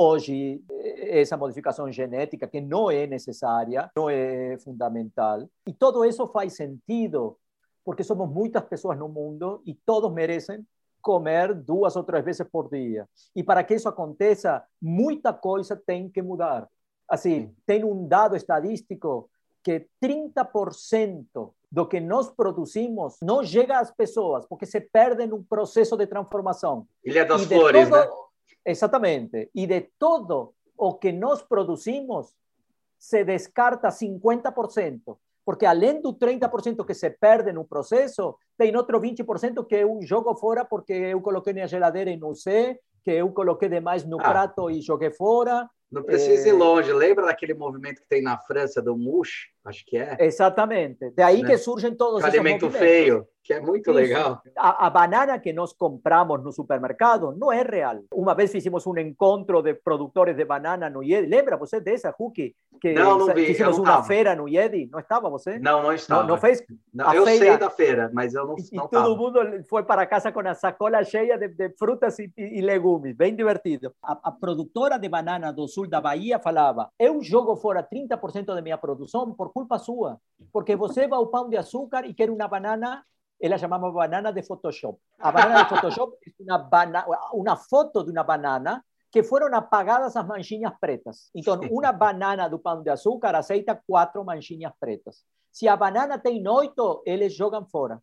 Hoje, 0.00 0.62
essa 1.08 1.36
modificação 1.36 1.90
genética, 1.90 2.46
que 2.46 2.60
não 2.60 2.90
é 2.90 3.06
necessária, 3.06 3.90
não 3.96 4.08
é 4.08 4.58
fundamental. 4.58 5.48
E 5.66 5.72
tudo 5.72 6.04
isso 6.04 6.26
faz 6.28 6.54
sentido, 6.54 7.36
porque 7.84 8.04
somos 8.04 8.28
muitas 8.28 8.64
pessoas 8.64 8.98
no 8.98 9.08
mundo 9.08 9.62
e 9.64 9.74
todos 9.74 10.12
merecem 10.12 10.64
comer 11.00 11.54
duas 11.54 11.96
ou 11.96 12.04
três 12.04 12.24
vezes 12.24 12.46
por 12.50 12.68
dia. 12.68 13.08
E 13.34 13.42
para 13.42 13.64
que 13.64 13.74
isso 13.74 13.88
aconteça, 13.88 14.62
muita 14.80 15.32
coisa 15.32 15.74
tem 15.76 16.08
que 16.08 16.20
mudar. 16.20 16.68
Assim, 17.08 17.54
tem 17.64 17.84
um 17.84 18.06
dado 18.06 18.36
estadístico 18.36 19.30
que 19.62 19.86
30% 20.02 21.52
do 21.70 21.86
que 21.86 22.00
nós 22.00 22.30
produzimos 22.30 23.16
não 23.22 23.44
chega 23.44 23.78
às 23.78 23.90
pessoas, 23.90 24.46
porque 24.46 24.66
se 24.66 24.80
perde 24.80 25.26
no 25.26 25.42
processo 25.42 25.96
de 25.96 26.06
transformação. 26.06 26.86
Ilha 27.04 27.24
das 27.24 27.44
Flores, 27.44 27.88
todo, 27.88 27.98
né? 27.98 28.08
Exatamente. 28.64 29.50
E 29.54 29.66
de 29.66 29.80
todo 29.98 30.54
o 30.78 30.94
que 30.94 31.12
nós 31.12 31.42
produzimos, 31.42 32.34
se 32.98 33.24
descarta 33.24 33.88
50%. 33.88 35.18
Porque 35.44 35.64
além 35.64 36.00
do 36.00 36.12
30% 36.12 36.84
que 36.84 36.94
se 36.94 37.10
perde 37.10 37.52
no 37.52 37.64
processo, 37.64 38.36
tem 38.56 38.76
outro 38.76 39.00
20% 39.00 39.66
que 39.66 39.76
eu 39.76 39.98
jogo 40.02 40.34
fora 40.34 40.64
porque 40.64 40.92
eu 40.92 41.20
coloquei 41.20 41.54
na 41.54 41.66
geladeira 41.66 42.10
e 42.10 42.16
não 42.16 42.34
sei, 42.34 42.78
que 43.02 43.12
eu 43.12 43.30
coloquei 43.32 43.68
demais 43.68 44.04
no 44.04 44.20
ah, 44.20 44.24
prato 44.24 44.70
e 44.70 44.82
joguei 44.82 45.10
fora. 45.10 45.68
Não 45.90 46.02
precisa 46.02 46.46
é... 46.46 46.50
ir 46.50 46.52
longe. 46.52 46.92
Lembra 46.92 47.24
daquele 47.26 47.54
movimento 47.54 48.02
que 48.02 48.08
tem 48.08 48.22
na 48.22 48.36
França 48.36 48.82
do 48.82 48.96
mouche? 48.96 49.48
Acho 49.68 49.84
que 49.84 49.98
é. 49.98 50.16
Exatamente. 50.20 51.10
De 51.10 51.22
aí 51.22 51.42
né? 51.42 51.50
que 51.50 51.58
surgem 51.58 51.94
todos 51.94 52.20
esses 52.20 52.34
alimento 52.34 52.70
feio, 52.70 53.26
que 53.44 53.52
é 53.52 53.60
muito 53.60 53.90
Isso. 53.90 53.98
legal. 53.98 54.42
A, 54.56 54.86
a, 54.86 54.90
banana 54.90 55.38
que 55.38 55.52
nós 55.52 55.72
compramos 55.72 56.42
no 56.42 56.52
supermercado 56.52 57.34
não 57.36 57.52
é 57.52 57.62
real. 57.62 58.00
Uma 58.12 58.34
vez 58.34 58.50
fizemos 58.50 58.86
um 58.86 58.96
encontro 58.98 59.62
de 59.62 59.74
produtores 59.74 60.36
de 60.36 60.44
banana 60.44 60.88
no 60.88 61.02
IED. 61.02 61.26
Lembra 61.26 61.56
você 61.56 61.80
dessa, 61.80 62.14
Huki? 62.18 62.54
Que 62.80 62.92
não, 62.92 63.18
não 63.18 63.34
vi. 63.34 63.46
Fizemos 63.46 63.78
uma 63.78 64.02
feira 64.02 64.34
no 64.34 64.48
IED. 64.48 64.88
Não 64.92 65.00
estava 65.00 65.28
você? 65.28 65.58
Não, 65.58 65.82
não 65.82 65.92
estava. 65.92 66.22
Não, 66.22 66.28
não 66.28 66.36
fez 66.38 66.62
não, 66.92 67.12
Eu 67.12 67.24
feira. 67.24 67.44
sei 67.46 67.56
da 67.58 67.70
feira, 67.70 68.10
mas 68.12 68.34
eu 68.34 68.46
não 68.46 68.54
E, 68.56 68.76
não 68.76 68.84
e 68.84 68.88
todo 68.88 69.16
mundo 69.16 69.40
foi 69.68 69.82
para 69.82 70.06
casa 70.06 70.30
com 70.30 70.40
a 70.40 70.54
sacola 70.54 71.02
cheia 71.04 71.38
de, 71.38 71.48
de 71.48 71.70
frutas 71.78 72.18
e, 72.18 72.30
e, 72.36 72.60
legumes. 72.60 73.16
Bem 73.16 73.34
divertido. 73.34 73.94
A, 74.02 74.18
a 74.24 74.32
produtora 74.32 74.98
de 74.98 75.08
banana 75.08 75.52
do 75.52 75.66
sul 75.66 75.88
da 75.88 76.00
Bahia 76.00 76.38
falava, 76.38 76.90
eu 76.98 77.22
jogo 77.22 77.56
fora 77.56 77.82
30% 77.82 78.44
da 78.44 78.62
minha 78.62 78.78
produção 78.78 79.32
por 79.32 79.52
culpa 79.58 79.78
sua, 79.78 80.20
porque 80.52 80.76
você 80.76 81.08
vai 81.08 81.18
ao 81.18 81.26
pão 81.26 81.48
de 81.48 81.56
açúcar 81.56 82.06
e 82.06 82.14
quer 82.14 82.30
uma 82.30 82.46
banana, 82.46 83.04
ela 83.40 83.58
chamava 83.58 83.90
banana 83.90 84.32
de 84.32 84.42
Photoshop. 84.42 84.96
A 85.18 85.32
banana 85.32 85.64
de 85.64 85.68
Photoshop 85.68 86.16
é 86.24 86.42
uma, 86.44 86.58
bana, 86.58 87.04
uma 87.32 87.56
foto 87.56 88.04
de 88.04 88.12
uma 88.12 88.22
banana 88.22 88.84
que 89.10 89.22
foram 89.24 89.52
apagadas 89.56 90.16
as 90.16 90.26
manchinhas 90.26 90.72
pretas. 90.80 91.30
Então, 91.34 91.58
uma 91.72 91.90
banana 91.90 92.48
do 92.48 92.58
pão 92.58 92.82
de 92.82 92.90
açúcar 92.90 93.34
aceita 93.34 93.82
quatro 93.84 94.24
manchinhas 94.24 94.72
pretas. 94.78 95.24
Se 95.50 95.66
a 95.66 95.76
banana 95.76 96.18
tem 96.18 96.46
oito, 96.46 97.02
eles 97.04 97.34
jogam 97.34 97.66
fora. 97.66 98.00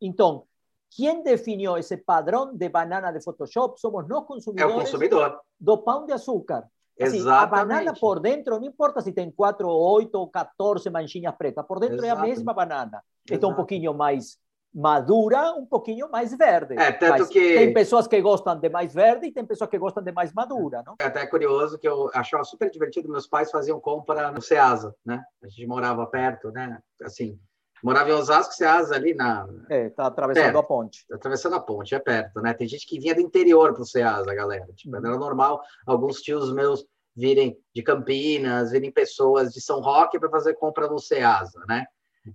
Então, 0.00 0.44
quem 0.90 1.22
definiu 1.22 1.76
esse 1.78 1.96
padrão 1.96 2.52
de 2.52 2.68
banana 2.68 3.12
de 3.12 3.22
Photoshop 3.22 3.78
somos 3.78 4.08
nós 4.08 4.26
consumidores 4.26 4.74
é 4.74 4.80
consumidor. 4.80 5.40
do 5.60 5.78
pão 5.78 6.04
de 6.04 6.12
açúcar. 6.12 6.66
Assim, 7.00 7.18
Exatamente. 7.18 7.54
a 7.54 7.64
banana 7.64 7.94
por 7.98 8.20
dentro, 8.20 8.58
não 8.58 8.66
importa 8.66 9.00
se 9.00 9.12
tem 9.12 9.30
4, 9.30 9.68
8 9.68 10.14
ou 10.14 10.28
14 10.28 10.90
manchinhas 10.90 11.34
pretas, 11.36 11.64
por 11.66 11.80
dentro 11.80 11.96
Exato. 11.96 12.08
é 12.08 12.10
a 12.10 12.22
mesma 12.22 12.52
banana. 12.52 13.02
Então, 13.30 13.50
um 13.50 13.54
pouquinho 13.54 13.94
mais 13.94 14.38
madura, 14.72 15.52
um 15.52 15.66
pouquinho 15.66 16.08
mais 16.10 16.36
verde. 16.36 16.76
É, 16.78 16.92
tanto 16.92 17.20
Mas 17.20 17.28
que... 17.28 17.40
Tem 17.40 17.72
pessoas 17.72 18.06
que 18.06 18.20
gostam 18.20 18.56
de 18.56 18.68
mais 18.68 18.94
verde 18.94 19.26
e 19.26 19.32
tem 19.32 19.44
pessoas 19.44 19.68
que 19.68 19.78
gostam 19.78 20.02
de 20.02 20.12
mais 20.12 20.32
madura, 20.32 20.82
não? 20.86 20.94
É 21.00 21.06
até 21.06 21.26
curioso 21.26 21.78
que 21.78 21.88
eu 21.88 22.08
achava 22.14 22.44
super 22.44 22.70
divertido, 22.70 23.10
meus 23.10 23.26
pais 23.26 23.50
faziam 23.50 23.80
compra 23.80 24.30
no 24.30 24.40
Ceasa, 24.40 24.94
né? 25.04 25.22
A 25.42 25.48
gente 25.48 25.66
morava 25.66 26.06
perto, 26.06 26.52
né? 26.52 26.78
Assim, 27.02 27.38
morava 27.82 28.10
em 28.10 28.12
Osasco, 28.12 28.54
Ceasa 28.54 28.94
ali 28.94 29.14
na... 29.14 29.46
É, 29.68 29.88
tá 29.90 30.06
atravessando 30.06 30.44
perto. 30.44 30.58
a 30.58 30.62
ponte. 30.62 31.06
Tá 31.08 31.16
atravessando 31.16 31.54
a 31.56 31.60
ponte, 31.60 31.94
é 31.94 31.98
perto, 31.98 32.40
né? 32.40 32.52
Tem 32.54 32.68
gente 32.68 32.86
que 32.86 32.98
vinha 32.98 33.14
do 33.14 33.20
interior 33.20 33.74
pro 33.74 33.84
Ceasa, 33.84 34.34
galera. 34.34 34.66
Tipo, 34.74 34.96
era 34.96 35.16
normal 35.16 35.62
alguns 35.86 36.20
tios 36.20 36.52
meus 36.52 36.84
virem 37.16 37.58
de 37.74 37.82
Campinas, 37.82 38.70
virem 38.70 38.90
pessoas 38.90 39.52
de 39.52 39.60
São 39.60 39.80
Roque 39.80 40.18
para 40.18 40.30
fazer 40.30 40.54
compra 40.54 40.88
no 40.88 40.98
Ceasa, 40.98 41.60
né? 41.68 41.84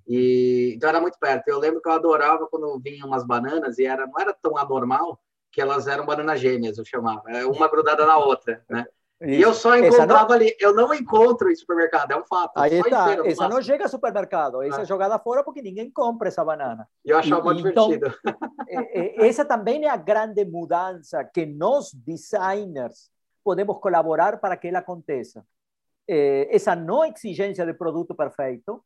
E, 0.08 0.74
então 0.76 0.90
era 0.90 1.00
muito 1.00 1.18
perto. 1.20 1.48
Eu 1.48 1.60
lembro 1.60 1.82
que 1.82 1.88
eu 1.88 1.94
adorava 1.94 2.48
quando 2.48 2.80
vinham 2.80 3.08
umas 3.08 3.26
bananas 3.26 3.78
e 3.78 3.86
era, 3.86 4.06
não 4.08 4.20
era 4.20 4.34
tão 4.34 4.58
anormal 4.58 5.20
que 5.52 5.62
elas 5.62 5.88
eram 5.88 6.06
bananas 6.06 6.40
gêmeas, 6.40 6.78
eu 6.78 6.86
chamava. 6.86 7.24
Uma 7.48 7.70
grudada 7.70 8.06
na 8.06 8.18
outra, 8.18 8.64
né? 8.70 8.86
Isso. 9.22 9.32
E 9.32 9.42
eu 9.42 9.54
só 9.54 9.78
encontrava 9.78 10.28
não... 10.28 10.36
ali, 10.36 10.56
eu 10.60 10.74
não 10.74 10.94
encontro 10.94 11.50
em 11.50 11.56
supermercado, 11.56 12.12
é 12.12 12.18
um 12.18 12.26
fato. 12.26 12.58
Aí 12.58 12.84
tá, 12.90 13.26
essa 13.26 13.48
não 13.48 13.62
chega 13.62 13.86
a 13.86 13.88
supermercado, 13.88 14.62
essa 14.62 14.80
ah. 14.80 14.82
é 14.82 14.86
jogada 14.86 15.18
fora 15.20 15.44
porque 15.44 15.62
ninguém 15.62 15.90
compra 15.90 16.28
essa 16.28 16.44
banana. 16.44 16.88
Eu 17.04 17.18
achava 17.18 17.54
muito 17.54 17.68
então, 17.68 17.88
divertido. 17.90 18.18
essa 19.18 19.46
também 19.46 19.86
é 19.86 19.90
a 19.90 19.96
grande 19.96 20.44
mudança 20.44 21.24
que 21.24 21.46
nós, 21.46 21.94
designers, 21.94 23.10
podemos 23.42 23.78
colaborar 23.80 24.38
para 24.40 24.58
que 24.58 24.68
ela 24.68 24.80
aconteça. 24.80 25.46
essa 26.08 26.76
não 26.76 27.06
exigência 27.06 27.66
de 27.66 27.74
produto 27.74 28.14
perfeito, 28.14 28.84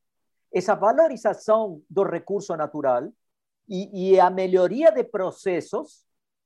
essa 0.54 0.76
valorização 0.76 1.82
do 1.90 2.04
recurso 2.04 2.56
natural 2.56 3.12
e, 3.68 4.12
e 4.14 4.20
a 4.20 4.30
melhoria 4.30 4.92
de 4.92 5.04
processos 5.04 6.06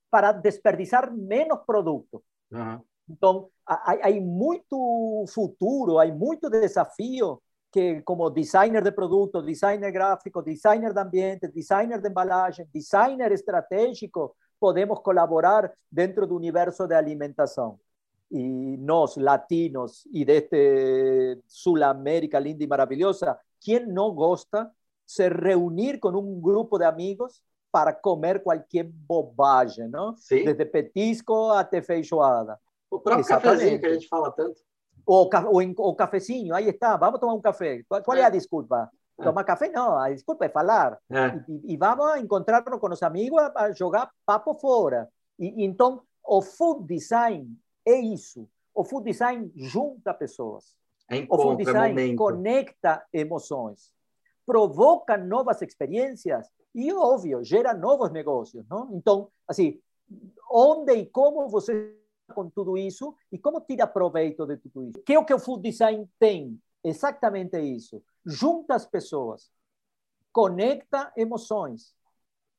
para 0.09 0.31
desperdiçar 0.31 1.11
menos 1.11 1.59
produto. 1.65 2.23
Uhum. 2.51 2.81
Então, 3.09 3.49
há, 3.65 3.93
há 4.07 4.11
muito 4.21 5.25
futuro, 5.27 5.99
há 5.99 6.05
muito 6.07 6.49
desafio 6.49 7.41
que 7.71 8.01
como 8.03 8.29
designer 8.29 8.83
de 8.83 8.91
produto, 8.91 9.41
designer 9.41 9.91
gráfico, 9.91 10.43
designer 10.43 10.93
de 10.93 10.99
ambiente, 10.99 11.47
designer 11.47 11.99
de 11.99 12.07
embalagem, 12.07 12.67
designer 12.71 13.31
estratégico, 13.31 14.35
podemos 14.59 14.99
colaborar 14.99 15.73
dentro 15.91 16.27
do 16.27 16.35
universo 16.35 16.87
de 16.87 16.93
alimentação. 16.93 17.79
E 18.29 18.77
nós, 18.77 19.17
latinos, 19.17 20.07
e 20.13 20.23
deste 20.23 21.41
Sul 21.47 21.83
América 21.83 22.39
linda 22.39 22.63
e 22.63 22.67
maravilhosa, 22.67 23.37
quem 23.59 23.85
não 23.87 24.13
gosta 24.13 24.71
se 25.05 25.27
reunir 25.29 25.99
com 25.99 26.09
um 26.09 26.39
grupo 26.39 26.77
de 26.77 26.85
amigos 26.85 27.41
para 27.71 27.91
comer 27.91 28.43
qualquer 28.43 28.83
bobagem, 28.83 29.87
não? 29.87 30.15
Sim. 30.15 30.45
Desde 30.45 30.65
petisco 30.65 31.49
até 31.49 31.81
feijoada. 31.81 32.59
O 32.93 32.99
próprio 32.99 33.25
Exatamente. 33.25 33.57
cafezinho 33.57 33.79
que 33.79 33.85
a 33.87 33.93
gente 33.93 34.07
fala 34.07 34.31
tanto. 34.31 34.61
O, 35.05 35.23
o, 35.23 35.89
o 35.89 35.95
cafezinho, 35.95 36.53
aí 36.53 36.69
está, 36.69 36.95
vamos 36.95 37.19
tomar 37.19 37.33
um 37.33 37.41
café. 37.41 37.83
Qual, 37.89 38.03
qual 38.03 38.17
é. 38.17 38.21
é 38.21 38.25
a 38.25 38.29
desculpa? 38.29 38.89
É. 39.19 39.23
Tomar 39.23 39.43
café? 39.43 39.69
Não, 39.69 39.97
a 39.97 40.11
desculpa 40.11 40.45
é 40.45 40.49
falar. 40.49 40.99
É. 41.09 41.43
E, 41.49 41.73
e, 41.73 41.77
vamos 41.77 42.17
encontrar-nos 42.17 42.79
com 42.79 42.89
os 42.89 43.01
amigos 43.01 43.41
a, 43.55 43.71
jogar 43.71 44.11
papo 44.25 44.53
fora. 44.53 45.09
E, 45.39 45.65
então, 45.65 46.03
o 46.23 46.41
food 46.41 46.85
design 46.85 47.57
é 47.85 47.95
isso. 47.95 48.47
O 48.73 48.83
food 48.83 49.09
design 49.09 49.51
junta 49.55 50.13
pessoas. 50.13 50.75
É 51.09 51.17
encontro, 51.17 51.47
o 51.47 51.49
food 51.49 51.65
design 51.65 52.13
é 52.13 52.15
conecta 52.15 53.03
emoções, 53.11 53.91
provoca 54.45 55.17
novas 55.17 55.61
experiências 55.63 56.47
e, 56.75 56.93
óbvio, 56.93 57.43
gera 57.43 57.73
novos 57.73 58.11
negócios. 58.11 58.63
Não? 58.69 58.89
Então, 58.93 59.29
assim, 59.47 59.79
onde 60.49 60.93
e 60.93 61.05
como 61.07 61.49
você 61.49 62.02
com 62.33 62.49
tudo 62.49 62.77
isso 62.77 63.15
e 63.31 63.37
como 63.37 63.61
tira 63.61 63.87
proveito 63.87 64.45
de 64.45 64.57
tudo 64.57 64.83
isso. 64.83 65.01
Que 65.05 65.13
é 65.13 65.19
o 65.19 65.25
que 65.25 65.33
o 65.33 65.39
food 65.39 65.61
design 65.61 66.07
tem? 66.19 66.59
Exatamente 66.83 67.57
isso. 67.59 68.01
Junta 68.25 68.75
as 68.75 68.85
pessoas, 68.85 69.49
conecta 70.31 71.11
emoções, 71.15 71.93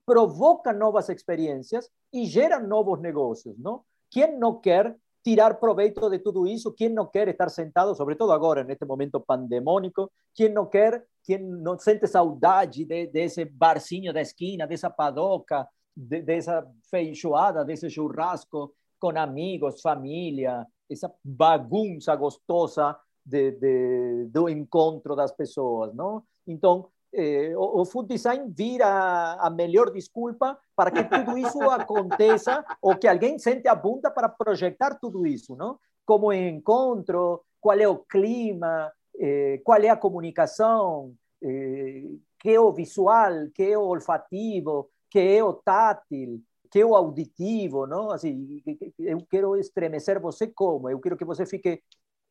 provoca 0.07 0.73
novas 0.73 1.09
experiências 1.09 1.91
e 2.13 2.25
gera 2.25 2.61
novos 2.61 3.01
negócios, 3.01 3.59
não? 3.59 3.83
Quem 4.11 4.39
não 4.39 4.61
quer 4.61 4.97
tirar 5.25 5.55
proveito 5.55 6.09
de 6.11 6.19
tudo 6.19 6.47
isso? 6.47 6.73
Quem 6.73 6.91
não 6.91 7.07
quer 7.07 7.27
estar 7.29 7.49
sentado, 7.49 7.95
sobretudo 7.95 8.33
agora, 8.33 8.63
neste 8.63 8.85
momento 8.85 9.19
pandemônico? 9.19 10.11
Quem 10.35 10.51
não 10.51 10.67
quer, 10.67 11.05
quem 11.25 11.39
não 11.39 11.79
sente 11.79 12.07
saudade 12.07 12.85
de, 12.85 13.07
desse 13.07 13.45
barzinho 13.45 14.13
da 14.13 14.21
esquina, 14.21 14.67
dessa 14.67 14.91
padoca, 14.91 15.67
de, 15.97 16.21
dessa 16.21 16.67
feijoada, 16.91 17.65
desse 17.65 17.89
churrasco, 17.89 18.75
com 19.05 19.19
amigos, 19.19 19.83
família, 19.83 20.67
essa 20.91 21.13
bagunça 21.23 22.17
gostosa 22.17 22.97
de, 23.23 23.51
de, 23.51 24.25
do 24.31 24.49
encontro 24.49 25.15
das 25.15 25.31
pessoas, 25.31 25.95
não? 25.95 26.23
Então, 26.47 26.89
eh, 27.13 27.53
o, 27.55 27.83
o, 27.83 27.85
food 27.85 28.09
design 28.09 28.51
vira 28.57 29.35
a 29.35 29.51
melhor 29.51 29.91
desculpa 29.91 30.59
para 30.75 30.91
que 30.91 31.05
tudo 31.05 31.37
isso 31.37 31.61
aconteça 31.69 32.65
ou 32.81 32.97
que 32.97 33.07
alguém 33.07 33.39
sente 33.39 33.69
a 33.69 33.75
bunda 33.75 34.11
para 34.11 34.27
projetar 34.27 34.99
tudo 34.99 35.27
isso, 35.27 35.55
não? 35.55 35.79
Como 36.07 36.33
encontro, 36.33 37.43
qual 37.61 37.79
é 37.79 37.87
o 37.87 37.99
clima, 37.99 38.91
eh, 39.21 39.61
qual 39.63 39.83
é 39.83 39.91
a 39.91 39.99
comunicação, 39.99 41.13
eh, 41.43 42.05
que 42.41 42.49
é 42.55 42.59
o 42.59 42.73
visual, 42.73 43.51
que 43.55 43.65
é 43.65 43.77
o 43.77 43.83
olfativo, 43.83 44.89
que 45.11 45.19
é 45.19 45.45
o 45.45 45.53
tátil, 45.53 46.41
que 46.75 46.81
é 46.81 46.85
o 46.85 46.97
auditivo, 46.97 47.87
não? 47.87 48.11
Assim, 48.11 48.61
eu 48.99 49.25
quero 49.31 49.57
estremecer 49.57 50.19
você 50.21 50.49
como, 50.49 50.91
eu 50.91 50.99
quero 50.99 51.17
que 51.17 51.25
você 51.25 51.47
fique 51.47 51.81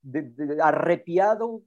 de, 0.04 0.22
de, 0.22 0.60
arrepiado 0.60 1.64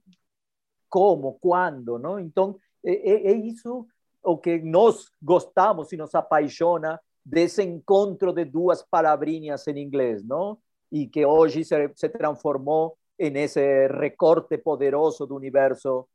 como, 0.87 1.39
quando, 1.39 1.97
não? 1.97 2.19
Então, 2.19 2.55
é, 2.85 3.31
é, 3.31 3.31
isso 3.31 3.87
o 4.21 4.37
que 4.37 4.59
nós 4.59 5.09
gostamos 5.19 5.91
e 5.91 5.97
nos 5.97 6.13
apaixona 6.13 7.01
desse 7.25 7.63
encontro 7.63 8.31
de 8.31 8.45
duas 8.45 8.83
palavrinhas 8.83 9.67
em 9.67 9.79
inglês, 9.79 10.23
não? 10.23 10.59
E 10.91 11.07
que 11.07 11.25
hoje 11.25 11.65
se, 11.65 11.91
se 11.95 12.09
transformou 12.09 12.95
nesse 13.17 13.87
recorte 13.87 14.55
poderoso 14.55 15.25
do 15.25 15.35
universo 15.35 16.07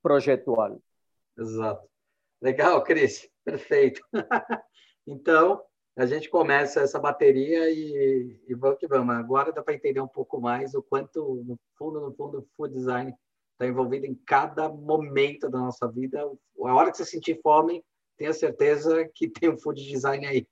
projetual. 0.00 0.80
Exato. 1.36 1.88
Legal, 2.40 2.84
Cris. 2.84 3.28
Perfeito. 3.44 4.00
então, 5.04 5.60
a 5.96 6.06
gente 6.06 6.28
começa 6.28 6.80
essa 6.80 6.98
bateria 6.98 7.70
e, 7.70 8.40
e 8.48 8.54
vamos 8.54 8.78
que 8.78 8.86
vamos. 8.86 9.14
Agora 9.14 9.52
dá 9.52 9.62
para 9.62 9.74
entender 9.74 10.00
um 10.00 10.08
pouco 10.08 10.40
mais 10.40 10.74
o 10.74 10.82
quanto, 10.82 11.42
no 11.46 11.58
fundo, 11.78 12.00
no 12.00 12.12
fundo, 12.14 12.38
o 12.38 12.46
food 12.56 12.74
design 12.74 13.14
está 13.52 13.66
envolvido 13.66 14.04
em 14.04 14.14
cada 14.26 14.68
momento 14.68 15.48
da 15.48 15.58
nossa 15.58 15.86
vida. 15.86 16.20
A 16.20 16.74
hora 16.74 16.90
que 16.90 16.96
você 16.96 17.04
sentir 17.04 17.40
fome, 17.40 17.84
tenha 18.16 18.32
certeza 18.32 19.08
que 19.14 19.28
tem 19.28 19.50
um 19.50 19.58
food 19.58 19.80
design 19.86 20.26
aí. 20.26 20.46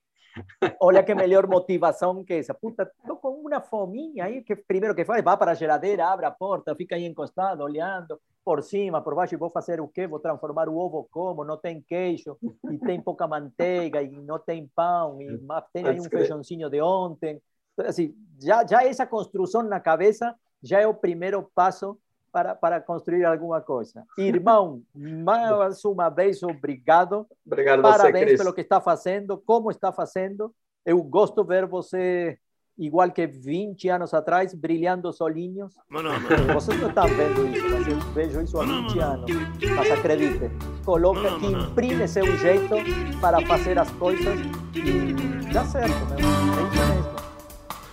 Olha 0.81 1.03
que 1.03 1.15
melhor 1.15 1.47
motivação 1.47 2.25
que 2.25 2.35
essa. 2.35 2.55
Puta, 2.55 2.91
tô 3.07 3.17
com 3.17 3.31
uma 3.31 3.61
fominha 3.61 4.25
aí, 4.25 4.43
que 4.43 4.55
primeiro 4.55 4.95
que 4.95 5.05
faz, 5.05 5.23
vá 5.23 5.37
para 5.37 5.53
a 5.53 5.55
geladeira, 5.55 6.07
abre 6.07 6.25
a 6.25 6.31
porta, 6.31 6.75
fica 6.75 6.95
aí 6.95 7.05
encostado, 7.05 7.63
olhando 7.63 8.19
por 8.45 8.63
cima, 8.63 9.01
por 9.01 9.15
baixo, 9.15 9.35
e 9.35 9.39
vou 9.39 9.51
fazer 9.51 9.81
o 9.81 9.89
quê? 9.89 10.07
Vou 10.07 10.19
transformar 10.19 10.69
o 10.69 10.77
ovo 10.77 11.09
como? 11.11 11.45
Não 11.45 11.57
tem 11.57 11.81
queijo, 11.81 12.37
e 12.71 12.79
tem 12.79 13.01
pouca 13.01 13.27
manteiga, 13.27 14.03
e 14.03 14.11
não 14.11 14.39
tem 14.39 14.71
pão, 14.75 15.21
e 15.21 15.39
tem 15.73 15.87
aí 15.87 16.01
um 16.01 16.05
feijãozinho 16.05 16.69
de 16.69 16.81
ontem. 16.81 17.41
Assim, 17.79 18.15
já, 18.41 18.67
já 18.67 18.85
essa 18.85 19.07
construção 19.07 19.63
na 19.63 19.81
cabeça 19.81 20.35
já 20.63 20.81
é 20.81 20.87
o 20.87 20.95
primeiro 20.95 21.51
passo 21.55 21.99
para, 22.33 22.55
para 22.55 22.81
construir 22.81 23.25
alguma 23.25 23.61
coisa. 23.61 24.05
Irmão, 24.19 24.83
mais 24.95 25.85
uma 25.85 26.09
vez, 26.09 26.43
obrigado. 26.43 27.27
Obrigado 27.47 27.83
Parabéns 27.83 28.33
você, 28.33 28.37
pelo 28.39 28.55
que 28.55 28.63
está 28.63 28.81
fazendo, 28.81 29.39
como 29.39 29.71
está 29.71 29.93
fazendo. 29.93 30.55
Eu 30.85 31.01
gosto 31.03 31.43
de 31.43 31.49
ver 31.49 31.67
você 31.67 32.39
igual 32.85 33.11
que 33.11 33.27
20 33.27 33.89
anos 33.89 34.13
atrás, 34.13 34.55
brilhando 34.55 35.13
solinhos. 35.13 35.75
Mano, 35.89 36.11
mano. 36.11 36.55
Vocês 36.55 36.81
não 36.81 36.89
estão 36.89 37.07
vendo 37.07 37.47
isso, 37.49 37.69
mas 37.71 37.87
eu 37.87 37.99
vejo 38.13 38.41
isso 38.43 38.61
há 38.61 38.65
20 38.65 38.99
anos. 38.99 39.31
Mas 39.77 39.91
acredite, 39.91 40.51
coloca, 40.85 41.39
que 41.39 41.47
imprime 41.47 42.07
seu 42.09 42.27
jeito 42.39 42.75
para 43.21 43.41
fazer 43.47 43.79
as 43.79 43.91
coisas 43.93 44.39
e 44.75 45.53
dá 45.53 45.65
certo, 45.65 45.95
né? 46.11 46.17
É 46.19 46.75
isso 46.75 46.95
mesmo. 46.95 47.13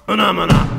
Mano, 0.08 0.34
mano. 0.34 0.79